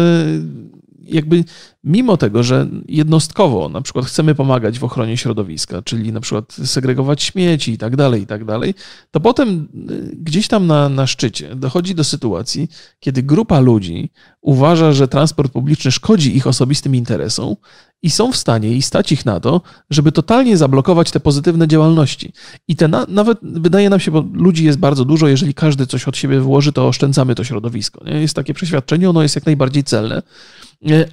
jakby 1.06 1.44
mimo 1.84 2.16
tego, 2.16 2.42
że 2.42 2.66
jednostkowo 2.88 3.68
na 3.68 3.80
przykład 3.80 4.06
chcemy 4.06 4.34
pomagać 4.34 4.78
w 4.78 4.84
ochronie 4.84 5.16
środowiska, 5.16 5.82
czyli 5.82 6.12
na 6.12 6.20
przykład 6.20 6.52
segregować 6.52 7.22
śmieci 7.22 7.72
i 7.72 7.78
tak 7.78 7.96
dalej, 7.96 8.22
i 8.22 8.26
tak 8.26 8.44
dalej, 8.44 8.74
to 9.10 9.20
potem 9.20 9.68
y, 9.90 10.16
gdzieś 10.16 10.48
tam 10.48 10.66
na, 10.66 10.88
na 10.88 11.06
szczycie 11.06 11.56
dochodzi 11.56 11.94
do 11.94 12.04
sytuacji, 12.04 12.68
kiedy 13.00 13.22
grupa 13.22 13.60
ludzi 13.60 14.10
uważa, 14.40 14.92
że 14.92 15.08
transport 15.08 15.52
publiczny 15.52 15.92
szkodzi 15.92 16.36
ich 16.36 16.46
osobistym 16.46 16.94
interesom 16.94 17.56
i 18.04 18.10
są 18.10 18.32
w 18.32 18.36
stanie 18.36 18.72
i 18.72 18.82
stać 18.82 19.12
ich 19.12 19.26
na 19.26 19.40
to, 19.40 19.60
żeby 19.90 20.12
totalnie 20.12 20.56
zablokować 20.56 21.10
te 21.10 21.20
pozytywne 21.20 21.68
działalności. 21.68 22.32
I 22.68 22.76
te 22.76 22.88
na, 22.88 23.06
nawet 23.08 23.38
wydaje 23.42 23.90
nam 23.90 24.00
się, 24.00 24.10
bo 24.10 24.24
ludzi 24.32 24.64
jest 24.64 24.78
bardzo 24.78 25.04
dużo, 25.04 25.28
jeżeli 25.28 25.54
każdy 25.54 25.86
coś 25.86 26.08
od 26.08 26.16
siebie 26.16 26.40
włoży, 26.40 26.72
to 26.72 26.88
oszczędzamy 26.88 27.34
to 27.34 27.44
środowisko. 27.44 28.04
Nie? 28.04 28.20
Jest 28.20 28.34
takie 28.34 28.54
przeświadczenie, 28.54 29.10
ono 29.10 29.22
jest 29.22 29.34
jak 29.34 29.46
najbardziej 29.46 29.84
celne. 29.84 30.22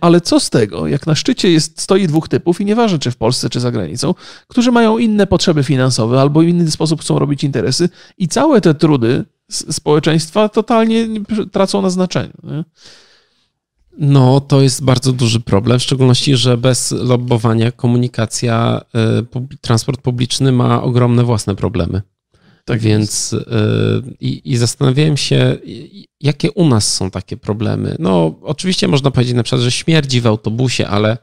Ale 0.01 0.21
co 0.21 0.39
z 0.39 0.49
tego, 0.49 0.87
jak 0.87 1.07
na 1.07 1.15
szczycie 1.15 1.51
jest, 1.51 1.81
stoi 1.81 2.07
dwóch 2.07 2.29
typów 2.29 2.61
i 2.61 2.65
nieważne 2.65 2.99
czy 2.99 3.11
w 3.11 3.17
Polsce, 3.17 3.49
czy 3.49 3.59
za 3.59 3.71
granicą, 3.71 4.13
którzy 4.47 4.71
mają 4.71 4.97
inne 4.97 5.27
potrzeby 5.27 5.63
finansowe 5.63 6.21
albo 6.21 6.39
w 6.39 6.43
inny 6.43 6.71
sposób 6.71 7.01
chcą 7.01 7.19
robić 7.19 7.43
interesy 7.43 7.89
i 8.17 8.27
całe 8.27 8.61
te 8.61 8.73
trudy 8.73 9.25
społeczeństwa 9.49 10.49
totalnie 10.49 11.07
tracą 11.51 11.81
na 11.81 11.89
znaczeniu. 11.89 12.33
Nie? 12.43 12.63
No, 13.97 14.41
to 14.41 14.61
jest 14.61 14.83
bardzo 14.83 15.13
duży 15.13 15.39
problem, 15.39 15.79
w 15.79 15.83
szczególności, 15.83 16.35
że 16.35 16.57
bez 16.57 16.91
lobbowania 16.91 17.71
komunikacja, 17.71 18.81
y, 19.35 19.57
transport 19.61 20.01
publiczny 20.01 20.51
ma 20.51 20.83
ogromne 20.83 21.23
własne 21.23 21.55
problemy. 21.55 22.01
Tak 22.65 22.79
Więc 22.79 23.33
y, 23.33 23.45
i, 24.19 24.51
i 24.51 24.57
zastanawiałem 24.57 25.17
się, 25.17 25.57
jakie 26.19 26.51
u 26.51 26.67
nas 26.67 26.93
są 26.93 27.11
takie 27.11 27.37
problemy. 27.37 27.95
No, 27.99 28.35
oczywiście 28.41 28.87
można 28.87 29.11
powiedzieć 29.11 29.35
na 29.35 29.43
przykład, 29.43 29.61
że 29.61 29.71
śmierdzi 29.71 30.21
w 30.21 30.27
autobusie, 30.27 30.87
ale 30.87 31.17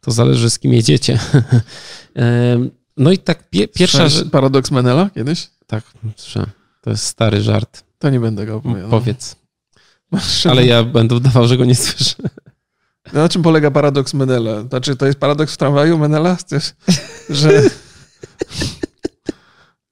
to 0.00 0.10
zależy 0.10 0.50
z 0.50 0.58
kim 0.58 0.72
jedziecie. 0.72 1.18
no 2.96 3.12
i 3.12 3.18
tak 3.18 3.50
pie, 3.50 3.68
pierwsza 3.68 4.08
rzecz. 4.08 4.30
Paradoks 4.30 4.70
Menela 4.70 5.10
kiedyś? 5.14 5.50
Tak, 5.66 5.84
że 6.32 6.46
to 6.80 6.90
jest 6.90 7.04
stary 7.04 7.42
żart. 7.42 7.84
To 7.98 8.10
nie 8.10 8.20
będę 8.20 8.46
go 8.46 8.56
opowiadał. 8.56 8.90
Powiedz. 8.90 9.41
Ale 10.50 10.66
ja 10.66 10.84
będę 10.84 11.14
udawał, 11.14 11.46
że 11.46 11.56
go 11.56 11.64
nie 11.64 11.74
słyszę. 11.74 12.14
Na 13.12 13.28
czym 13.28 13.42
polega 13.42 13.70
paradoks 13.70 14.14
Menela? 14.14 14.62
Znaczy, 14.62 14.96
to 14.96 15.06
jest 15.06 15.18
paradoks 15.18 15.54
w 15.54 15.56
tramwaju 15.56 15.98
Menela? 15.98 16.36
Że, 17.30 17.62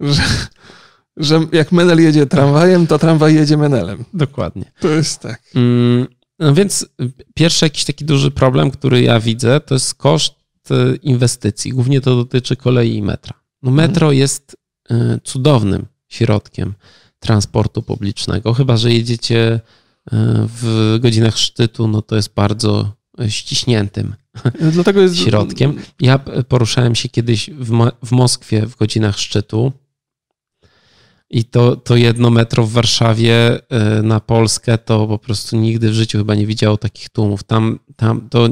że, 0.00 0.22
że 1.16 1.40
jak 1.52 1.72
Menel 1.72 2.02
jedzie 2.02 2.26
tramwajem, 2.26 2.86
to 2.86 2.98
tramwaj 2.98 3.34
jedzie 3.34 3.56
Menelem. 3.56 4.04
Dokładnie. 4.14 4.72
To 4.80 4.88
jest 4.88 5.20
tak. 5.20 5.42
Mm, 5.54 6.06
no 6.38 6.54
więc 6.54 6.86
pierwszy 7.34 7.64
jakiś 7.66 7.84
taki 7.84 8.04
duży 8.04 8.30
problem, 8.30 8.70
który 8.70 9.02
ja 9.02 9.20
widzę, 9.20 9.60
to 9.60 9.74
jest 9.74 9.94
koszt 9.94 10.34
e, 10.70 10.96
inwestycji. 11.02 11.72
Głównie 11.72 12.00
to 12.00 12.16
dotyczy 12.16 12.56
kolei 12.56 12.96
i 12.96 13.02
metra. 13.02 13.34
No 13.62 13.70
metro 13.70 14.06
mhm. 14.06 14.18
jest 14.18 14.56
e, 14.90 15.18
cudownym 15.24 15.86
środkiem 16.08 16.74
transportu 17.18 17.82
publicznego, 17.82 18.54
chyba 18.54 18.76
że 18.76 18.92
jedziecie 18.92 19.60
w 20.60 20.96
godzinach 21.00 21.38
szczytu, 21.38 21.88
no 21.88 22.02
to 22.02 22.16
jest 22.16 22.34
bardzo 22.34 22.92
ściśniętym 23.28 24.14
Dlatego 24.72 25.00
jest... 25.00 25.16
środkiem. 25.16 25.76
Ja 26.00 26.18
poruszałem 26.48 26.94
się 26.94 27.08
kiedyś 27.08 27.50
w, 27.50 27.70
Mo 27.70 27.92
w 28.04 28.12
Moskwie 28.12 28.66
w 28.66 28.76
godzinach 28.76 29.18
szczytu 29.18 29.72
i 31.30 31.44
to, 31.44 31.76
to 31.76 31.96
jedno 31.96 32.30
metro 32.30 32.66
w 32.66 32.72
Warszawie 32.72 33.58
y, 33.98 34.02
na 34.02 34.20
Polskę 34.20 34.78
to 34.78 35.06
po 35.06 35.18
prostu 35.18 35.56
nigdy 35.56 35.90
w 35.90 35.94
życiu 35.94 36.18
chyba 36.18 36.34
nie 36.34 36.46
widziało 36.46 36.76
takich 36.76 37.08
tłumów. 37.08 37.44
Tam, 37.44 37.78
tam 37.96 38.28
to 38.28 38.48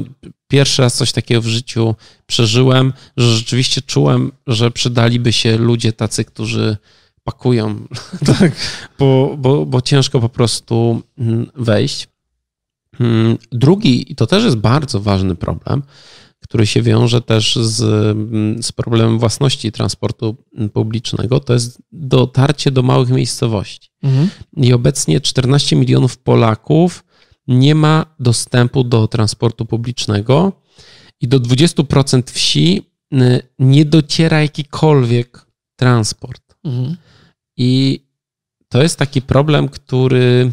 pierwszy 0.47 0.81
raz 0.81 0.95
coś 0.95 1.11
takiego 1.11 1.41
w 1.41 1.47
życiu 1.47 1.95
przeżyłem, 2.25 2.93
że 3.17 3.35
rzeczywiście 3.35 3.81
czułem, 3.81 4.31
że 4.47 4.71
przydaliby 4.71 5.33
się 5.33 5.57
ludzie 5.57 5.93
tacy, 5.93 6.25
którzy 6.25 6.77
pakują, 7.29 7.75
tak, 8.39 8.51
bo, 8.99 9.35
bo, 9.37 9.65
bo 9.65 9.81
ciężko 9.81 10.19
po 10.19 10.29
prostu 10.29 11.01
mm, 11.17 11.51
wejść. 11.55 12.07
Mm, 12.99 13.37
drugi, 13.51 14.11
i 14.11 14.15
to 14.15 14.27
też 14.27 14.43
jest 14.43 14.57
bardzo 14.57 14.99
ważny 14.99 15.35
problem, 15.35 15.83
który 16.39 16.67
się 16.67 16.81
wiąże 16.81 17.21
też 17.21 17.55
z, 17.55 17.81
mm, 17.81 18.63
z 18.63 18.71
problemem 18.71 19.19
własności 19.19 19.71
transportu 19.71 20.35
publicznego, 20.73 21.39
to 21.39 21.53
jest 21.53 21.81
dotarcie 21.91 22.71
do 22.71 22.83
małych 22.83 23.09
miejscowości. 23.09 23.89
Mhm. 24.03 24.29
I 24.57 24.73
obecnie 24.73 25.21
14 25.21 25.75
milionów 25.75 26.17
Polaków 26.17 27.03
nie 27.47 27.75
ma 27.75 28.05
dostępu 28.19 28.83
do 28.83 29.07
transportu 29.07 29.65
publicznego 29.65 30.53
i 31.21 31.27
do 31.27 31.39
20% 31.39 32.31
wsi 32.31 32.81
y, 33.13 33.41
nie 33.59 33.85
dociera 33.85 34.41
jakikolwiek 34.41 35.45
transport. 35.75 36.55
Mhm. 36.63 36.95
I 37.59 38.03
to 38.69 38.81
jest 38.81 38.99
taki 38.99 39.21
problem, 39.21 39.69
który 39.69 40.51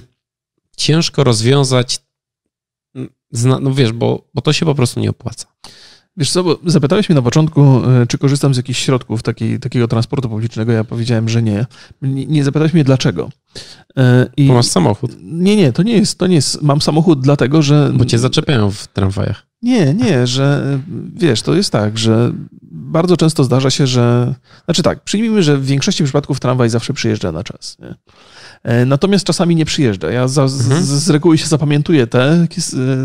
ciężko 0.77 1.25
rozwiązać, 1.25 2.01
no 3.33 3.75
wiesz, 3.75 3.93
bo, 3.93 4.29
bo 4.35 4.43
to 4.43 4.53
się 4.53 4.67
po 4.67 4.75
prostu 4.75 5.01
nie 5.01 5.11
opłaca. 5.11 5.47
Wiesz 6.17 6.31
co, 6.31 6.45
bo 6.45 6.59
zapytałeś 6.67 7.09
mnie 7.09 7.17
na 7.17 7.23
początku, 7.23 7.63
e, 7.63 8.07
czy 8.09 8.19
korzystam 8.19 8.55
z 8.55 8.57
jakichś 8.57 8.85
środków 8.85 9.23
taki, 9.23 9.61
takiego 9.61 9.89
transportu 9.89 10.29
publicznego. 10.29 10.73
Ja 10.73 10.85
powiedziałem, 10.85 11.29
że 11.29 11.43
nie. 11.43 11.67
Nie, 12.03 12.27
nie 12.27 12.45
zapytałeś 12.45 12.75
mnie 12.75 12.85
dlaczego. 12.85 13.31
E, 13.97 14.27
I... 14.37 14.49
Bo 14.49 14.55
masz 14.55 14.67
samochód. 14.67 15.17
Nie, 15.23 15.57
nie, 15.57 15.73
to 15.73 15.83
nie 15.83 15.93
jest, 15.93 16.19
to 16.19 16.27
nie 16.27 16.35
jest. 16.35 16.63
Mam 16.63 16.81
samochód 16.81 17.21
dlatego, 17.21 17.63
że. 17.63 17.93
Bo 17.95 18.05
cię 18.05 18.19
zaczepiają 18.19 18.71
w 18.71 18.87
tramwajach. 18.87 19.47
Nie, 19.67 19.95
nie, 19.95 20.27
że 20.27 20.79
wiesz, 21.15 21.43
to 21.43 21.55
jest 21.55 21.71
tak, 21.71 21.99
że 21.99 22.33
bardzo 22.63 23.17
często 23.17 23.45
zdarza 23.45 23.71
się, 23.71 23.87
że. 23.87 24.35
Znaczy 24.65 24.83
tak, 24.83 25.01
przyjmijmy, 25.05 25.43
że 25.43 25.57
w 25.57 25.67
większości 25.67 26.05
przypadków 26.05 26.41
tramwaj 26.41 26.69
zawsze 26.69 26.93
przyjeżdża 26.93 27.33
na 27.33 27.45
czas. 27.45 27.77
Nie? 27.79 27.95
E, 28.63 28.85
natomiast 28.85 29.25
czasami 29.25 29.57
nie 29.57 29.65
przyjeżdża. 29.65 30.11
Ja 30.11 30.29
za, 30.29 30.43
mhm. 30.43 30.83
z, 30.83 30.89
z, 30.89 31.11
reguły 31.11 31.39
się 31.39 31.47
zapamiętuję 31.47 32.07
te, 32.07 32.47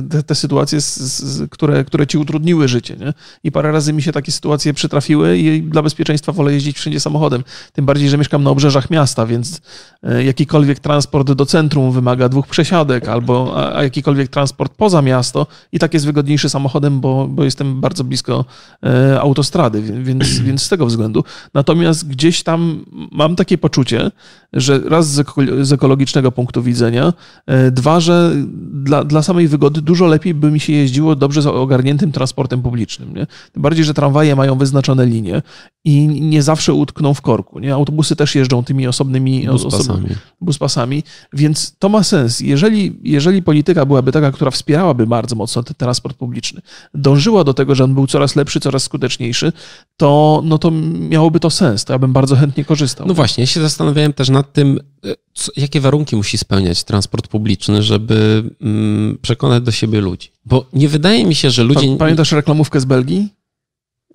te, 0.10 0.24
te 0.24 0.36
sytuacje, 0.36 0.82
z, 0.82 0.98
z, 0.98 1.50
które, 1.50 1.84
które 1.84 2.08
ci 2.08 2.18
utrudniły 2.18 2.68
życie. 2.68 2.96
Nie? 2.96 3.14
I 3.44 3.52
parę 3.52 3.72
razy 3.72 3.94
mi 3.94 4.02
się 4.02 4.12
takie 4.12 4.32
sytuacje 4.32 4.74
przytrafiły 4.74 5.38
i 5.38 5.62
dla 5.62 5.82
bezpieczeństwa 5.82 6.32
wolę 6.32 6.54
jeździć 6.54 6.78
wszędzie 6.78 7.00
samochodem. 7.00 7.44
Tym 7.74 7.86
bardziej, 7.86 8.10
że 8.10 8.18
mieszkam 8.18 8.44
na 8.44 8.50
obrzeżach 8.50 8.90
miasta, 8.90 9.26
więc 9.26 9.62
e, 10.04 10.24
jakikolwiek 10.24 10.80
transport 10.80 11.32
do 11.32 11.46
centrum 11.46 11.92
wymaga 11.92 12.30
dwóch 12.30 12.48
przesiadek, 12.48 13.08
albo 13.08 13.54
a, 13.56 13.78
a 13.78 13.84
jakikolwiek 13.84 14.30
transport 14.30 14.74
poza 14.78 15.02
miasto 15.02 15.48
i 15.72 15.80
tak 15.80 15.94
jest 15.94 16.06
wygodniejszy 16.06 16.50
samochodem, 16.50 17.00
bo, 17.00 17.28
bo 17.28 17.44
jestem 17.44 17.82
bardzo 17.82 18.04
blisko 18.04 18.46
e, 18.84 19.22
autostrady, 19.22 19.82
więc, 19.82 20.40
więc 20.40 20.64
z 20.64 20.70
tego 20.70 20.86
względu. 20.86 21.24
Natomiast 21.54 22.08
gdzieś 22.08 22.44
tam 22.44 22.86
mam 23.12 23.36
takie 23.36 23.58
poczucie, 23.58 24.12
że 24.54 24.80
raz 24.80 25.08
z 25.12 25.28
z 25.62 25.72
ekologicznego 25.72 26.32
punktu 26.32 26.64
widzenia. 26.64 27.14
E, 27.46 27.72
dwa, 27.72 28.00
że 28.00 28.32
dla, 28.74 29.04
dla 29.04 29.22
samej 29.22 29.48
wygody 29.48 29.82
dużo 29.82 30.06
lepiej 30.06 30.34
by 30.34 30.52
mi 30.52 30.60
się 30.60 30.74
jeździło 30.74 31.16
dobrze 31.16 31.42
z 31.42 31.48
ogarniętym 31.48 32.12
transportem 32.12 32.62
publicznym. 32.62 33.14
Nie? 33.14 33.28
Tym 33.52 33.62
bardziej, 33.62 33.86
że 33.86 33.94
tramwaje 33.94 34.36
mają 34.36 34.58
wyznaczone 34.58 35.06
linie 35.06 35.42
i 35.86 36.08
nie 36.08 36.44
zawsze 36.44 36.74
utkną 36.74 37.14
w 37.14 37.22
korku. 37.22 37.60
Nie? 37.60 37.74
Autobusy 37.74 38.16
też 38.16 38.36
jeżdżą 38.36 38.64
tymi 38.64 38.88
osobnymi 38.88 39.48
buspasami. 39.48 40.08
buspasami, 40.42 41.04
więc 41.34 41.76
to 41.80 41.90
ma 41.90 42.04
sens. 42.04 42.40
Jeżeli, 42.40 43.00
jeżeli 43.04 43.44
polityka 43.44 43.86
byłaby 43.86 44.12
taka, 44.12 44.32
która 44.32 44.52
wspierałaby 44.52 45.08
bardzo 45.08 45.36
mocno 45.36 45.64
ten 45.64 45.76
transport 45.76 46.18
publiczny, 46.18 46.62
dążyła 46.94 47.44
do 47.44 47.54
tego, 47.54 47.76
że 47.76 47.84
on 47.84 47.94
był 47.94 48.08
coraz 48.08 48.36
lepszy, 48.36 48.60
coraz 48.60 48.84
skuteczniejszy, 48.84 49.54
to, 49.98 50.42
no 50.46 50.58
to 50.58 50.72
miałoby 51.10 51.40
to 51.40 51.50
sens. 51.50 51.86
To 51.86 51.94
ja 51.94 52.00
bym 52.00 52.14
bardzo 52.14 52.36
chętnie 52.36 52.66
korzystał. 52.66 53.08
No 53.08 53.14
właśnie, 53.14 53.42
ja 53.42 53.48
się 53.48 53.62
zastanawiałem 53.62 54.14
też 54.14 54.30
nad 54.42 54.54
tym, 54.54 54.80
e, 55.06 55.16
co, 55.34 55.52
jakie 55.58 55.82
warunki 55.82 56.16
musi 56.16 56.38
spełniać 56.38 56.84
transport 56.84 57.28
publiczny, 57.28 57.84
żeby 57.84 58.44
mm, 58.62 59.18
przekonać 59.22 59.64
do 59.64 59.72
siebie 59.72 60.02
ludzi. 60.02 60.32
Bo 60.46 60.66
nie 60.74 60.90
wydaje 60.90 61.26
mi 61.26 61.36
się, 61.36 61.50
że 61.52 61.64
ludzie. 61.64 61.98
Pamiętasz 61.98 62.32
reklamówkę 62.32 62.80
z 62.80 62.86
Belgii? 62.86 63.30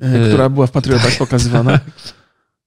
E, 0.01 0.29
która 0.29 0.49
była 0.49 0.67
w 0.67 0.71
Patriotach 0.71 1.19
pokazywana. 1.19 1.81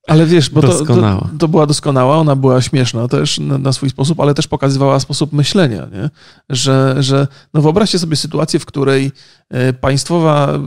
Ale 0.10 0.26
wiesz, 0.26 0.50
bo 0.50 0.62
to, 0.62 0.86
to, 0.86 1.30
to, 1.40 1.48
była 1.48 1.66
doskonała, 1.66 2.18
ona 2.18 2.36
była 2.36 2.62
śmieszna 2.62 3.08
też 3.08 3.40
na, 3.40 3.58
na, 3.58 3.74
swój 3.74 3.90
sposób, 3.90 4.20
ale 4.20 4.34
też 4.34 4.48
pokazywała 4.48 5.00
sposób 5.00 5.34
myślenia, 5.34 5.88
nie? 5.92 6.10
Że, 6.50 6.96
że 7.00 7.28
no 7.54 7.62
wyobraźcie 7.62 8.00
sobie 8.00 8.16
sytuację, 8.16 8.60
w 8.60 8.66
której 8.66 9.12
e, 9.50 9.74
państwowa 9.74 10.60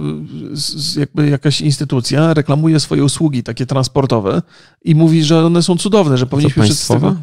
jakby 0.97 1.29
jakaś 1.29 1.61
instytucja 1.61 2.35
reklamuje 2.35 2.81
swoje 2.81 3.05
usługi 3.05 3.43
takie 3.43 3.67
transportowe 3.67 4.43
i 4.85 4.95
mówi, 4.95 5.25
że 5.25 5.47
one 5.47 5.63
są 5.63 5.77
cudowne, 5.77 6.19
że 6.19 6.27
powinniśmy 6.27 6.65
wszyscy 6.65 6.89
tego... 6.89 7.17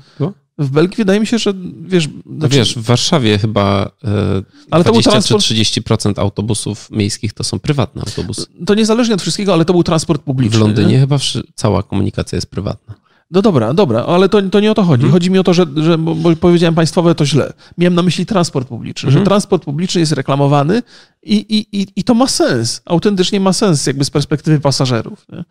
W 0.60 0.70
Belgii 0.70 0.98
wydaje 0.98 1.20
mi 1.20 1.28
się, 1.28 1.40
że 1.40 1.54
wiesz... 1.82 2.10
Znaczy... 2.38 2.56
Wiesz, 2.56 2.76
w 2.76 2.82
Warszawie 2.82 3.38
chyba 3.38 3.92
e, 4.04 4.44
ale 4.72 4.84
20 4.84 5.12
transport... 5.12 5.44
czy 5.44 5.54
30% 5.54 6.20
autobusów 6.20 6.92
miejskich 6.92 7.34
to 7.34 7.44
są 7.44 7.60
prywatne 7.60 8.02
autobusy. 8.02 8.46
To 8.66 8.76
niezależnie 8.76 9.16
od 9.16 9.22
wszystkiego, 9.22 9.54
ale 9.54 9.66
to 9.66 9.74
był 9.74 9.84
transport 9.84 10.22
publiczny. 10.22 10.58
W 10.58 10.62
Londynie 10.62 10.94
nie? 10.94 11.00
chyba 11.00 11.18
cała 11.56 11.84
komunikacja 11.84 12.36
jest 12.36 12.48
prywatna. 12.48 12.96
No 13.32 13.42
dobra, 13.42 13.74
dobra, 13.74 14.04
ale 14.06 14.30
to, 14.30 14.42
to 14.42 14.60
nie 14.60 14.72
o 14.72 14.74
to 14.74 14.84
chodzi. 14.84 15.02
Hmm. 15.02 15.14
Chodzi 15.14 15.32
mi 15.32 15.40
o 15.40 15.44
to, 15.44 15.54
że, 15.54 15.66
że 15.76 15.98
bo 15.98 16.36
powiedziałem 16.36 16.76
państwowe 16.76 17.16
to 17.16 17.26
źle. 17.26 17.54
Miałem 17.78 17.96
na 17.96 18.02
myśli 18.02 18.26
transport 18.26 18.68
publiczny, 18.68 19.02
hmm. 19.02 19.14
że 19.14 19.20
mhm. 19.20 19.26
transport 19.26 19.64
publiczny 19.64 20.00
jest 20.00 20.12
reklamowany 20.12 20.82
i, 21.24 21.36
i, 21.36 21.82
i, 21.82 21.88
i 21.96 22.04
to 22.04 22.14
ma 22.14 22.28
sens. 22.28 22.82
Autentycznie 22.86 23.40
ma 23.40 23.54
sens 23.54 23.88
jakby 23.88 24.06
z 24.06 24.10
perspektywy 24.10 24.60
pasażerów. 24.60 25.26
Nie? 25.30 25.44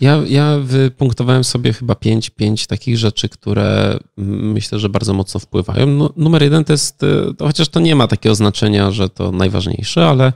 Ja, 0.00 0.22
ja 0.26 0.58
wypunktowałem 0.58 1.44
sobie 1.44 1.72
chyba 1.72 1.94
pięć, 1.94 2.30
pięć 2.30 2.66
takich 2.66 2.98
rzeczy, 2.98 3.28
które 3.28 3.98
myślę, 4.16 4.78
że 4.78 4.88
bardzo 4.88 5.14
mocno 5.14 5.40
wpływają. 5.40 5.86
No, 5.86 6.10
numer 6.16 6.42
jeden 6.42 6.64
to 6.64 6.72
jest, 6.72 6.98
to 7.38 7.46
chociaż 7.46 7.68
to 7.68 7.80
nie 7.80 7.96
ma 7.96 8.06
takiego 8.06 8.34
znaczenia, 8.34 8.90
że 8.90 9.08
to 9.08 9.32
najważniejsze, 9.32 10.08
ale 10.08 10.32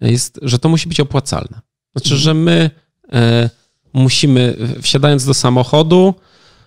jest, 0.00 0.40
że 0.42 0.58
to 0.58 0.68
musi 0.68 0.88
być 0.88 1.00
opłacalne. 1.00 1.60
Znaczy, 1.92 2.08
hmm. 2.08 2.22
że 2.22 2.34
my 2.34 2.70
e, 3.12 3.50
musimy, 3.92 4.56
wsiadając 4.82 5.24
do 5.24 5.34
samochodu, 5.34 6.14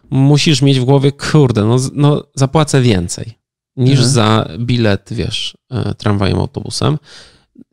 musisz 0.09 0.61
mieć 0.61 0.79
w 0.79 0.85
głowie, 0.85 1.11
kurde, 1.11 1.65
no, 1.65 1.77
no 1.93 2.23
zapłacę 2.35 2.81
więcej 2.81 3.37
niż 3.77 3.99
mhm. 3.99 4.09
za 4.09 4.49
bilet, 4.59 5.09
wiesz, 5.11 5.57
e, 5.71 5.93
tramwajem, 5.93 6.39
autobusem. 6.39 6.97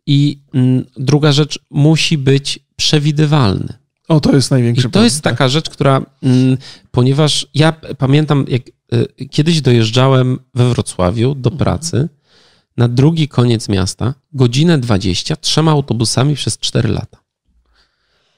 I 0.06 0.40
mm, 0.54 0.84
druga 0.96 1.32
rzecz, 1.32 1.58
musi 1.70 2.18
być 2.18 2.58
przewidywalny. 2.76 3.74
O, 4.08 4.20
to 4.20 4.36
jest 4.36 4.50
największy 4.50 4.88
I 4.88 4.90
to 4.90 5.04
jest 5.04 5.22
taka 5.22 5.48
rzecz, 5.48 5.70
która, 5.70 6.06
mm, 6.22 6.56
ponieważ 6.90 7.46
ja 7.54 7.72
pamiętam, 7.98 8.44
jak 8.48 8.62
e, 8.68 9.26
kiedyś 9.28 9.60
dojeżdżałem 9.60 10.38
we 10.54 10.68
Wrocławiu 10.68 11.34
do 11.34 11.50
mhm. 11.50 11.58
pracy 11.58 12.08
na 12.76 12.88
drugi 12.88 13.28
koniec 13.28 13.68
miasta, 13.68 14.14
godzinę 14.32 14.78
20, 14.78 15.36
trzema 15.36 15.70
autobusami 15.70 16.34
przez 16.34 16.58
4 16.58 16.88
lata. 16.88 17.23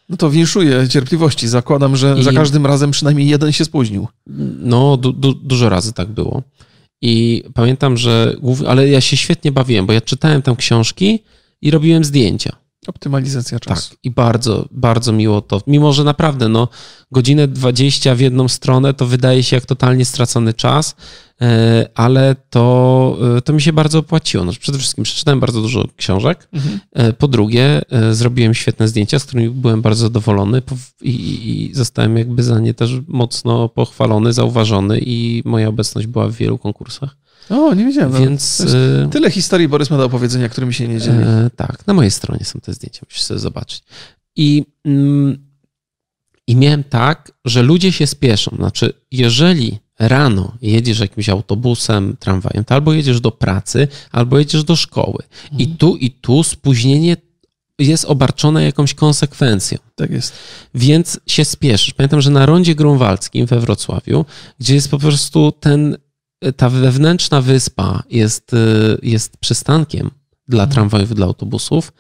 No 0.09 0.17
to 0.17 0.31
winszuję 0.31 0.89
cierpliwości. 0.89 1.49
Zakładam, 1.49 1.97
że 1.97 2.17
I... 2.19 2.23
za 2.23 2.33
każdym 2.33 2.67
razem 2.67 2.91
przynajmniej 2.91 3.29
jeden 3.29 3.53
się 3.53 3.65
spóźnił. 3.65 4.09
No, 4.59 4.97
du, 4.97 5.13
du, 5.13 5.35
dużo 5.35 5.69
razy 5.69 5.93
tak 5.93 6.09
było. 6.09 6.43
I 7.03 7.45
pamiętam, 7.55 7.97
że. 7.97 8.37
Ale 8.67 8.89
ja 8.89 9.01
się 9.01 9.17
świetnie 9.17 9.53
bawiłem, 9.53 9.87
bo 9.87 9.93
ja 9.93 10.01
czytałem 10.01 10.43
tam 10.43 10.57
książki 10.57 11.23
i 11.63 11.71
robiłem 11.71 12.05
zdjęcia. 12.05 12.57
Optymalizacja 12.89 13.61
czasu. 13.61 13.91
Tak, 13.91 13.99
i 14.03 14.11
bardzo, 14.11 14.69
bardzo 14.71 15.13
miło 15.13 15.41
to. 15.41 15.61
Mimo, 15.67 15.93
że 15.93 16.05
naprawdę, 16.05 16.49
no, 16.49 16.69
godzinę 17.13 17.49
20 17.49 18.15
w 18.15 18.21
jedną 18.21 18.49
stronę 18.49 18.95
to 18.95 19.07
wydaje 19.07 19.43
się 19.43 19.57
jak 19.57 19.67
totalnie 19.67 20.05
stracony 20.05 20.55
czas, 20.55 20.97
e, 21.41 21.89
ale 21.95 22.37
to, 22.51 23.19
e, 23.37 23.43
to 23.43 23.53
mi 23.53 23.63
się 23.63 23.73
bardzo 23.73 23.99
opłaciło. 23.99 24.45
No, 24.45 24.53
przede 24.61 24.79
wszystkim 24.79 25.05
przeczytałem 25.05 25.41
bardzo 25.41 25.63
dużo 25.63 25.85
książek. 25.97 26.49
Mhm. 26.53 26.81
E, 26.93 27.13
po 27.13 27.29
drugie, 27.29 27.83
zrobiłem 28.11 28.55
świetne 28.55 28.89
zdjęcia, 28.89 29.19
z 29.19 29.25
którymi 29.25 29.51
byłem 29.51 29.83
bardzo 29.83 30.01
zadowolony 30.01 30.63
i, 31.03 31.11
i 31.11 31.75
zostałem 31.75 32.17
jakby 32.17 32.43
za 32.43 32.59
nie 32.59 32.75
też 32.75 32.91
mocno 33.09 33.69
pochwalony, 33.69 34.33
zauważony 34.33 34.99
i 34.99 35.43
moja 35.45 35.69
obecność 35.69 36.07
była 36.07 36.29
w 36.29 36.33
wielu 36.33 36.59
konkursach. 36.59 37.17
O, 37.51 37.75
nie 37.75 37.85
wiedziałem. 37.85 38.13
Więc... 38.13 38.67
No, 39.03 39.09
tyle 39.09 39.31
historii 39.31 39.69
Borys 39.69 39.91
ma 39.91 39.97
do 39.97 40.05
opowiedzenia, 40.05 40.49
którymi 40.49 40.75
się 40.75 40.89
nie 40.89 41.01
dzieli. 41.01 41.19
E, 41.19 41.51
tak, 41.57 41.87
na 41.87 41.95
mojej 41.95 42.11
stronie 42.11 42.45
są 42.45 42.61
te 42.61 42.73
zdjęcia, 42.73 43.01
musisz 43.11 43.23
sobie 43.23 43.41
zobaczyć. 43.41 43.85
I, 44.37 44.65
mm, 44.85 45.39
I 46.47 46.57
miałem 46.57 46.85
tak, 46.85 47.33
że 47.45 47.63
ludzie 47.63 47.93
się 47.93 48.07
spieszą. 48.07 48.57
Znaczy, 48.57 48.93
jeżeli 49.11 49.79
rano 49.99 50.53
jedziesz 50.63 51.01
jakimś 51.01 51.29
autobusem, 51.29 52.17
tramwajem, 52.21 52.65
to 52.65 52.75
albo 52.75 52.93
jedziesz 52.93 53.21
do 53.21 53.31
pracy, 53.31 53.89
albo 54.13 54.39
jedziesz 54.39 54.65
do 54.65 54.77
szkoły. 54.77 55.23
Mhm. 55.45 55.61
I 55.61 55.67
tu 55.67 55.97
i 55.97 56.11
tu 56.11 56.43
spóźnienie 56.43 57.17
jest 57.79 58.05
obarczone 58.05 58.65
jakąś 58.65 58.95
konsekwencją. 58.95 59.79
Tak 59.95 60.11
jest. 60.11 60.33
Więc 60.75 61.21
się 61.27 61.45
spieszysz. 61.45 61.95
Pamiętam, 61.95 62.21
że 62.21 62.31
na 62.31 62.47
rondzie 62.47 62.75
grunwaldzkim 62.75 63.47
we 63.47 63.61
Wrocławiu, 63.61 64.25
gdzie 64.59 64.75
jest 64.75 64.91
po 64.91 64.99
prostu 64.99 65.53
ten 65.53 65.97
ta 66.57 66.69
wewnętrzna 66.71 67.41
wyspa 67.41 68.03
jest, 68.11 68.55
y, 68.55 68.99
jest 69.03 69.37
przystankiem 69.37 70.11
dla 70.49 70.63
mhm. 70.63 70.75
tramwajów, 70.75 71.15
dla 71.15 71.27
autobusów. 71.27 71.93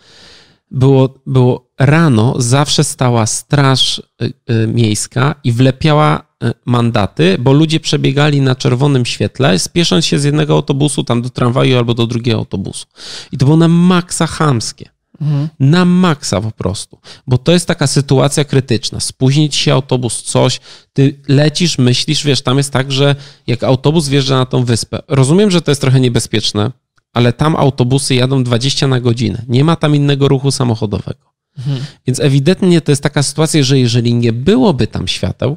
Było, 0.70 1.14
było 1.26 1.70
rano, 1.78 2.34
zawsze 2.38 2.84
stała 2.84 3.26
straż 3.26 3.98
y, 3.98 4.32
y, 4.50 4.66
miejska 4.66 5.34
i 5.44 5.52
wlepiała 5.52 6.26
mandaty, 6.66 7.36
bo 7.40 7.52
ludzie 7.52 7.80
przebiegali 7.80 8.40
na 8.40 8.54
czerwonym 8.54 9.06
świetle, 9.06 9.58
spiesząc 9.58 10.06
się 10.06 10.18
z 10.18 10.24
jednego 10.24 10.54
autobusu 10.54 11.04
tam 11.04 11.22
do 11.22 11.30
tramwaju 11.30 11.78
albo 11.78 11.94
do 11.94 12.06
drugiego 12.06 12.38
autobusu. 12.38 12.86
I 13.32 13.38
to 13.38 13.46
było 13.46 13.56
na 13.56 13.68
maksa 13.68 14.26
chamskie. 14.26 14.95
Mhm. 15.20 15.48
Na 15.60 15.84
maksa 15.84 16.40
po 16.40 16.50
prostu. 16.50 16.98
Bo 17.26 17.38
to 17.38 17.52
jest 17.52 17.68
taka 17.68 17.86
sytuacja 17.86 18.44
krytyczna. 18.44 19.00
Spóźnić 19.00 19.54
się 19.54 19.72
autobus, 19.72 20.22
coś, 20.22 20.60
ty 20.92 21.20
lecisz, 21.28 21.78
myślisz, 21.78 22.24
wiesz, 22.24 22.42
tam 22.42 22.56
jest 22.56 22.72
tak, 22.72 22.92
że 22.92 23.16
jak 23.46 23.64
autobus 23.64 24.08
wjeżdża 24.08 24.36
na 24.36 24.46
tą 24.46 24.64
wyspę, 24.64 25.02
rozumiem, 25.08 25.50
że 25.50 25.62
to 25.62 25.70
jest 25.70 25.80
trochę 25.80 26.00
niebezpieczne, 26.00 26.72
ale 27.12 27.32
tam 27.32 27.56
autobusy 27.56 28.14
jadą 28.14 28.44
20 28.44 28.86
na 28.86 29.00
godzinę. 29.00 29.42
Nie 29.48 29.64
ma 29.64 29.76
tam 29.76 29.96
innego 29.96 30.28
ruchu 30.28 30.50
samochodowego. 30.50 31.32
Mhm. 31.58 31.84
Więc 32.06 32.20
ewidentnie 32.20 32.80
to 32.80 32.92
jest 32.92 33.02
taka 33.02 33.22
sytuacja, 33.22 33.62
że 33.62 33.78
jeżeli 33.78 34.14
nie 34.14 34.32
byłoby 34.32 34.86
tam 34.86 35.08
świateł, 35.08 35.56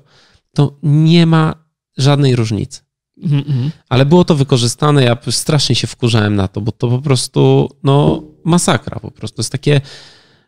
to 0.54 0.78
nie 0.84 1.26
ma 1.26 1.56
żadnej 1.98 2.36
różnicy. 2.36 2.82
Mhm. 3.24 3.72
Ale 3.90 4.06
było 4.06 4.26
to 4.26 4.36
wykorzystane, 4.36 5.04
ja 5.04 5.18
strasznie 5.32 5.76
się 5.76 5.88
wkurzałem 5.88 6.36
na 6.36 6.48
to, 6.48 6.62
bo 6.62 6.72
to 6.72 6.88
po 6.88 7.00
prostu, 7.00 7.70
no, 7.84 8.24
masakra 8.46 9.00
po 9.00 9.12
prostu. 9.12 9.40
Jest 9.40 9.52
takie, 9.52 9.82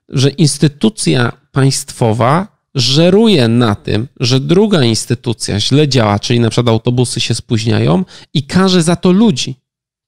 że 0.10 0.30
instytucja 0.30 1.32
państwowa 1.52 2.62
żeruje 2.76 3.48
na 3.48 3.76
tym, 3.76 4.08
że 4.20 4.40
druga 4.40 4.84
instytucja 4.84 5.60
źle 5.60 5.88
działa, 5.88 6.20
czyli 6.20 6.40
na 6.40 6.50
przykład 6.50 6.70
autobusy 6.74 7.20
się 7.20 7.36
spóźniają 7.36 8.06
i 8.34 8.44
każe 8.44 8.84
za 8.84 8.96
to 8.96 9.12
ludzi, 9.12 9.56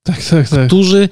Tak, 0.03 0.23
tak, 0.23 0.49
tak. 0.49 0.67
którzy. 0.67 1.09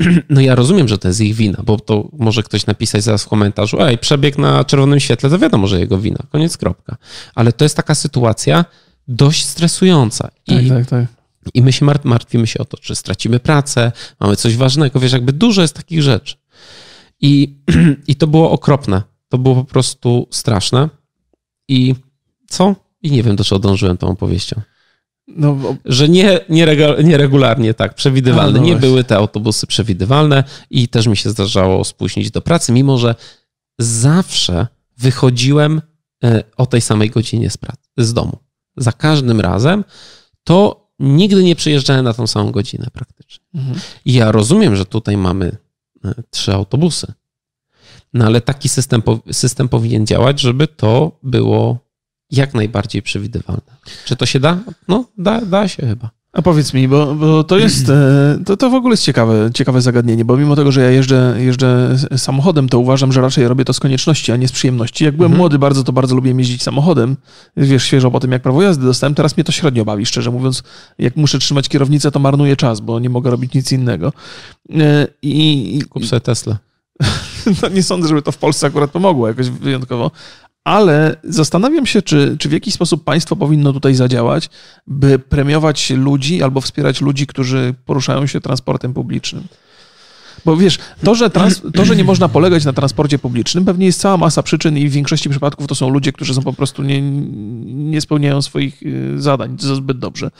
No 0.30 0.40
ja 0.40 0.54
rozumiem, 0.54 0.88
że 0.88 0.98
to 0.98 1.08
jest 1.08 1.20
ich 1.20 1.34
wina, 1.34 1.62
bo 1.64 1.78
to 1.78 2.08
może 2.12 2.42
ktoś 2.42 2.66
napisać 2.66 3.02
zaraz 3.02 3.24
w 3.24 3.28
komentarzu, 3.28 3.82
ej, 3.82 3.98
przebieg 3.98 4.38
na 4.38 4.64
czerwonym 4.64 5.00
świetle, 5.00 5.30
to 5.30 5.38
wiadomo, 5.38 5.66
że 5.66 5.80
jego 5.80 5.98
wina, 5.98 6.18
koniec, 6.30 6.56
kropka. 6.56 6.96
Ale 7.34 7.52
to 7.52 7.64
jest 7.64 7.76
taka 7.76 7.94
sytuacja 7.94 8.64
dość 9.08 9.44
stresująca. 9.44 10.30
Tak, 10.46 10.62
I, 10.64 10.68
tak, 10.68 10.86
tak. 10.86 11.06
i 11.54 11.62
my 11.62 11.72
się 11.72 11.86
mart- 11.86 12.04
martwimy 12.04 12.46
się 12.46 12.58
o 12.58 12.64
to, 12.64 12.76
czy 12.76 12.94
stracimy 12.94 13.40
pracę, 13.40 13.92
mamy 14.20 14.36
coś 14.36 14.56
ważnego, 14.56 15.00
wiesz, 15.00 15.12
jakby 15.12 15.32
dużo 15.32 15.62
jest 15.62 15.74
takich 15.74 16.02
rzeczy. 16.02 16.36
I, 17.20 17.56
I 18.08 18.16
to 18.16 18.26
było 18.26 18.50
okropne. 18.50 19.02
To 19.28 19.38
było 19.38 19.54
po 19.54 19.64
prostu 19.64 20.26
straszne. 20.30 20.88
I 21.68 21.94
co? 22.48 22.74
I 23.02 23.10
nie 23.10 23.22
wiem, 23.22 23.36
do 23.36 23.44
czego 23.44 23.58
dążyłem 23.58 23.96
tą 23.96 24.08
opowieścią. 24.08 24.60
No, 25.28 25.54
bo- 25.54 25.76
Że 25.84 26.08
nie, 26.08 26.40
nieregularnie, 27.02 27.74
tak, 27.74 27.94
przewidywalne. 27.94 28.58
No 28.58 28.64
nie 28.64 28.76
były 28.76 29.04
te 29.04 29.16
autobusy 29.16 29.66
przewidywalne 29.66 30.44
i 30.70 30.88
też 30.88 31.06
mi 31.06 31.16
się 31.16 31.30
zdarzało 31.30 31.84
spóźnić 31.84 32.30
do 32.30 32.40
pracy, 32.40 32.72
mimo 32.72 32.98
że 32.98 33.14
zawsze 33.78 34.66
wychodziłem 34.98 35.82
e, 36.24 36.42
o 36.56 36.66
tej 36.66 36.80
samej 36.80 37.10
godzinie 37.10 37.50
z, 37.50 37.56
pracy, 37.56 37.82
z 37.98 38.14
domu. 38.14 38.38
Za 38.78 38.92
każdym 38.92 39.40
razem 39.40 39.84
to 40.44 40.88
nigdy 40.98 41.44
nie 41.44 41.56
przyjeżdżałem 41.56 42.04
na 42.04 42.14
tą 42.14 42.26
samą 42.26 42.50
godzinę 42.50 42.86
praktycznie. 42.92 43.44
mhm. 43.54 43.80
I 44.04 44.12
ja 44.12 44.32
rozumiem, 44.32 44.76
że 44.76 44.86
tutaj 44.86 45.16
mamy 45.16 45.56
e, 46.04 46.14
trzy 46.30 46.52
autobusy. 46.52 47.12
No 48.14 48.26
ale 48.26 48.40
taki 48.40 48.68
system, 48.68 49.02
system 49.32 49.68
powinien 49.68 50.06
działać, 50.06 50.40
żeby 50.40 50.68
to 50.68 51.18
było 51.22 51.78
jak 52.30 52.54
najbardziej 52.54 53.02
przewidywalne. 53.02 53.76
Czy 54.04 54.16
to 54.16 54.26
się 54.26 54.40
da? 54.40 54.58
No, 54.88 55.04
da, 55.18 55.40
da 55.40 55.68
się 55.68 55.86
chyba. 55.86 56.10
A 56.38 56.42
powiedz 56.42 56.74
mi, 56.74 56.88
bo, 56.88 57.14
bo 57.14 57.44
to 57.44 57.58
jest, 57.58 57.88
e, 57.90 58.38
to, 58.46 58.56
to 58.56 58.70
w 58.70 58.74
ogóle 58.74 58.92
jest 58.92 59.02
ciekawe, 59.02 59.50
ciekawe 59.54 59.80
zagadnienie, 59.80 60.24
bo 60.24 60.36
mimo 60.36 60.56
tego, 60.56 60.72
że 60.72 60.80
ja 60.80 60.90
jeżdżę, 60.90 61.36
jeżdżę 61.38 61.96
samochodem, 62.16 62.68
to 62.68 62.78
uważam, 62.78 63.12
że 63.12 63.20
raczej 63.20 63.48
robię 63.48 63.64
to 63.64 63.72
z 63.72 63.80
konieczności, 63.80 64.32
a 64.32 64.36
nie 64.36 64.48
z 64.48 64.52
przyjemności. 64.52 65.04
Jak 65.04 65.16
byłem 65.16 65.32
Mhm. 65.32 65.38
młody, 65.38 65.58
bardzo 65.58 65.84
to 65.84 65.92
bardzo 65.92 66.14
lubiłem 66.14 66.38
jeździć 66.38 66.62
samochodem, 66.62 67.16
wiesz, 67.56 67.84
świeżo 67.84 68.10
po 68.10 68.20
tym, 68.20 68.32
jak 68.32 68.42
prawo 68.42 68.62
jazdy 68.62 68.84
dostałem, 68.84 69.14
teraz 69.14 69.36
mnie 69.36 69.44
to 69.44 69.52
średnio 69.52 69.84
bawi, 69.84 70.06
szczerze 70.06 70.30
mówiąc. 70.30 70.62
Jak 70.98 71.16
muszę 71.16 71.38
trzymać 71.38 71.68
kierownicę, 71.68 72.10
to 72.10 72.18
marnuję 72.18 72.56
czas, 72.56 72.80
bo 72.80 73.00
nie 73.00 73.10
mogę 73.10 73.30
robić 73.30 73.54
nic 73.54 73.72
innego. 73.72 74.12
E, 74.74 75.06
I, 75.22 75.76
i, 75.76 75.82
Kup 75.82 76.06
sobie 76.06 76.20
Tesla. 76.20 76.58
no 77.62 77.68
nie 77.68 77.82
sądzę, 77.82 78.08
żeby 78.08 78.22
to 78.22 78.32
w 78.32 78.38
Polsce 78.38 78.66
akurat 78.66 78.90
pomogło 78.90 79.28
jakoś 79.28 79.50
wyjątkowo. 79.50 80.10
Ale 80.68 81.16
zastanawiam 81.24 81.86
się, 81.86 82.02
czy, 82.02 82.36
czy 82.38 82.48
w 82.48 82.52
jakiś 82.52 82.74
sposób 82.74 83.04
państwo 83.04 83.36
powinno 83.36 83.72
tutaj 83.72 83.94
zadziałać, 83.94 84.50
by 84.86 85.18
premiować 85.18 85.90
ludzi 85.90 86.42
albo 86.42 86.60
wspierać 86.60 87.00
ludzi, 87.00 87.26
którzy 87.26 87.74
poruszają 87.86 88.26
się 88.26 88.40
transportem 88.40 88.94
publicznym. 88.94 89.44
Bo 90.44 90.56
wiesz, 90.56 90.78
to 91.04 91.14
że, 91.14 91.30
trans, 91.30 91.62
to, 91.74 91.84
że 91.84 91.96
nie 91.96 92.04
można 92.04 92.28
polegać 92.28 92.64
na 92.64 92.72
transporcie 92.72 93.18
publicznym, 93.18 93.64
pewnie 93.64 93.86
jest 93.86 94.00
cała 94.00 94.16
masa 94.16 94.42
przyczyn 94.42 94.78
i 94.78 94.88
w 94.88 94.92
większości 94.92 95.28
przypadków 95.30 95.66
to 95.66 95.74
są 95.74 95.88
ludzie, 95.90 96.12
którzy 96.12 96.34
są 96.34 96.42
po 96.42 96.52
prostu 96.52 96.82
nie, 96.82 97.02
nie 97.90 98.00
spełniają 98.00 98.42
swoich 98.42 98.82
y, 98.82 99.14
zadań 99.20 99.56
za 99.60 99.74
zbyt 99.74 99.98
dobrze. 99.98 100.30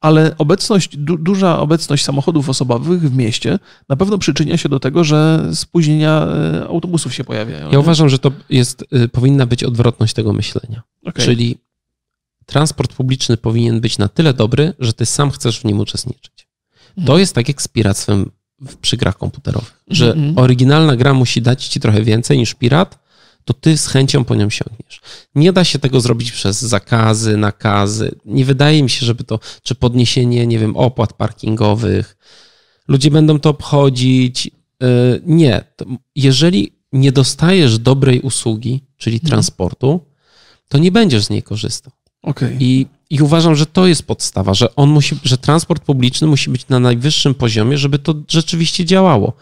Ale 0.00 0.34
obecność, 0.38 0.96
du, 0.96 1.18
duża 1.18 1.58
obecność 1.58 2.04
samochodów 2.04 2.48
osobowych 2.48 3.00
w 3.10 3.16
mieście 3.16 3.58
na 3.88 3.96
pewno 3.96 4.18
przyczynia 4.18 4.56
się 4.56 4.68
do 4.68 4.80
tego, 4.80 5.04
że 5.04 5.48
spóźnienia 5.54 6.26
e, 6.26 6.66
autobusów 6.68 7.14
się 7.14 7.24
pojawiają. 7.24 7.66
ja 7.66 7.72
nie? 7.72 7.78
uważam, 7.80 8.08
że 8.08 8.18
to 8.18 8.32
jest, 8.50 8.84
y, 8.92 9.08
powinna 9.08 9.46
być 9.46 9.64
odwrotność 9.64 10.14
tego 10.14 10.32
myślenia. 10.32 10.82
Okej. 11.04 11.24
Czyli 11.24 11.56
transport 12.46 12.92
publiczny 12.94 13.36
powinien 13.36 13.80
być 13.80 13.98
na 13.98 14.08
tyle 14.08 14.34
dobry, 14.34 14.72
że 14.78 14.92
ty 14.92 15.06
sam 15.06 15.30
chcesz 15.30 15.60
w 15.60 15.64
nim 15.64 15.80
uczestniczyć. 15.80 16.48
To 16.94 17.00
Mhm. 17.00 17.18
jest 17.18 17.34
tak 17.34 17.48
jak 17.48 17.62
z 17.62 17.68
piractwem 17.68 18.30
przy 18.80 18.96
grach 18.96 19.18
komputerowych, 19.18 19.84
że 19.88 20.12
Mhm. 20.12 20.38
oryginalna 20.38 20.96
gra 20.96 21.14
musi 21.14 21.42
dać 21.42 21.66
ci 21.66 21.80
trochę 21.80 22.02
więcej 22.02 22.38
niż 22.38 22.54
pirat, 22.54 22.98
to 23.44 23.54
ty 23.54 23.76
z 23.78 23.86
chęcią 23.86 24.24
po 24.24 24.34
nią 24.34 24.50
sięgniesz. 24.50 25.00
Nie 25.34 25.52
da 25.52 25.64
się 25.64 25.78
tego 25.78 26.00
zrobić 26.00 26.32
przez 26.32 26.60
zakazy, 26.62 27.36
nakazy. 27.36 28.14
Nie 28.24 28.44
wydaje 28.44 28.82
mi 28.82 28.90
się, 28.90 29.06
żeby 29.06 29.24
to, 29.24 29.40
czy 29.62 29.74
podniesienie, 29.74 30.46
nie 30.46 30.58
wiem, 30.58 30.76
opłat 30.76 31.12
parkingowych. 31.12 32.16
Ludzie 32.88 33.10
będą 33.10 33.38
to 33.40 33.50
obchodzić. 33.50 34.50
Yy, 34.80 35.22
Nie. 35.26 35.64
Jeżeli 36.14 36.72
nie 36.92 37.12
dostajesz 37.12 37.78
dobrej 37.78 38.20
usługi, 38.20 38.84
czyli 38.96 39.16
Mhm. 39.16 39.28
transportu, 39.30 40.00
to 40.68 40.78
nie 40.78 40.92
będziesz 40.92 41.24
z 41.24 41.30
niej 41.30 41.42
korzystał. 41.42 41.92
Okej. 42.22 42.56
I, 42.60 42.86
I 43.10 43.22
uważam, 43.22 43.56
że 43.56 43.66
to 43.66 43.86
jest 43.86 44.06
podstawa, 44.06 44.54
że 44.54 44.74
on 44.74 44.90
musi, 44.90 45.16
że 45.24 45.38
transport 45.38 45.84
publiczny 45.84 46.26
musi 46.26 46.50
być 46.50 46.68
na 46.68 46.78
najwyższym 46.80 47.34
poziomie, 47.34 47.78
żeby 47.78 47.98
to 47.98 48.14
rzeczywiście 48.28 48.84
działało. 48.84 49.32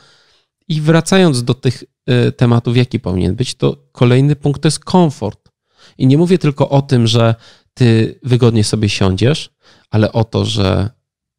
I 0.68 0.80
wracając 0.80 1.44
do 1.44 1.54
tych 1.54 1.84
y, 2.28 2.32
tematów, 2.32 2.76
jaki 2.76 3.00
powinien 3.00 3.34
być, 3.34 3.54
to 3.54 3.76
kolejny 3.92 4.36
punkt 4.36 4.62
to 4.62 4.66
jest 4.66 4.84
komfort. 4.84 5.48
I 5.98 6.06
nie 6.06 6.18
mówię 6.18 6.38
tylko 6.38 6.68
o 6.68 6.82
tym, 6.82 7.06
że 7.06 7.34
ty 7.74 8.18
wygodnie 8.22 8.64
sobie 8.64 8.88
siądziesz, 8.88 9.50
ale 9.90 10.12
o 10.12 10.24
to, 10.24 10.44
że 10.44 10.90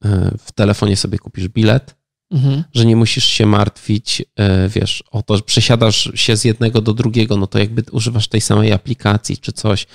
y, 0.05 0.09
w 0.39 0.51
telefonie 0.51 0.97
sobie 0.97 1.19
kupisz 1.19 1.47
bilet, 1.47 1.95
Mhm. 2.31 2.63
że 2.73 2.85
nie 2.85 2.95
musisz 2.95 3.25
się 3.25 3.45
martwić, 3.45 4.23
e, 4.35 4.69
wiesz, 4.69 5.03
o 5.11 5.23
to, 5.23 5.37
że 5.37 5.43
przesiadasz 5.43 6.11
się 6.15 6.37
z 6.37 6.43
jednego 6.43 6.81
do 6.81 6.93
drugiego, 6.93 7.37
no 7.37 7.47
to 7.47 7.59
jakby 7.59 7.83
używasz 7.91 8.27
tej 8.27 8.41
samej 8.41 8.73
aplikacji 8.73 9.37
czy 9.37 9.51
coś, 9.51 9.87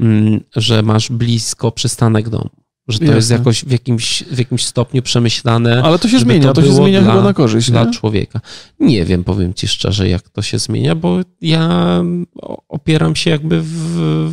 mm, 0.00 0.40
że 0.56 0.82
masz 0.82 1.10
blisko 1.10 1.72
przystanek 1.72 2.28
domu, 2.28 2.50
że 2.88 2.98
to 2.98 3.04
jest 3.04 3.16
Jasne. 3.16 3.36
jakoś 3.36 3.64
w 3.64 3.70
jakimś, 3.70 4.22
w 4.30 4.38
jakimś 4.38 4.64
stopniu 4.64 5.02
przemyślane 5.02 5.82
Ale 5.82 5.98
to 5.98 6.08
się 6.08 6.18
zmienia, 6.18 6.46
to 6.52 6.52
to, 6.52 6.62
się 6.66 6.72
zmienia 6.72 7.00
dla- 7.02 7.12
chyba 7.12 7.24
na 7.24 7.34
korzyść, 7.34 7.70
dla 7.70 7.84
nie? 7.84 7.90
człowieka. 7.92 8.40
Nie 8.80 9.04
wiem, 9.04 9.24
powiem 9.24 9.54
ci 9.54 9.68
szczerze, 9.68 10.08
jak 10.08 10.28
to 10.28 10.42
się 10.42 10.58
zmienia, 10.58 10.94
bo 10.94 11.18
ja 11.40 11.70
opieram 12.68 13.16
się 13.16 13.30
jakby 13.30 13.62
w, 13.62 13.68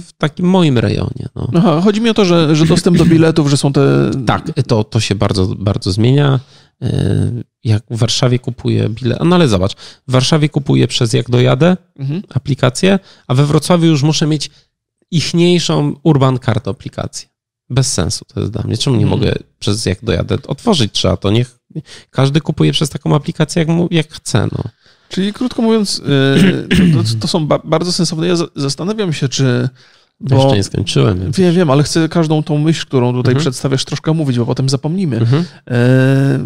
w 0.07 0.13
takim 0.17 0.45
moim 0.45 0.77
rejonie. 0.77 1.27
No. 1.35 1.47
Aha, 1.55 1.81
chodzi 1.83 2.01
mi 2.01 2.09
o 2.09 2.13
to, 2.13 2.25
że, 2.25 2.55
że 2.55 2.65
dostęp 2.65 2.97
do 2.97 3.05
biletów, 3.05 3.49
że 3.49 3.57
są 3.57 3.73
te... 3.73 4.11
Tak, 4.25 4.45
to, 4.67 4.83
to 4.83 4.99
się 4.99 5.15
bardzo, 5.15 5.47
bardzo 5.47 5.91
zmienia. 5.91 6.39
Yy, 6.81 6.89
Jak 7.63 7.83
w 7.89 7.97
Warszawie 7.97 8.39
kupuję 8.39 8.89
bilet, 8.89 9.19
no 9.25 9.35
ale 9.35 9.47
zobacz, 9.47 9.73
w 10.07 10.11
Warszawie 10.11 10.49
kupuję 10.49 10.87
przez 10.87 11.13
jak 11.13 11.29
dojadę 11.29 11.77
Mhm. 11.99 12.21
aplikację, 12.33 12.99
a 13.27 13.33
we 13.33 13.45
Wrocławiu 13.45 13.85
już 13.85 14.03
muszę 14.03 14.27
mieć 14.27 14.49
ichniejszą 15.11 15.95
Urban 16.03 16.39
Card 16.45 16.67
aplikację. 16.67 17.27
Bez 17.73 17.93
sensu 17.93 18.25
to 18.33 18.39
jest 18.39 18.51
dla 18.51 18.63
mnie. 18.63 18.77
Czemu 18.77 18.95
nie 18.95 19.03
Mhm. 19.03 19.19
mogę 19.19 19.35
przez 19.59 19.85
jak 19.85 20.05
dojadę 20.05 20.37
otworzyć 20.47 20.91
trzeba 20.91 21.17
to? 21.17 21.31
Niech 21.31 21.59
każdy 22.09 22.41
kupuje 22.41 22.71
przez 22.71 22.89
taką 22.89 23.15
aplikację 23.15 23.59
jak, 23.59 23.67
mu, 23.69 23.87
jak 23.91 24.13
chce. 24.13 24.47
No. 24.51 24.63
Czyli 25.09 25.33
krótko 25.33 25.61
mówiąc, 25.61 25.99
y, 25.99 26.67
to, 26.93 27.19
to, 27.19 27.27
są 27.27 27.47
ba- 27.47 27.61
bardzo 27.63 27.91
sensowne. 27.91 28.27
Ja 28.27 28.35
za- 28.35 28.47
zastanawiam 28.55 29.13
się, 29.13 29.29
czy... 29.29 29.69
Bo... 30.19 30.35
Jeszcze 30.35 30.55
nie 30.55 30.63
skończyłem. 30.63 31.19
Więc... 31.19 31.37
wiem, 31.37 31.55
wiem, 31.55 31.69
ale 31.69 31.83
chcę 31.83 32.09
każdą 32.09 32.43
tą 32.43 32.57
myśl, 32.57 32.85
którą 32.85 33.13
tutaj 33.13 33.31
Mhm. 33.31 33.41
przedstawiasz, 33.41 33.85
troszkę 33.85 34.13
mówić, 34.13 34.39
bo 34.39 34.45
potem 34.45 34.69
zapomnimy. 34.69 35.17
Mhm. 35.17 35.45
E, 35.69 35.75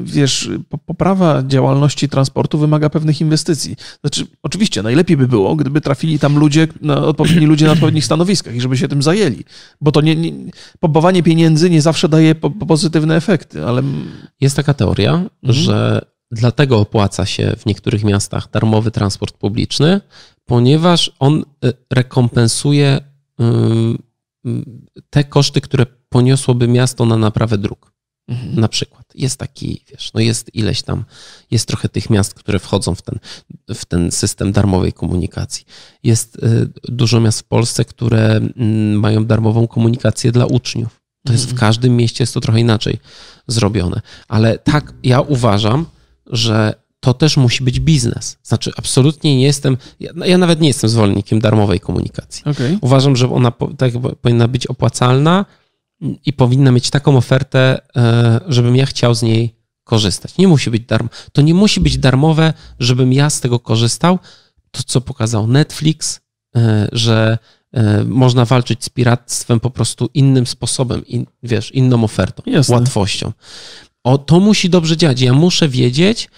wiesz, 0.04 0.50
po- 0.70 0.78
poprawa 0.78 1.44
działalności 1.48 2.10
transportu 2.10 2.58
wymaga 2.58 2.90
pewnych 2.90 3.22
inwestycji. 3.22 3.76
Znaczy, 4.02 4.26
oczywiście, 4.44 4.84
najlepiej 4.84 5.18
by 5.18 5.28
było, 5.28 5.56
gdyby 5.56 5.82
trafili 5.82 6.20
tam 6.20 6.38
ludzie, 6.40 6.68
na, 6.82 6.98
odpowiedni 6.98 7.46
ludzie 7.46 7.66
na 7.66 7.72
odpowiednich 7.72 8.06
stanowiskach 8.06 8.56
i 8.56 8.62
żeby 8.62 8.78
się 8.78 8.88
tym 8.88 9.04
zajęli. 9.04 9.44
Bo 9.82 9.92
to 9.92 10.02
nie, 10.02 10.16
nie 10.16 10.32
pompowanie 10.80 11.24
pieniędzy 11.24 11.70
nie 11.70 11.82
zawsze 11.82 12.10
daje 12.10 12.36
po, 12.36 12.50
po 12.50 12.66
pozytywne 12.66 13.16
efekty, 13.16 13.66
ale 13.66 13.84
Jest 14.42 14.56
taka 14.56 14.74
teoria, 14.74 15.24
że 15.44 16.02
dlatego 16.32 16.80
opłaca 16.80 17.26
się 17.26 17.56
w 17.60 17.66
niektórych 17.66 18.04
miastach 18.04 18.50
darmowy 18.52 18.92
transport 18.92 19.38
publiczny, 19.38 20.02
ponieważ 20.46 21.12
on 21.20 21.46
y, 21.66 21.74
rekompensuje 21.94 23.00
te 25.10 25.24
koszty, 25.24 25.62
które 25.62 25.86
poniosłoby 26.10 26.68
miasto 26.68 27.06
na 27.06 27.18
naprawę 27.18 27.58
dróg. 27.58 27.98
Na 28.54 28.68
przykład. 28.68 29.06
Jest 29.16 29.40
taki, 29.40 29.84
wiesz, 29.92 30.14
no 30.14 30.20
jest 30.20 30.56
ileś 30.56 30.82
tam, 30.82 31.06
jest 31.52 31.68
trochę 31.68 31.90
tych 31.90 32.10
miast, 32.10 32.34
które 32.34 32.60
wchodzą 32.60 32.96
w 32.96 33.02
ten, 33.02 33.20
w 33.76 33.86
ten 33.86 34.12
system 34.12 34.52
darmowej 34.52 34.94
komunikacji. 34.94 35.66
Jest 36.04 36.36
y, 36.36 36.70
dużo 36.84 37.20
miast 37.20 37.40
w 37.40 37.44
Polsce, 37.44 37.86
które 37.86 38.36
mm, 38.36 39.00
mają 39.00 39.26
darmową 39.26 39.68
komunikację 39.68 40.32
dla 40.32 40.46
uczniów. 40.46 41.02
To 41.26 41.34
jest 41.34 41.50
w 41.50 41.56
każdym 41.56 41.96
mieście 41.96 42.24
jest 42.24 42.34
to 42.34 42.42
trochę 42.42 42.60
inaczej 42.60 43.00
zrobione. 43.48 44.02
Ale 44.28 44.58
tak, 44.58 44.94
ja 45.04 45.22
uważam, 45.22 45.86
że 46.26 46.74
to 47.00 47.14
też 47.14 47.38
musi 47.38 47.64
być 47.64 47.80
biznes. 47.80 48.38
Znaczy, 48.44 48.72
absolutnie 48.78 49.38
nie 49.38 49.44
jestem, 49.44 49.78
ja, 50.00 50.12
ja 50.26 50.38
nawet 50.38 50.62
nie 50.62 50.68
jestem 50.68 50.90
zwolennikiem 50.90 51.40
darmowej 51.40 51.80
komunikacji. 51.80 52.44
okej. 52.46 52.78
Uważam, 52.82 53.16
że 53.16 53.32
ona 53.32 53.52
tak, 53.78 53.94
powinna 54.22 54.48
być 54.48 54.68
opłacalna 54.68 55.46
i 56.26 56.34
powinna 56.34 56.72
mieć 56.72 56.90
taką 56.90 57.18
ofertę, 57.18 57.80
e, 57.96 58.40
żebym 58.48 58.76
ja 58.76 58.86
chciał 58.86 59.16
z 59.16 59.22
niej 59.22 59.56
korzystać. 59.84 60.38
Nie 60.38 60.48
musi 60.48 60.72
być 60.72 60.84
darmo. 60.86 61.10
To 61.32 61.42
nie 61.42 61.54
musi 61.54 61.80
być 61.80 61.98
darmowe, 61.98 62.54
żebym 62.80 63.14
ja 63.14 63.30
z 63.30 63.42
tego 63.42 63.60
korzystał. 63.60 64.20
to, 64.72 64.84
co 64.86 65.02
pokazał 65.02 65.48
Netflix, 65.48 66.20
e, 66.56 66.88
że 66.92 67.38
e, 67.74 68.04
można 68.04 68.46
walczyć 68.46 68.84
z 68.84 68.90
piractwem 68.90 69.60
po 69.60 69.70
prostu 69.70 70.10
innym 70.14 70.48
sposobem, 70.48 71.06
in, 71.06 71.26
wiesz, 71.44 71.72
inną 71.72 72.04
ofertą, 72.04 72.44
Jasne. 72.46 72.76
łatwością. 72.76 73.32
O, 74.04 74.18
to 74.18 74.40
musi 74.40 74.70
dobrze 74.70 74.98
działać. 74.98 75.22
Ja 75.22 75.34
muszę 75.34 75.70
wiedzieć, 75.70 76.30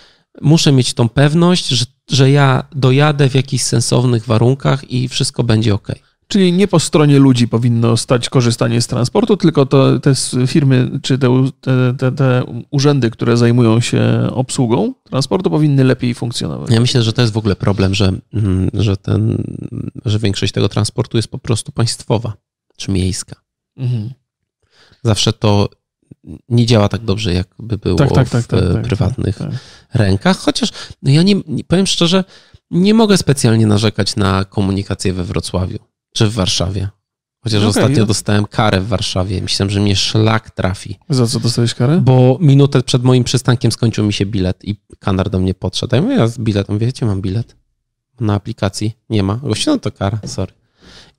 muszę 0.41 0.71
mieć 0.71 0.93
tą 0.93 1.09
pewność, 1.09 1.67
że, 1.67 1.85
że 2.11 2.31
ja 2.31 2.63
dojadę 2.75 3.29
w 3.29 3.35
jakichś 3.35 3.63
sensownych 3.63 4.25
warunkach 4.25 4.91
i 4.91 5.07
wszystko 5.07 5.43
będzie 5.43 5.73
ok. 5.73 5.87
Czyli 6.27 6.53
nie 6.53 6.67
po 6.67 6.79
stronie 6.79 7.19
ludzi 7.19 7.47
powinno 7.47 7.97
stać 7.97 8.29
korzystanie 8.29 8.81
z 8.81 8.87
transportu, 8.87 9.37
tylko 9.37 9.65
to, 9.65 9.99
te 9.99 10.13
firmy 10.47 10.99
czy 11.01 11.17
te, 11.17 11.49
te, 11.97 12.11
te 12.11 12.43
urzędy, 12.71 13.11
które 13.11 13.37
zajmują 13.37 13.81
się 13.81 14.29
obsługą 14.31 14.93
transportu, 15.03 15.49
powinny 15.49 15.83
lepiej 15.83 16.13
funkcjonować. 16.13 16.71
Ja 16.71 16.79
myślę, 16.79 17.03
że 17.03 17.13
to 17.13 17.21
jest 17.21 17.33
w 17.33 17.37
ogóle 17.37 17.55
problem, 17.55 17.95
że, 17.95 18.11
mm, 18.33 18.69
że, 18.73 18.97
ten, 18.97 19.43
że 20.05 20.19
większość 20.19 20.53
tego 20.53 20.69
transportu 20.69 21.17
jest 21.17 21.27
po 21.27 21.39
prostu 21.39 21.71
państwowa 21.71 22.33
czy 22.77 22.91
miejska. 22.91 23.35
Mhm. 23.77 24.09
Zawsze 25.03 25.33
to 25.33 25.69
nie 26.49 26.65
działa 26.65 26.89
tak 26.89 27.01
dobrze, 27.01 27.34
jakby 27.34 27.78
było 27.78 27.97
Tak, 27.97 28.13
tak, 28.13 28.30
tak, 28.30 28.43
w 28.43 28.47
tak, 28.47 28.63
e, 28.63 28.74
tak, 28.74 28.84
prywatnych 28.84 29.38
tak. 29.38 29.51
rękach. 29.93 30.38
Chociaż 30.38 30.70
no 31.03 31.11
ja 31.11 31.24
nie, 31.24 31.36
powiem 31.67 31.88
szczerze, 31.88 32.24
nie 32.72 32.93
mogę 32.93 33.17
specjalnie 33.17 33.67
narzekać 33.67 34.15
na 34.15 34.45
komunikację 34.45 35.13
we 35.13 35.24
Wrocławiu 35.24 35.80
czy 36.13 36.28
w 36.28 36.34
Warszawie. 36.34 36.89
Chociaż 37.43 37.59
Okej, 37.59 37.70
ostatnio 37.70 38.05
dostałem 38.05 38.45
karę 38.45 38.82
w 38.82 38.88
Warszawie. 38.88 39.41
Myślałem, 39.41 39.70
że 39.70 39.80
mnie 39.80 39.95
szlak 39.95 40.51
trafi. 40.51 40.99
Za 41.09 41.28
co 41.28 41.39
dostałeś 41.39 41.74
karę? 41.74 42.01
Bo 42.01 42.38
minutę 42.41 42.84
przed 42.84 43.03
moim 43.03 43.24
przystankiem 43.24 43.72
skończył 43.72 44.05
mi 44.05 44.13
się 44.13 44.26
bilet 44.26 44.65
i 44.65 44.76
kanar 44.99 45.30
do 45.30 45.39
mnie 45.39 45.53
podszedł. 45.53 45.95
Ja 45.95 46.01
mówię, 46.01 46.15
ja 46.15 46.28
z 46.28 46.39
biletem, 46.39 46.80
wiecie, 46.80 47.05
mam 47.05 47.22
bilet 47.22 47.55
na 48.20 48.34
aplikacji. 48.34 48.97
Nie 49.09 49.24
ma. 49.24 49.36
Gościu, 49.36 49.72
no 49.72 49.80
to 49.80 49.91
kara, 49.91 50.20
sorry. 50.26 50.53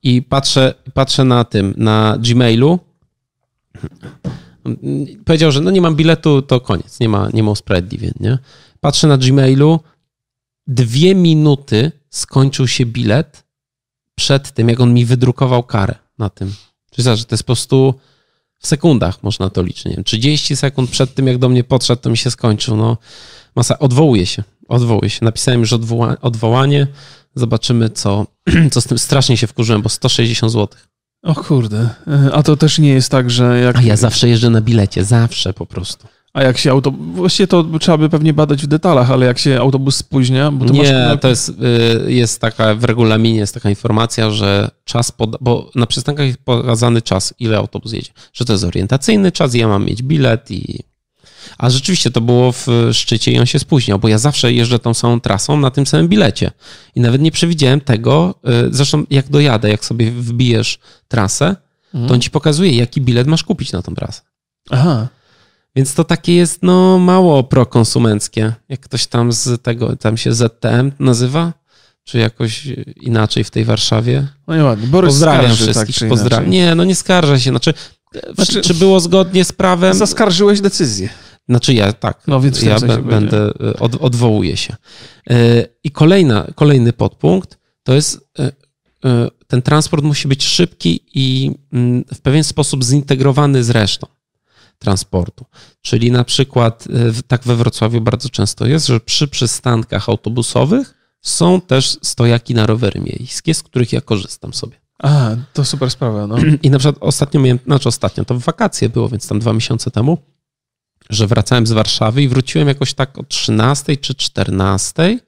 I 0.03 0.21
patrzę, 0.21 0.73
patrzę 0.93 1.23
na 1.23 1.43
tym, 1.43 1.73
na 1.77 2.17
Gmailu. 2.19 2.79
Powiedział, 5.25 5.51
że 5.51 5.61
no 5.61 5.71
nie 5.71 5.81
mam 5.81 5.95
biletu, 5.95 6.41
to 6.41 6.59
koniec, 6.59 6.99
nie 6.99 7.09
ma, 7.09 7.29
nie 7.33 7.43
ma 7.43 7.51
usprawiedliwień, 7.51 8.11
nie? 8.19 8.37
Patrzę 8.79 9.07
na 9.07 9.17
Gmailu, 9.17 9.79
dwie 10.67 11.15
minuty 11.15 11.91
skończył 12.09 12.67
się 12.67 12.85
bilet 12.85 13.43
przed 14.15 14.51
tym, 14.51 14.69
jak 14.69 14.79
on 14.79 14.93
mi 14.93 15.05
wydrukował 15.05 15.63
karę 15.63 15.95
na 16.17 16.29
tym. 16.29 16.53
Czyli 16.91 17.03
zobacz, 17.03 17.25
to 17.25 17.35
jest 17.35 17.43
po 17.43 17.47
prostu 17.47 17.93
w 18.59 18.67
sekundach 18.67 19.23
można 19.23 19.49
to 19.49 19.61
liczyć. 19.63 19.85
Nie 19.85 19.95
wiem, 19.95 20.03
30 20.03 20.55
sekund 20.55 20.89
przed 20.89 21.15
tym, 21.15 21.27
jak 21.27 21.37
do 21.37 21.49
mnie 21.49 21.63
podszedł, 21.63 22.01
to 22.01 22.09
mi 22.09 22.17
się 22.17 22.31
skończył. 22.31 22.77
No, 22.77 22.97
masa, 23.55 23.79
odwołuje 23.79 24.25
się, 24.25 24.43
odwołuje 24.67 25.09
się. 25.09 25.25
Napisałem 25.25 25.59
już 25.59 25.73
odwoła- 25.73 26.17
odwołanie, 26.21 26.87
zobaczymy, 27.35 27.89
co, 27.89 28.27
co 28.71 28.81
z 28.81 28.85
tym. 28.85 28.99
Strasznie 28.99 29.37
się 29.37 29.47
wkurzyłem, 29.47 29.81
bo 29.81 29.89
160 29.89 30.51
zł. 30.51 30.79
O 31.23 31.35
kurde. 31.35 31.89
E, 32.07 32.33
A 32.33 32.43
to 32.43 32.57
też 32.57 32.79
nie 32.79 32.89
jest 32.89 33.11
tak, 33.11 33.29
że 33.29 33.59
jak, 33.59 33.77
A 33.77 33.81
ja 33.81 33.97
zawsze 33.97 34.29
jeżdżę 34.29 34.49
na 34.49 34.61
bilecie, 34.61 35.03
zawsze 35.03 35.53
po 35.53 35.65
prostu. 35.65 36.07
a 36.33 36.43
jak 36.43 36.57
się 36.57 36.71
auto... 36.71 36.91
Właściwie 36.91 37.47
to 37.47 37.65
trzeba 37.79 37.97
by 37.97 38.09
pewnie 38.09 38.33
badać 38.33 38.63
w 38.63 38.67
detalach, 38.67 39.11
ale 39.11 39.25
jak 39.25 39.39
się 39.39 39.59
autobus 39.59 39.95
spóźnia, 39.95 40.51
bo 40.51 40.65
to 40.65 40.73
masz... 40.73 40.87
Nie, 40.87 41.17
to 41.21 41.27
jest, 41.27 41.49
y, 41.49 42.11
jest 42.11 42.41
taka, 42.41 42.75
w 42.75 42.83
regulaminie 42.83 43.39
jest 43.39 43.53
taka 43.53 43.69
informacja, 43.69 44.31
że 44.31 44.69
czas, 44.85 45.11
pod, 45.11 45.37
bo 45.41 45.69
na 45.75 45.85
przystankach 45.85 46.25
jest 46.25 46.39
pokazany 46.39 47.01
czas, 47.01 47.33
ile 47.39 47.57
autobus 47.57 47.93
jedzie, 47.93 48.11
że 48.33 48.45
to 48.45 48.53
jest 48.53 48.65
orientacyjny 48.65 49.31
czas 49.31 49.53
ja 49.53 49.67
mam 49.67 49.85
mieć 49.85 50.03
bilet 50.03 50.51
i... 50.51 50.79
A 51.57 51.69
rzeczywiście 51.69 52.11
to 52.11 52.21
było 52.21 52.51
w 52.51 52.67
szczycie 52.91 53.31
i 53.31 53.39
on 53.39 53.45
się 53.45 53.59
spóźniał, 53.59 53.99
bo 53.99 54.07
ja 54.07 54.17
zawsze 54.17 54.53
jeżdżę 54.53 54.79
tą 54.79 54.93
samą 54.93 55.19
trasą 55.19 55.57
na 55.59 55.71
tym 55.71 55.85
samym 55.87 56.07
bilecie 56.07 56.51
i 56.95 57.01
nawet 57.01 57.21
nie 57.21 57.31
przewidziałem 57.31 57.81
tego, 57.81 58.35
y, 58.67 58.73
zresztą 58.73 59.03
jak 59.09 59.29
dojadę, 59.29 59.69
jak 59.69 59.85
sobie 59.85 60.11
wbijesz 60.11 60.79
trasę, 61.07 61.55
to 62.07 62.13
on 62.13 62.21
ci 62.21 62.29
pokazuje, 62.29 62.71
jaki 62.71 63.01
bilet 63.01 63.27
masz 63.27 63.43
kupić 63.43 63.71
na 63.71 63.81
tą 63.81 63.95
trasę. 63.95 64.21
Aha. 64.69 65.07
Więc 65.75 65.93
to 65.93 66.03
takie 66.03 66.35
jest 66.35 66.63
no 66.63 66.97
mało 66.99 67.43
prokonsumenckie. 67.43 68.53
Jak 68.69 68.79
ktoś 68.79 69.07
tam 69.07 69.31
z 69.31 69.61
tego, 69.63 69.95
tam 69.95 70.17
się 70.17 70.33
ZTM 70.33 70.91
nazywa, 70.99 71.53
czy 72.03 72.17
jakoś 72.17 72.67
inaczej 73.01 73.43
w 73.43 73.49
tej 73.51 73.65
Warszawie. 73.65 74.27
No 74.47 74.55
i 74.55 74.61
ładnie. 74.61 74.87
Borys 74.87 75.09
Pozdrawiam 75.13 75.41
skarży, 75.55 75.63
wszystkich. 75.63 75.99
tak 75.99 76.09
pozdrawiam. 76.09 76.49
Nie, 76.49 76.75
no 76.75 76.83
nie 76.83 76.95
skarżę 76.95 77.39
się. 77.39 77.49
Znaczy, 77.49 77.73
Znaczy- 78.35 78.61
czy 78.61 78.73
było 78.73 78.99
zgodnie 78.99 79.45
z 79.45 79.51
prawem? 79.51 79.93
Zaskarżyłeś 79.93 80.61
decyzję. 80.61 81.09
Znaczy 81.49 81.73
ja 81.73 81.93
tak. 81.93 82.27
No, 82.27 82.41
więc 82.41 82.61
ja 82.61 82.79
be- 82.79 83.03
będę, 83.03 83.49
y, 83.49 83.79
od, 83.79 83.95
odwołuję 83.95 84.57
się. 84.57 84.75
Y, 85.31 85.67
I 85.83 85.91
kolejna, 85.91 86.47
kolejny 86.55 86.93
podpunkt 86.93 87.59
to 87.83 87.93
jest 87.93 88.29
y, 88.39 88.51
ten 89.47 89.61
transport 89.61 90.03
musi 90.03 90.27
być 90.27 90.45
szybki 90.45 90.99
i 91.13 91.51
mm, 91.73 92.03
w 92.13 92.21
pewien 92.21 92.43
sposób 92.43 92.83
zintegrowany 92.83 93.63
z 93.63 93.69
resztą 93.69 94.07
transportu. 94.79 95.45
Czyli 95.81 96.11
na 96.11 96.23
przykład 96.23 96.87
tak 97.27 97.43
we 97.43 97.55
Wrocławiu 97.55 98.01
bardzo 98.01 98.29
często 98.29 98.65
jest, 98.65 98.87
że 98.87 98.99
przy 98.99 99.27
przystankach 99.27 100.09
autobusowych 100.09 100.93
są 101.21 101.61
też 101.61 101.97
stojaki 102.01 102.53
na 102.53 102.65
rowery 102.65 102.99
miejskie, 102.99 103.53
z 103.53 103.63
których 103.63 103.93
ja 103.93 104.01
korzystam 104.01 104.53
sobie. 104.53 104.81
A, 105.03 105.29
to 105.53 105.65
super 105.65 105.91
sprawa, 105.91 106.27
no. 106.27 106.35
I 106.63 106.69
na 106.69 106.79
przykład 106.79 106.97
ostatnio 106.99 107.39
miałem, 107.39 107.59
znaczy 107.65 107.89
ostatnio, 107.89 108.25
to 108.25 108.35
w 108.35 108.39
wakacje 108.39 108.89
było, 108.89 109.09
więc 109.09 109.27
tam 109.27 109.39
dwa 109.39 109.53
miesiące 109.53 109.91
temu, 109.91 110.17
że 111.09 111.27
wracałem 111.27 111.67
z 111.67 111.71
Warszawy 111.71 112.23
i 112.23 112.27
wróciłem 112.27 112.67
jakoś 112.67 112.93
tak 112.93 113.17
o 113.17 113.23
13 113.23 113.97
czy 113.97 114.15
14. 114.15 115.19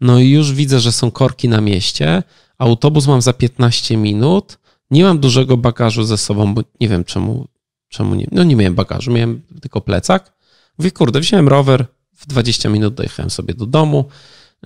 No 0.00 0.18
i 0.18 0.30
już 0.30 0.52
widzę, 0.52 0.80
że 0.80 0.92
są 0.92 1.10
korki 1.10 1.48
na 1.48 1.60
mieście. 1.60 2.22
Autobus 2.58 3.06
mam 3.06 3.22
za 3.22 3.32
15 3.32 3.96
minut. 3.96 4.58
Nie 4.90 5.04
mam 5.04 5.18
dużego 5.18 5.56
bagażu 5.56 6.04
ze 6.04 6.18
sobą, 6.18 6.54
bo 6.54 6.62
nie 6.80 6.88
wiem 6.88 7.04
czemu, 7.04 7.48
czemu 7.88 8.14
nie. 8.14 8.26
No 8.32 8.44
nie 8.44 8.56
miałem 8.56 8.74
bagażu, 8.74 9.12
miałem 9.12 9.42
tylko 9.60 9.80
plecak. 9.80 10.32
Mówię, 10.78 10.90
kurde, 10.90 11.20
wziąłem 11.20 11.48
rower, 11.48 11.86
w 12.12 12.26
20 12.26 12.68
minut 12.68 12.94
dojechałem 12.94 13.30
sobie 13.30 13.54
do 13.54 13.66
domu. 13.66 14.04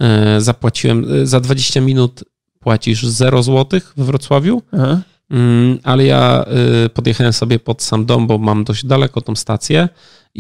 E, 0.01 0.40
Zapłaciłem, 0.40 1.07
e, 1.22 1.26
za 1.26 1.40
20 1.40 1.80
minut 1.80 2.24
płacisz 2.61 3.07
0 3.07 3.42
zł 3.42 3.80
we 3.97 4.05
Wrocławiu. 4.05 4.62
Aha. 4.72 5.01
Mm, 5.30 5.78
ale 5.82 6.05
ja 6.05 6.44
y, 6.84 6.88
podjechałem 6.88 7.32
sobie 7.32 7.59
pod 7.59 7.82
sam 7.82 8.07
dom, 8.07 8.26
bo 8.26 8.38
mam 8.38 8.64
dość 8.64 8.86
daleko 8.86 9.20
tą 9.20 9.36
stację 9.36 9.88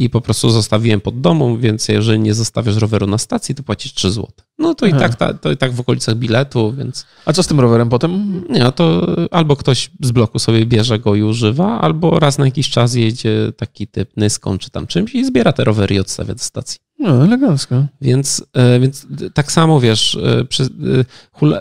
i 0.04 0.10
po 0.10 0.20
prostu 0.20 0.50
zostawiłem 0.50 1.00
pod 1.00 1.20
domem, 1.20 1.60
więc 1.60 1.88
jeżeli 1.88 2.18
nie 2.20 2.34
zostawiasz 2.34 2.76
roweru 2.76 3.06
na 3.06 3.18
stacji, 3.18 3.54
to 3.54 3.62
płacisz 3.62 3.94
3 3.94 4.10
zł. 4.10 4.26
No 4.58 4.74
to 4.74 4.86
i, 4.86 4.90
tak, 4.92 5.14
ta, 5.14 5.34
to 5.34 5.50
i 5.52 5.56
tak 5.56 5.72
w 5.72 5.80
okolicach 5.80 6.14
biletu, 6.14 6.72
więc 6.72 7.06
A 7.24 7.32
co 7.32 7.42
z 7.42 7.46
tym 7.46 7.60
rowerem 7.60 7.88
potem? 7.88 8.42
nie, 8.50 8.60
no 8.60 8.72
to 8.72 9.06
albo 9.30 9.56
ktoś 9.56 9.90
z 10.02 10.12
bloku 10.12 10.38
sobie 10.38 10.66
bierze 10.66 10.98
go 10.98 11.14
i 11.14 11.22
używa, 11.22 11.80
albo 11.80 12.18
raz 12.18 12.38
na 12.38 12.44
jakiś 12.44 12.70
czas 12.70 12.94
jedzie 12.94 13.52
taki 13.56 13.86
typ 13.86 14.10
nyską 14.16 14.58
czy 14.58 14.70
tam 14.70 14.86
czymś 14.86 15.14
i 15.14 15.24
zbiera 15.24 15.52
te 15.52 15.64
rowery 15.64 15.94
i 15.94 15.98
odstawia 16.00 16.34
do 16.34 16.40
stacji. 16.40 16.78
No, 16.98 17.24
elegancko. 17.24 17.84
Więc, 18.00 18.44
e, 18.52 18.80
więc 18.80 19.06
tak 19.34 19.52
samo 19.52 19.80
wiesz, 19.80 20.14
e, 20.14 20.40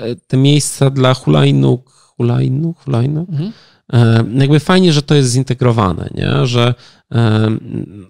e, 0.01 0.15
te 0.27 0.37
miejsca 0.37 0.89
dla 0.89 1.13
hulajnóg, 1.13 1.91
hulajnóg, 2.17 2.79
hulajnóg, 2.79 3.29
Mhm. 3.29 3.51
E, 3.93 4.23
jakby 4.33 4.59
fajnie, 4.59 4.93
że 4.93 5.01
to 5.01 5.15
jest 5.15 5.31
zintegrowane, 5.31 6.09
nie? 6.15 6.45
Że, 6.47 6.73
e, 7.13 7.49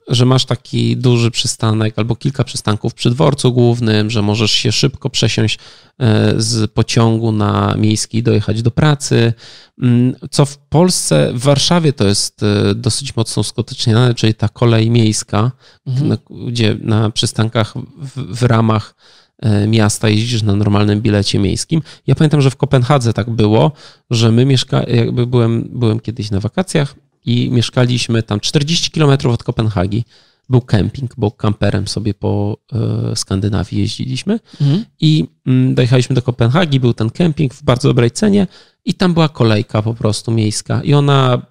że 0.07 0.25
masz 0.25 0.45
taki 0.45 0.97
duży 0.97 1.31
przystanek 1.31 1.93
albo 1.99 2.15
kilka 2.15 2.43
przystanków 2.43 2.93
przy 2.93 3.09
dworcu 3.09 3.53
głównym, 3.53 4.09
że 4.09 4.21
możesz 4.21 4.51
się 4.51 4.71
szybko 4.71 5.09
przesiąść 5.09 5.59
e, 5.99 6.33
z 6.37 6.71
pociągu 6.71 7.31
na 7.31 7.75
miejski 7.77 8.17
i 8.17 8.23
dojechać 8.23 8.61
do 8.61 8.71
pracy. 8.71 9.33
Mm, 9.81 10.15
Co 10.31 10.45
w 10.45 10.57
Polsce, 10.57 11.31
w 11.33 11.39
Warszawie 11.39 11.93
to 11.93 12.05
jest 12.07 12.41
dosyć 12.75 13.15
mocno 13.15 13.41
uskutecznione, 13.41 14.13
czyli 14.13 14.33
ta 14.33 14.49
kolej 14.49 14.89
miejska, 14.89 15.51
Mhm. 15.87 16.17
gdzie 16.47 16.77
na 16.81 17.09
przystankach 17.09 17.73
w, 17.97 18.37
w 18.37 18.43
ramach 18.43 18.95
miasta 19.67 20.09
jeździsz 20.09 20.43
na 20.43 20.55
normalnym 20.55 21.01
bilecie 21.01 21.39
miejskim. 21.39 21.81
Ja 22.07 22.15
pamiętam, 22.15 22.41
że 22.41 22.49
w 22.49 22.55
Kopenhadze 22.55 23.13
tak 23.13 23.29
było, 23.29 23.71
że 24.09 24.31
my 24.31 24.45
mieszka, 24.45 24.83
jakby 24.83 25.27
byłem, 25.27 25.69
byłem 25.73 25.99
kiedyś 25.99 26.31
na 26.31 26.39
wakacjach 26.39 26.95
i 27.25 27.49
mieszkaliśmy 27.51 28.23
tam 28.23 28.39
40 28.39 28.91
km 28.91 29.17
od 29.29 29.43
Kopenhagi. 29.43 30.05
Był 30.49 30.61
kemping, 30.61 31.13
bo 31.17 31.31
kamperem 31.31 31.87
sobie 31.87 32.13
po 32.13 32.57
e, 33.11 33.15
Skandynawii 33.15 33.79
jeździliśmy 33.79 34.39
Mhm. 34.61 34.85
i 34.99 35.25
mm, 35.47 35.75
dojechaliśmy 35.75 36.15
do 36.15 36.21
Kopenhagi, 36.21 36.79
był 36.79 36.93
ten 36.93 37.09
kemping 37.09 37.53
w 37.53 37.63
bardzo 37.63 37.87
dobrej 37.87 38.11
cenie 38.11 38.47
i 38.85 38.93
tam 38.93 39.13
była 39.13 39.29
kolejka 39.29 39.81
po 39.81 39.93
prostu 39.93 40.31
miejska 40.31 40.81
i 40.83 40.93
ona 40.93 41.41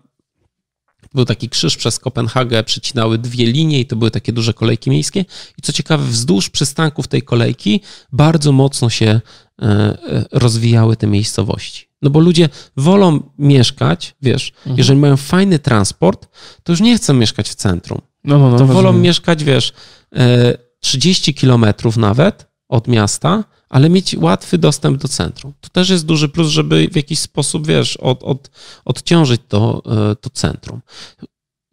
był 1.15 1.25
taki 1.25 1.49
krzyż 1.49 1.77
przez 1.77 1.99
Kopenhagę, 1.99 2.63
przecinały 2.65 3.19
dwie 3.19 3.47
linie 3.47 3.81
i 3.81 3.87
to 3.87 3.97
były 3.97 4.11
takie 4.11 4.33
duże 4.33 4.55
kolejki 4.55 4.91
miejskie. 4.91 5.25
I 5.59 5.63
co 5.63 5.73
ciekawe, 5.73 6.05
wzdłuż 6.05 6.51
przystanków 6.51 7.09
tej 7.09 7.23
kolejki 7.23 7.81
bardzo 8.13 8.53
mocno 8.53 8.91
się 8.91 9.07
e, 9.07 9.21
e, 9.63 10.25
rozwijały 10.33 10.97
te 10.97 11.07
miejscowości. 11.07 11.89
No 12.03 12.11
bo 12.11 12.21
ludzie 12.21 12.49
wolą 12.77 13.31
mieszkać, 13.39 14.15
wiesz, 14.23 14.53
Mhm. 14.59 14.79
jeżeli 14.79 14.99
mają 14.99 15.17
fajny 15.17 15.59
transport, 15.59 16.29
to 16.63 16.73
już 16.73 16.81
nie 16.81 16.97
chcą 16.97 17.15
mieszkać 17.15 17.49
w 17.49 17.55
centrum. 17.55 18.01
No, 18.25 18.39
no, 18.39 18.51
no. 18.51 18.59
To 18.59 18.67
wolą 18.67 18.93
mieszkać, 18.93 19.45
wiesz, 19.45 19.73
e, 20.17 20.55
30 20.81 21.35
kilometrów 21.35 21.97
nawet 21.97 22.47
od 22.69 22.89
miasta, 22.89 23.45
ale 23.69 23.91
mieć 23.91 24.17
łatwy 24.17 24.59
dostęp 24.59 24.99
do 24.99 25.09
centrum. 25.09 25.53
To 25.61 25.69
też 25.69 25.91
jest 25.91 26.07
duży 26.07 26.29
plus, 26.29 26.49
żeby 26.49 26.89
w 26.93 26.97
jakiś 26.97 27.19
sposób, 27.19 27.67
wiesz, 27.67 27.97
od, 27.97 28.23
od, 28.23 28.51
odciążyć 28.85 29.41
to, 29.49 29.83
e, 30.11 30.17
to 30.17 30.31
centrum. 30.31 30.81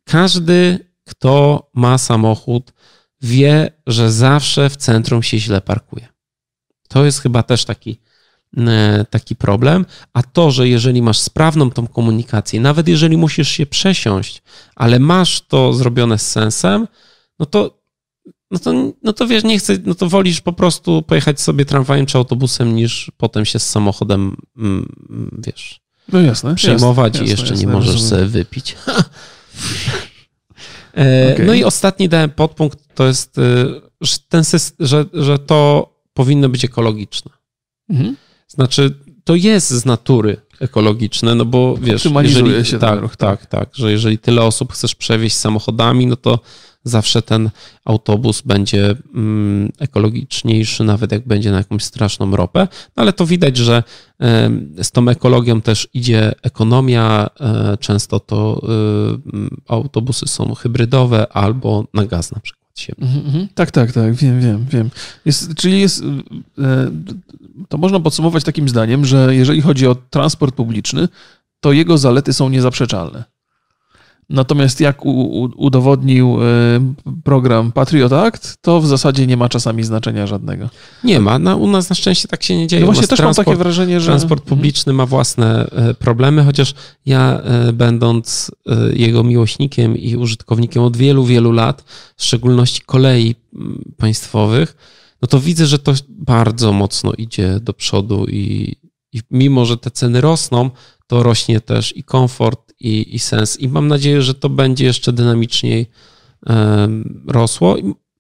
Każdy, 0.04 0.80
kto 1.04 1.70
ma 1.74 1.98
samochód, 1.98 2.74
wie, 3.22 3.72
że 3.88 4.12
zawsze 4.12 4.70
w 4.70 4.78
centrum 4.78 5.24
się 5.24 5.40
źle 5.40 5.62
parkuje. 5.62 6.08
To 6.88 7.06
jest 7.06 7.20
chyba 7.20 7.44
też 7.44 7.66
taki, 7.66 8.00
e, 8.58 9.06
taki 9.10 9.36
problem. 9.36 9.86
A 10.14 10.24
to, 10.24 10.52
że 10.52 10.68
jeżeli 10.68 11.02
masz 11.02 11.20
sprawną 11.20 11.72
tą 11.72 11.88
komunikację, 11.88 12.62
nawet 12.62 12.88
jeżeli 12.88 13.18
musisz 13.18 13.50
się 13.50 13.66
przesiąść, 13.66 14.44
ale 14.76 15.00
masz 15.00 15.42
to 15.42 15.74
zrobione 15.74 16.20
z 16.20 16.32
sensem, 16.32 16.88
no 17.40 17.46
to 17.46 17.81
no 18.52 18.60
to, 18.60 18.94
no 19.04 19.14
to 19.14 19.28
wiesz, 19.28 19.44
nie 19.44 19.60
chcę, 19.60 19.78
no 19.86 19.96
to 19.96 20.10
wolisz 20.10 20.42
po 20.42 20.54
prostu 20.54 21.02
pojechać 21.02 21.42
sobie 21.42 21.66
tramwajem 21.66 22.06
czy 22.06 22.18
autobusem, 22.18 22.76
niż 22.76 23.12
potem 23.18 23.46
się 23.46 23.60
z 23.60 23.70
samochodem, 23.70 24.36
mm, 24.58 25.42
wiesz, 25.48 25.82
no 26.14 26.22
jasne, 26.22 26.56
przejmować 26.56 27.14
jasne, 27.14 27.28
i 27.28 27.30
jeszcze 27.30 27.50
jasne, 27.50 27.66
nie 27.66 27.74
możesz 27.74 27.94
rozumiem. 27.94 28.10
sobie 28.10 28.26
wypić. 28.26 28.76
E, 30.98 31.34
Okej. 31.34 31.46
No 31.46 31.54
i 31.54 31.64
ostatni 31.64 32.10
dałem 32.10 32.30
podpunkt, 32.30 32.80
to 32.96 33.08
jest, 33.08 33.38
y, 33.38 33.42
że, 34.02 34.18
ten 34.30 34.42
syst- 34.42 34.76
że, 34.80 35.06
że 35.14 35.40
to 35.40 35.90
powinno 36.14 36.50
być 36.50 36.66
ekologiczne. 36.66 37.32
Mhm. 37.90 38.16
Znaczy, 38.48 38.96
to 39.24 39.36
jest 39.36 39.70
z 39.70 39.86
natury 39.86 40.38
ekologiczne, 40.60 41.36
no 41.36 41.46
bo 41.46 41.78
wiesz, 41.78 42.08
jeżeli, 42.24 42.66
się 42.66 42.80
tak, 42.80 43.00
ruch, 43.00 43.16
tak, 43.16 43.46
tak, 43.46 43.70
że 43.74 43.92
jeżeli 43.92 44.18
tyle 44.18 44.42
osób 44.42 44.74
chcesz 44.74 44.96
przewieźć 44.96 45.36
samochodami, 45.38 46.08
no 46.08 46.16
to 46.16 46.40
zawsze 46.84 47.22
ten 47.22 47.50
autobus 47.86 48.42
będzie 48.42 48.96
mm, 49.14 49.72
ekologiczniejszy, 49.80 50.84
nawet 50.84 51.12
jak 51.12 51.28
będzie 51.28 51.52
na 51.52 51.58
jakąś 51.58 51.84
straszną 51.84 52.36
ropę, 52.36 52.68
no 52.98 53.04
ale 53.04 53.14
to 53.14 53.26
widać, 53.26 53.58
że 53.58 53.84
z 54.82 54.92
tą 54.92 55.10
ekologią 55.10 55.62
też 55.62 55.88
idzie 55.94 56.32
ekonomia, 56.42 57.30
e, 57.40 57.78
często 57.78 58.20
to 58.20 58.62
e, 58.64 59.74
autobusy 59.74 60.28
są 60.28 60.56
hybrydowe 60.56 61.34
albo 61.34 61.86
na 61.94 62.06
gaz 62.06 62.32
na 62.32 62.40
przykład. 62.40 62.62
Mhm, 63.00 63.26
mhm. 63.26 63.48
Tak, 63.56 63.72
tak, 63.72 63.92
tak, 63.92 64.14
wiem, 64.14 64.42
wiem, 64.42 64.66
wiem. 64.70 64.90
Jest, 65.26 65.56
czyli 65.56 65.82
jest, 65.82 66.04
e, 66.60 66.92
to 67.70 67.78
można 67.78 68.00
podsumować 68.00 68.44
takim 68.44 68.70
zdaniem, 68.70 69.06
że 69.06 69.36
jeżeli 69.36 69.62
chodzi 69.62 69.88
o 69.88 69.96
transport 69.96 70.56
publiczny, 70.56 71.08
to 71.60 71.72
jego 71.72 71.98
zalety 71.98 72.34
są 72.34 72.50
niezaprzeczalne. 72.50 73.24
Natomiast 74.30 74.80
jak 74.80 75.06
u, 75.06 75.10
u, 75.10 75.50
udowodnił 75.56 76.38
e, 76.42 76.46
program 77.24 77.72
Patriot 77.72 78.14
Act, 78.14 78.58
to 78.62 78.82
w 78.82 78.88
zasadzie 78.88 79.28
nie 79.28 79.38
ma 79.38 79.50
czasami 79.50 79.84
znaczenia 79.84 80.28
żadnego. 80.28 80.70
Nie 81.04 81.20
ma, 81.20 81.40
na, 81.40 81.56
u 81.56 81.68
nas 81.68 81.90
na 81.90 81.96
szczęście 81.96 82.28
tak 82.28 82.44
się 82.44 82.58
nie 82.58 82.68
dzieje. 82.68 82.86
No 82.86 82.86
właśnie 82.86 83.08
też 83.08 83.20
mam 83.20 83.34
takie 83.34 83.56
wrażenie, 83.56 84.00
że... 84.00 84.06
Transport 84.06 84.44
publiczny 84.44 84.94
ma 84.94 85.06
własne 85.06 85.66
e, 85.66 85.94
problemy, 85.94 86.44
chociaż 86.44 86.74
ja, 87.06 87.42
e, 87.44 87.74
będąc 87.74 88.52
e, 88.68 88.94
jego 88.94 89.24
miłośnikiem 89.24 89.98
i 89.98 90.16
użytkownikiem 90.16 90.84
od 90.84 90.98
wielu, 90.98 91.26
wielu 91.26 91.52
lat, 91.52 91.84
w 92.18 92.24
szczególności 92.24 92.82
kolei 92.86 93.36
państwowych, 93.98 94.76
no 95.22 95.28
to 95.28 95.40
widzę, 95.40 95.66
że 95.66 95.80
to 95.80 95.94
bardzo 96.10 96.74
mocno 96.74 97.14
idzie 97.14 97.60
do 97.60 97.74
przodu 97.74 98.26
i, 98.28 98.76
i 99.14 99.22
mimo, 99.32 99.66
że 99.66 99.78
te 99.78 99.92
ceny 99.92 100.22
rosną, 100.22 100.70
to 101.08 101.24
rośnie 101.24 101.62
też 101.62 101.98
i 101.98 102.04
komfort, 102.04 102.71
i, 102.86 103.16
i 103.16 103.20
sens. 103.20 103.60
I 103.60 103.70
mam 103.70 103.88
nadzieję, 103.88 104.22
że 104.22 104.34
to 104.34 104.50
będzie 104.50 104.86
jeszcze 104.86 105.14
dynamiczniej 105.14 105.86
rosło. 107.28 107.78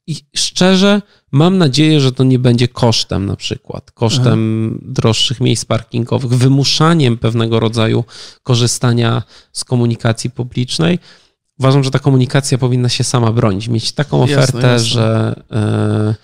I, 0.07 0.16
szczerze, 0.36 1.01
mam 1.32 1.57
nadzieję, 1.57 2.01
że 2.01 2.12
to 2.12 2.24
nie 2.24 2.39
będzie 2.39 2.68
kosztem 2.68 3.26
na 3.26 3.36
przykład, 3.36 3.91
kosztem 3.91 4.80
droższych 4.86 5.39
miejsc 5.41 5.66
parkingowych, 5.66 6.32
wymuszaniem 6.32 7.18
pewnego 7.18 7.59
rodzaju 7.59 8.03
korzystania 8.43 9.24
z 9.51 9.64
komunikacji 9.64 10.30
publicznej. 10.30 10.99
Uważam, 11.59 11.84
że 11.84 11.91
ta 11.91 11.99
komunikacja 11.99 12.57
powinna 12.57 12.89
się 12.89 13.03
sama 13.03 13.32
bronić, 13.32 13.68
mieć 13.68 13.91
taką 13.91 14.22
Jasne, 14.22 14.38
ofertę, 14.38 14.68
jasne. 14.68 14.88
Że, 14.88 15.36
e, 15.51 16.16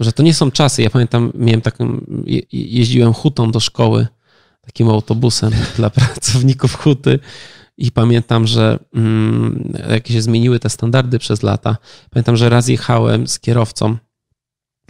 że 0.00 0.12
to 0.12 0.22
nie 0.22 0.34
są 0.34 0.50
czasy. 0.50 0.82
Ja 0.82 0.90
pamiętam, 0.90 1.32
miałem 1.34 1.60
taką, 1.60 2.00
je, 2.26 2.40
jeździłem 2.52 3.12
hutą 3.12 3.50
do 3.50 3.60
szkoły, 3.60 4.06
takim 4.60 4.88
autobusem 4.88 5.52
dla 5.76 5.90
pracowników 5.90 6.74
huty. 6.74 7.18
I 7.78 7.92
pamiętam, 7.92 8.46
że 8.46 8.78
mm, 8.94 9.72
jak 9.90 10.08
się 10.08 10.22
zmieniły 10.22 10.58
te 10.58 10.70
standardy 10.70 11.18
przez 11.18 11.42
lata, 11.42 11.76
pamiętam, 12.10 12.36
że 12.36 12.48
raz 12.48 12.68
jechałem 12.68 13.26
z 13.26 13.38
kierowcą, 13.40 13.96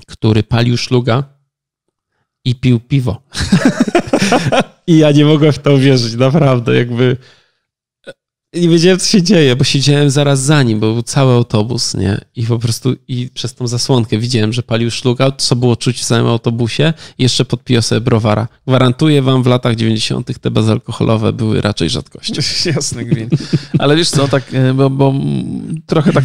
który 0.07 0.43
palił 0.43 0.77
szluga 0.77 1.25
i 2.45 2.55
pił 2.55 2.81
piwo. 2.81 3.23
I 4.87 4.99
ja 4.99 5.11
nie 5.11 5.25
mogłem 5.25 5.53
w 5.53 5.59
to 5.59 5.75
uwierzyć, 5.75 6.15
naprawdę, 6.15 6.77
jakby 6.77 7.17
nie 8.55 8.69
wiedziałem, 8.69 8.99
co 8.99 9.07
się 9.09 9.23
dzieje, 9.23 9.57
bo 9.57 9.65
siedziałem 9.65 10.11
zaraz 10.11 10.41
za 10.43 10.63
nim, 10.63 10.81
bo 10.81 10.93
był 10.93 11.03
cały 11.03 11.33
autobus, 11.35 11.95
nie? 11.95 12.21
I 12.37 12.47
po 12.47 12.59
prostu 12.59 12.95
i 13.09 13.29
przez 13.35 13.55
tą 13.55 13.67
zasłonkę 13.67 14.19
widziałem, 14.19 14.53
że 14.53 14.63
palił 14.63 14.91
szluga, 14.91 15.33
co 15.39 15.57
było 15.57 15.77
czuć 15.77 16.01
w 16.01 16.05
całym 16.05 16.27
autobusie 16.27 16.93
i 17.19 17.23
jeszcze 17.23 17.45
podpijał 17.45 17.83
sobie 17.83 18.01
browara. 18.01 18.49
Gwarantuję 18.67 19.23
wam, 19.23 19.43
w 19.43 19.47
latach 19.47 19.77
90. 19.77 20.41
te 20.41 20.51
bezalkoholowe 20.51 21.33
były 21.33 21.61
raczej 21.61 21.91
rzadkością. 21.91 22.43
Jasny 22.75 23.05
gwint. 23.05 23.33
Ale 23.79 23.97
wiesz 23.97 24.11
co, 24.11 24.29
tak, 24.29 24.55
e, 24.55 24.75
bo, 24.75 24.91
bo 24.91 25.15
trochę 25.87 26.13
tak 26.13 26.25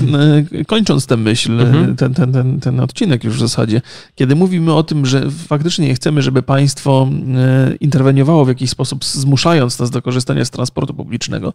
e, 0.52 0.66
kończąc 0.66 1.06
tę 1.06 1.18
myśl, 1.18 1.62
e, 1.62 1.64
Mhm. 1.68 1.96
ten, 1.96 2.14
ten, 2.14 2.34
ten, 2.34 2.60
ten 2.60 2.80
odcinek 2.80 3.24
już 3.24 3.36
w 3.36 3.40
zasadzie, 3.40 3.82
kiedy 4.16 4.36
mówimy 4.36 4.74
o 4.74 4.84
tym, 4.84 5.06
że 5.06 5.32
faktycznie 5.48 5.96
chcemy, 5.96 6.22
żeby 6.22 6.44
państwo 6.44 7.10
interweniowało 7.80 8.46
w 8.46 8.48
jakiś 8.48 8.70
sposób, 8.70 9.06
zmuszając 9.06 9.80
nas 9.80 9.90
do 9.90 10.02
korzystania 10.02 10.46
z 10.46 10.50
transportu 10.50 10.94
publicznego, 10.94 11.54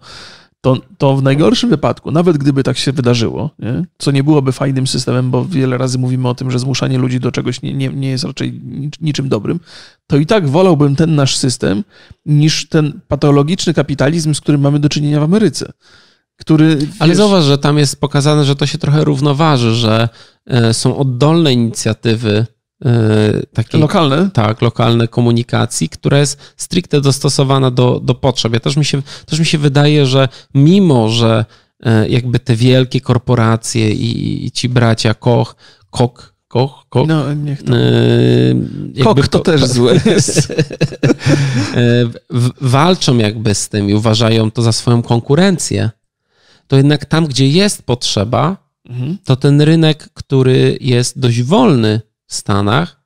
to, 0.63 0.77
to 0.99 1.17
w 1.17 1.23
najgorszym 1.23 1.71
wypadku, 1.71 2.11
nawet 2.11 2.39
gdyby 2.39 2.63
tak 2.63 2.79
się 2.79 2.93
wydarzyło, 2.93 3.51
nie, 3.59 3.85
co 3.99 4.11
nie 4.11 4.25
byłoby 4.25 4.53
fajnym 4.53 4.87
systemem, 4.87 5.31
bo 5.31 5.45
wiele 5.45 5.79
razy 5.79 5.99
mówimy 5.99 6.29
o 6.29 6.35
tym, 6.35 6.51
że 6.51 6.59
zmuszanie 6.59 6.99
ludzi 6.99 7.21
do 7.21 7.33
czegoś 7.33 7.63
nie, 7.63 7.75
nie, 7.75 7.89
nie 7.89 8.11
jest 8.11 8.25
raczej 8.25 8.61
nic- 8.65 9.01
niczym 9.01 9.29
dobrym, 9.29 9.61
to 10.07 10.17
i 10.17 10.27
tak 10.27 10.49
wolałbym 10.49 10.97
ten 10.97 11.15
nasz 11.15 11.37
system 11.37 11.85
niż 12.27 12.69
ten 12.69 13.01
patologiczny 13.09 13.75
kapitalizm, 13.75 14.35
z 14.35 14.41
którym 14.41 14.61
mamy 14.61 14.79
do 14.79 14.89
czynienia 14.89 15.21
w 15.21 15.23
Ameryce. 15.23 15.73
Który, 16.37 16.79
Ale 16.99 17.09
wiesz, 17.09 17.17
zauważ, 17.17 17.45
że 17.45 17.59
tam 17.59 17.79
jest 17.79 18.01
pokazane, 18.01 18.45
że 18.45 18.57
to 18.57 18.67
się 18.67 18.79
trochę 18.79 19.05
równoważy, 19.05 19.75
że 19.75 20.09
e, 20.47 20.75
są 20.75 20.97
oddolne 20.97 21.53
inicjatywy 21.53 22.47
e, 22.85 23.47
takie 23.55 23.79
lokalne, 23.79 24.31
tak, 24.31 24.63
lokalne 24.63 25.09
komunikacji, 25.09 25.89
która 25.89 26.19
jest 26.19 26.39
stricte 26.57 27.01
dostosowana 27.01 27.71
do, 27.71 28.01
do 28.01 28.15
potrzeb. 28.15 28.53
Ja 28.53 28.61
też 28.61 28.77
mi, 28.77 28.85
się, 28.85 29.03
też 29.27 29.39
mi 29.39 29.47
się 29.47 29.59
wydaje, 29.59 30.07
że 30.07 30.29
mimo, 30.55 31.09
że 31.09 31.45
e, 31.83 32.09
jakby 32.09 32.39
te 32.39 32.57
wielkie 32.57 33.01
korporacje 33.01 33.93
i, 33.93 34.47
i 34.47 34.51
ci 34.51 34.69
bracia 34.69 35.15
Koch, 35.15 35.57
Koch, 35.91 36.35
Koch, 36.49 36.85
Koch, 36.89 37.09
no 37.09 37.35
niech 37.35 37.63
to... 37.63 37.73
Kok 39.05 39.29
to 39.29 39.39
też 39.39 39.65
złe 39.65 40.01
jest. 40.07 40.53
walczą 42.61 43.17
jakby 43.19 43.55
z 43.55 43.69
tym 43.69 43.91
i 43.91 43.95
uważają 43.95 44.51
to 44.51 44.63
za 44.63 44.73
swoją 44.73 45.03
konkurencję, 45.03 45.91
to 46.67 46.77
jednak 46.77 47.05
tam, 47.05 47.27
gdzie 47.27 47.49
jest 47.49 47.83
potrzeba, 47.83 48.63
Mhm. 48.89 49.19
to 49.25 49.37
ten 49.37 49.61
rynek, 49.61 50.09
który 50.15 50.79
jest 50.81 51.19
dość 51.19 51.43
wolny 51.43 52.01
Stanach, 52.35 53.03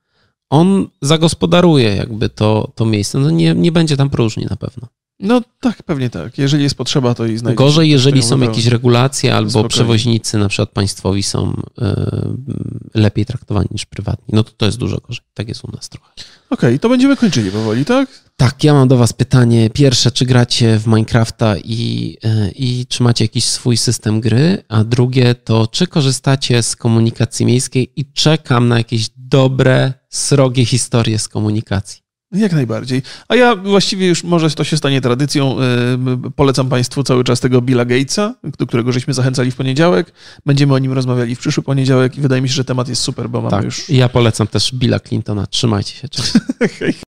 on 0.51 0.89
zagospodaruje 1.03 1.97
jakby 1.97 2.29
to, 2.29 2.72
to 2.74 2.85
miejsce. 2.85 3.18
No 3.18 3.31
nie, 3.31 3.55
nie 3.55 3.72
będzie 3.72 3.97
tam 3.97 4.11
próżni 4.11 4.47
na 4.51 4.57
pewno. 4.57 4.89
No 5.20 5.40
tak, 5.60 5.82
pewnie 5.82 6.10
tak. 6.10 6.38
Jeżeli 6.38 6.62
jest 6.62 6.74
potrzeba, 6.74 7.14
to 7.14 7.26
i 7.26 7.38
znajdzie. 7.38 7.56
Gorzej, 7.56 7.90
jeżeli 7.90 8.20
ktoś, 8.20 8.28
są 8.30 8.40
jakieś 8.40 8.66
regulacje 8.66 9.34
albo 9.34 9.50
Spokojnie. 9.50 9.68
przewoźnicy, 9.68 10.38
na 10.38 10.48
przykład 10.48 10.70
państwowi, 10.70 11.22
są 11.22 11.62
e, 11.78 12.28
lepiej 12.94 13.26
traktowani 13.26 13.68
niż 13.70 13.86
prywatni. 13.86 14.26
No 14.32 14.44
to 14.44 14.50
to 14.56 14.66
jest 14.66 14.78
dużo 14.78 14.98
gorzej. 15.08 15.24
Tak 15.34 15.48
jest 15.48 15.64
u 15.64 15.70
nas 15.72 15.88
trochę. 15.88 16.12
Okej, 16.50 16.78
to 16.80 16.88
będziemy 16.88 17.16
kończyli 17.16 17.50
powoli, 17.50 17.84
tak? 17.84 18.26
Tak, 18.36 18.64
ja 18.64 18.74
mam 18.74 18.88
do 18.88 18.96
Was 18.96 19.12
pytanie. 19.12 19.70
Pierwsze, 19.70 20.10
czy 20.10 20.24
gracie 20.26 20.78
w 20.78 20.86
Minecrafta 20.86 21.54
i, 21.64 22.16
e, 22.24 22.50
i 22.50 22.86
czy 22.88 23.02
macie 23.02 23.24
jakiś 23.24 23.44
swój 23.44 23.76
system 23.76 24.20
gry? 24.20 24.64
A 24.68 24.84
drugie 24.84 25.34
to, 25.34 25.66
czy 25.66 25.86
korzystacie 25.86 26.62
z 26.62 26.76
komunikacji 26.76 27.46
miejskiej 27.46 27.92
i 27.96 28.12
czekam 28.12 28.68
na 28.68 28.78
jakieś 28.78 29.08
dobre, 29.16 29.92
srogie 30.10 30.64
historie 30.64 31.18
z 31.18 31.28
komunikacji. 31.28 32.05
Jak 32.33 32.53
najbardziej. 32.53 33.03
A 33.29 33.37
ja 33.37 33.57
właściwie 33.57 34.07
już 34.07 34.24
może 34.24 34.51
to 34.51 34.64
się 34.64 34.77
stanie 34.77 35.01
tradycją. 35.01 35.57
Yy, 36.24 36.31
Polecam 36.37 36.68
Państwu 36.68 37.03
cały 37.03 37.24
czas 37.24 37.41
tego 37.41 37.61
Billa 37.62 37.85
Gatesa, 37.85 38.35
do 38.59 38.66
którego 38.66 38.93
żeśmy 38.93 39.14
zachęcali 39.14 39.51
w 39.51 39.57
poniedziałek. 39.57 40.12
Będziemy 40.47 40.74
o 40.74 40.79
nim 40.79 40.93
rozmawiali 40.93 41.35
w 41.35 41.39
przyszły 41.39 41.62
poniedziałek 41.62 42.18
i 42.18 42.20
wydaje 42.20 42.43
mi 42.43 42.49
się, 42.49 42.55
że 42.55 42.64
temat 42.64 42.89
jest 42.89 43.03
super, 43.03 43.31
bo 43.31 43.41
mamy 43.41 43.51
Tak, 43.51 43.64
już 43.64 43.91
ja 43.91 44.09
polecam 44.09 44.47
też 44.47 44.74
Billa 44.74 45.01
Clintona. 45.01 45.47
Trzymajcie 45.47 45.95
się. 45.95 46.09
Cześć. 46.09 46.33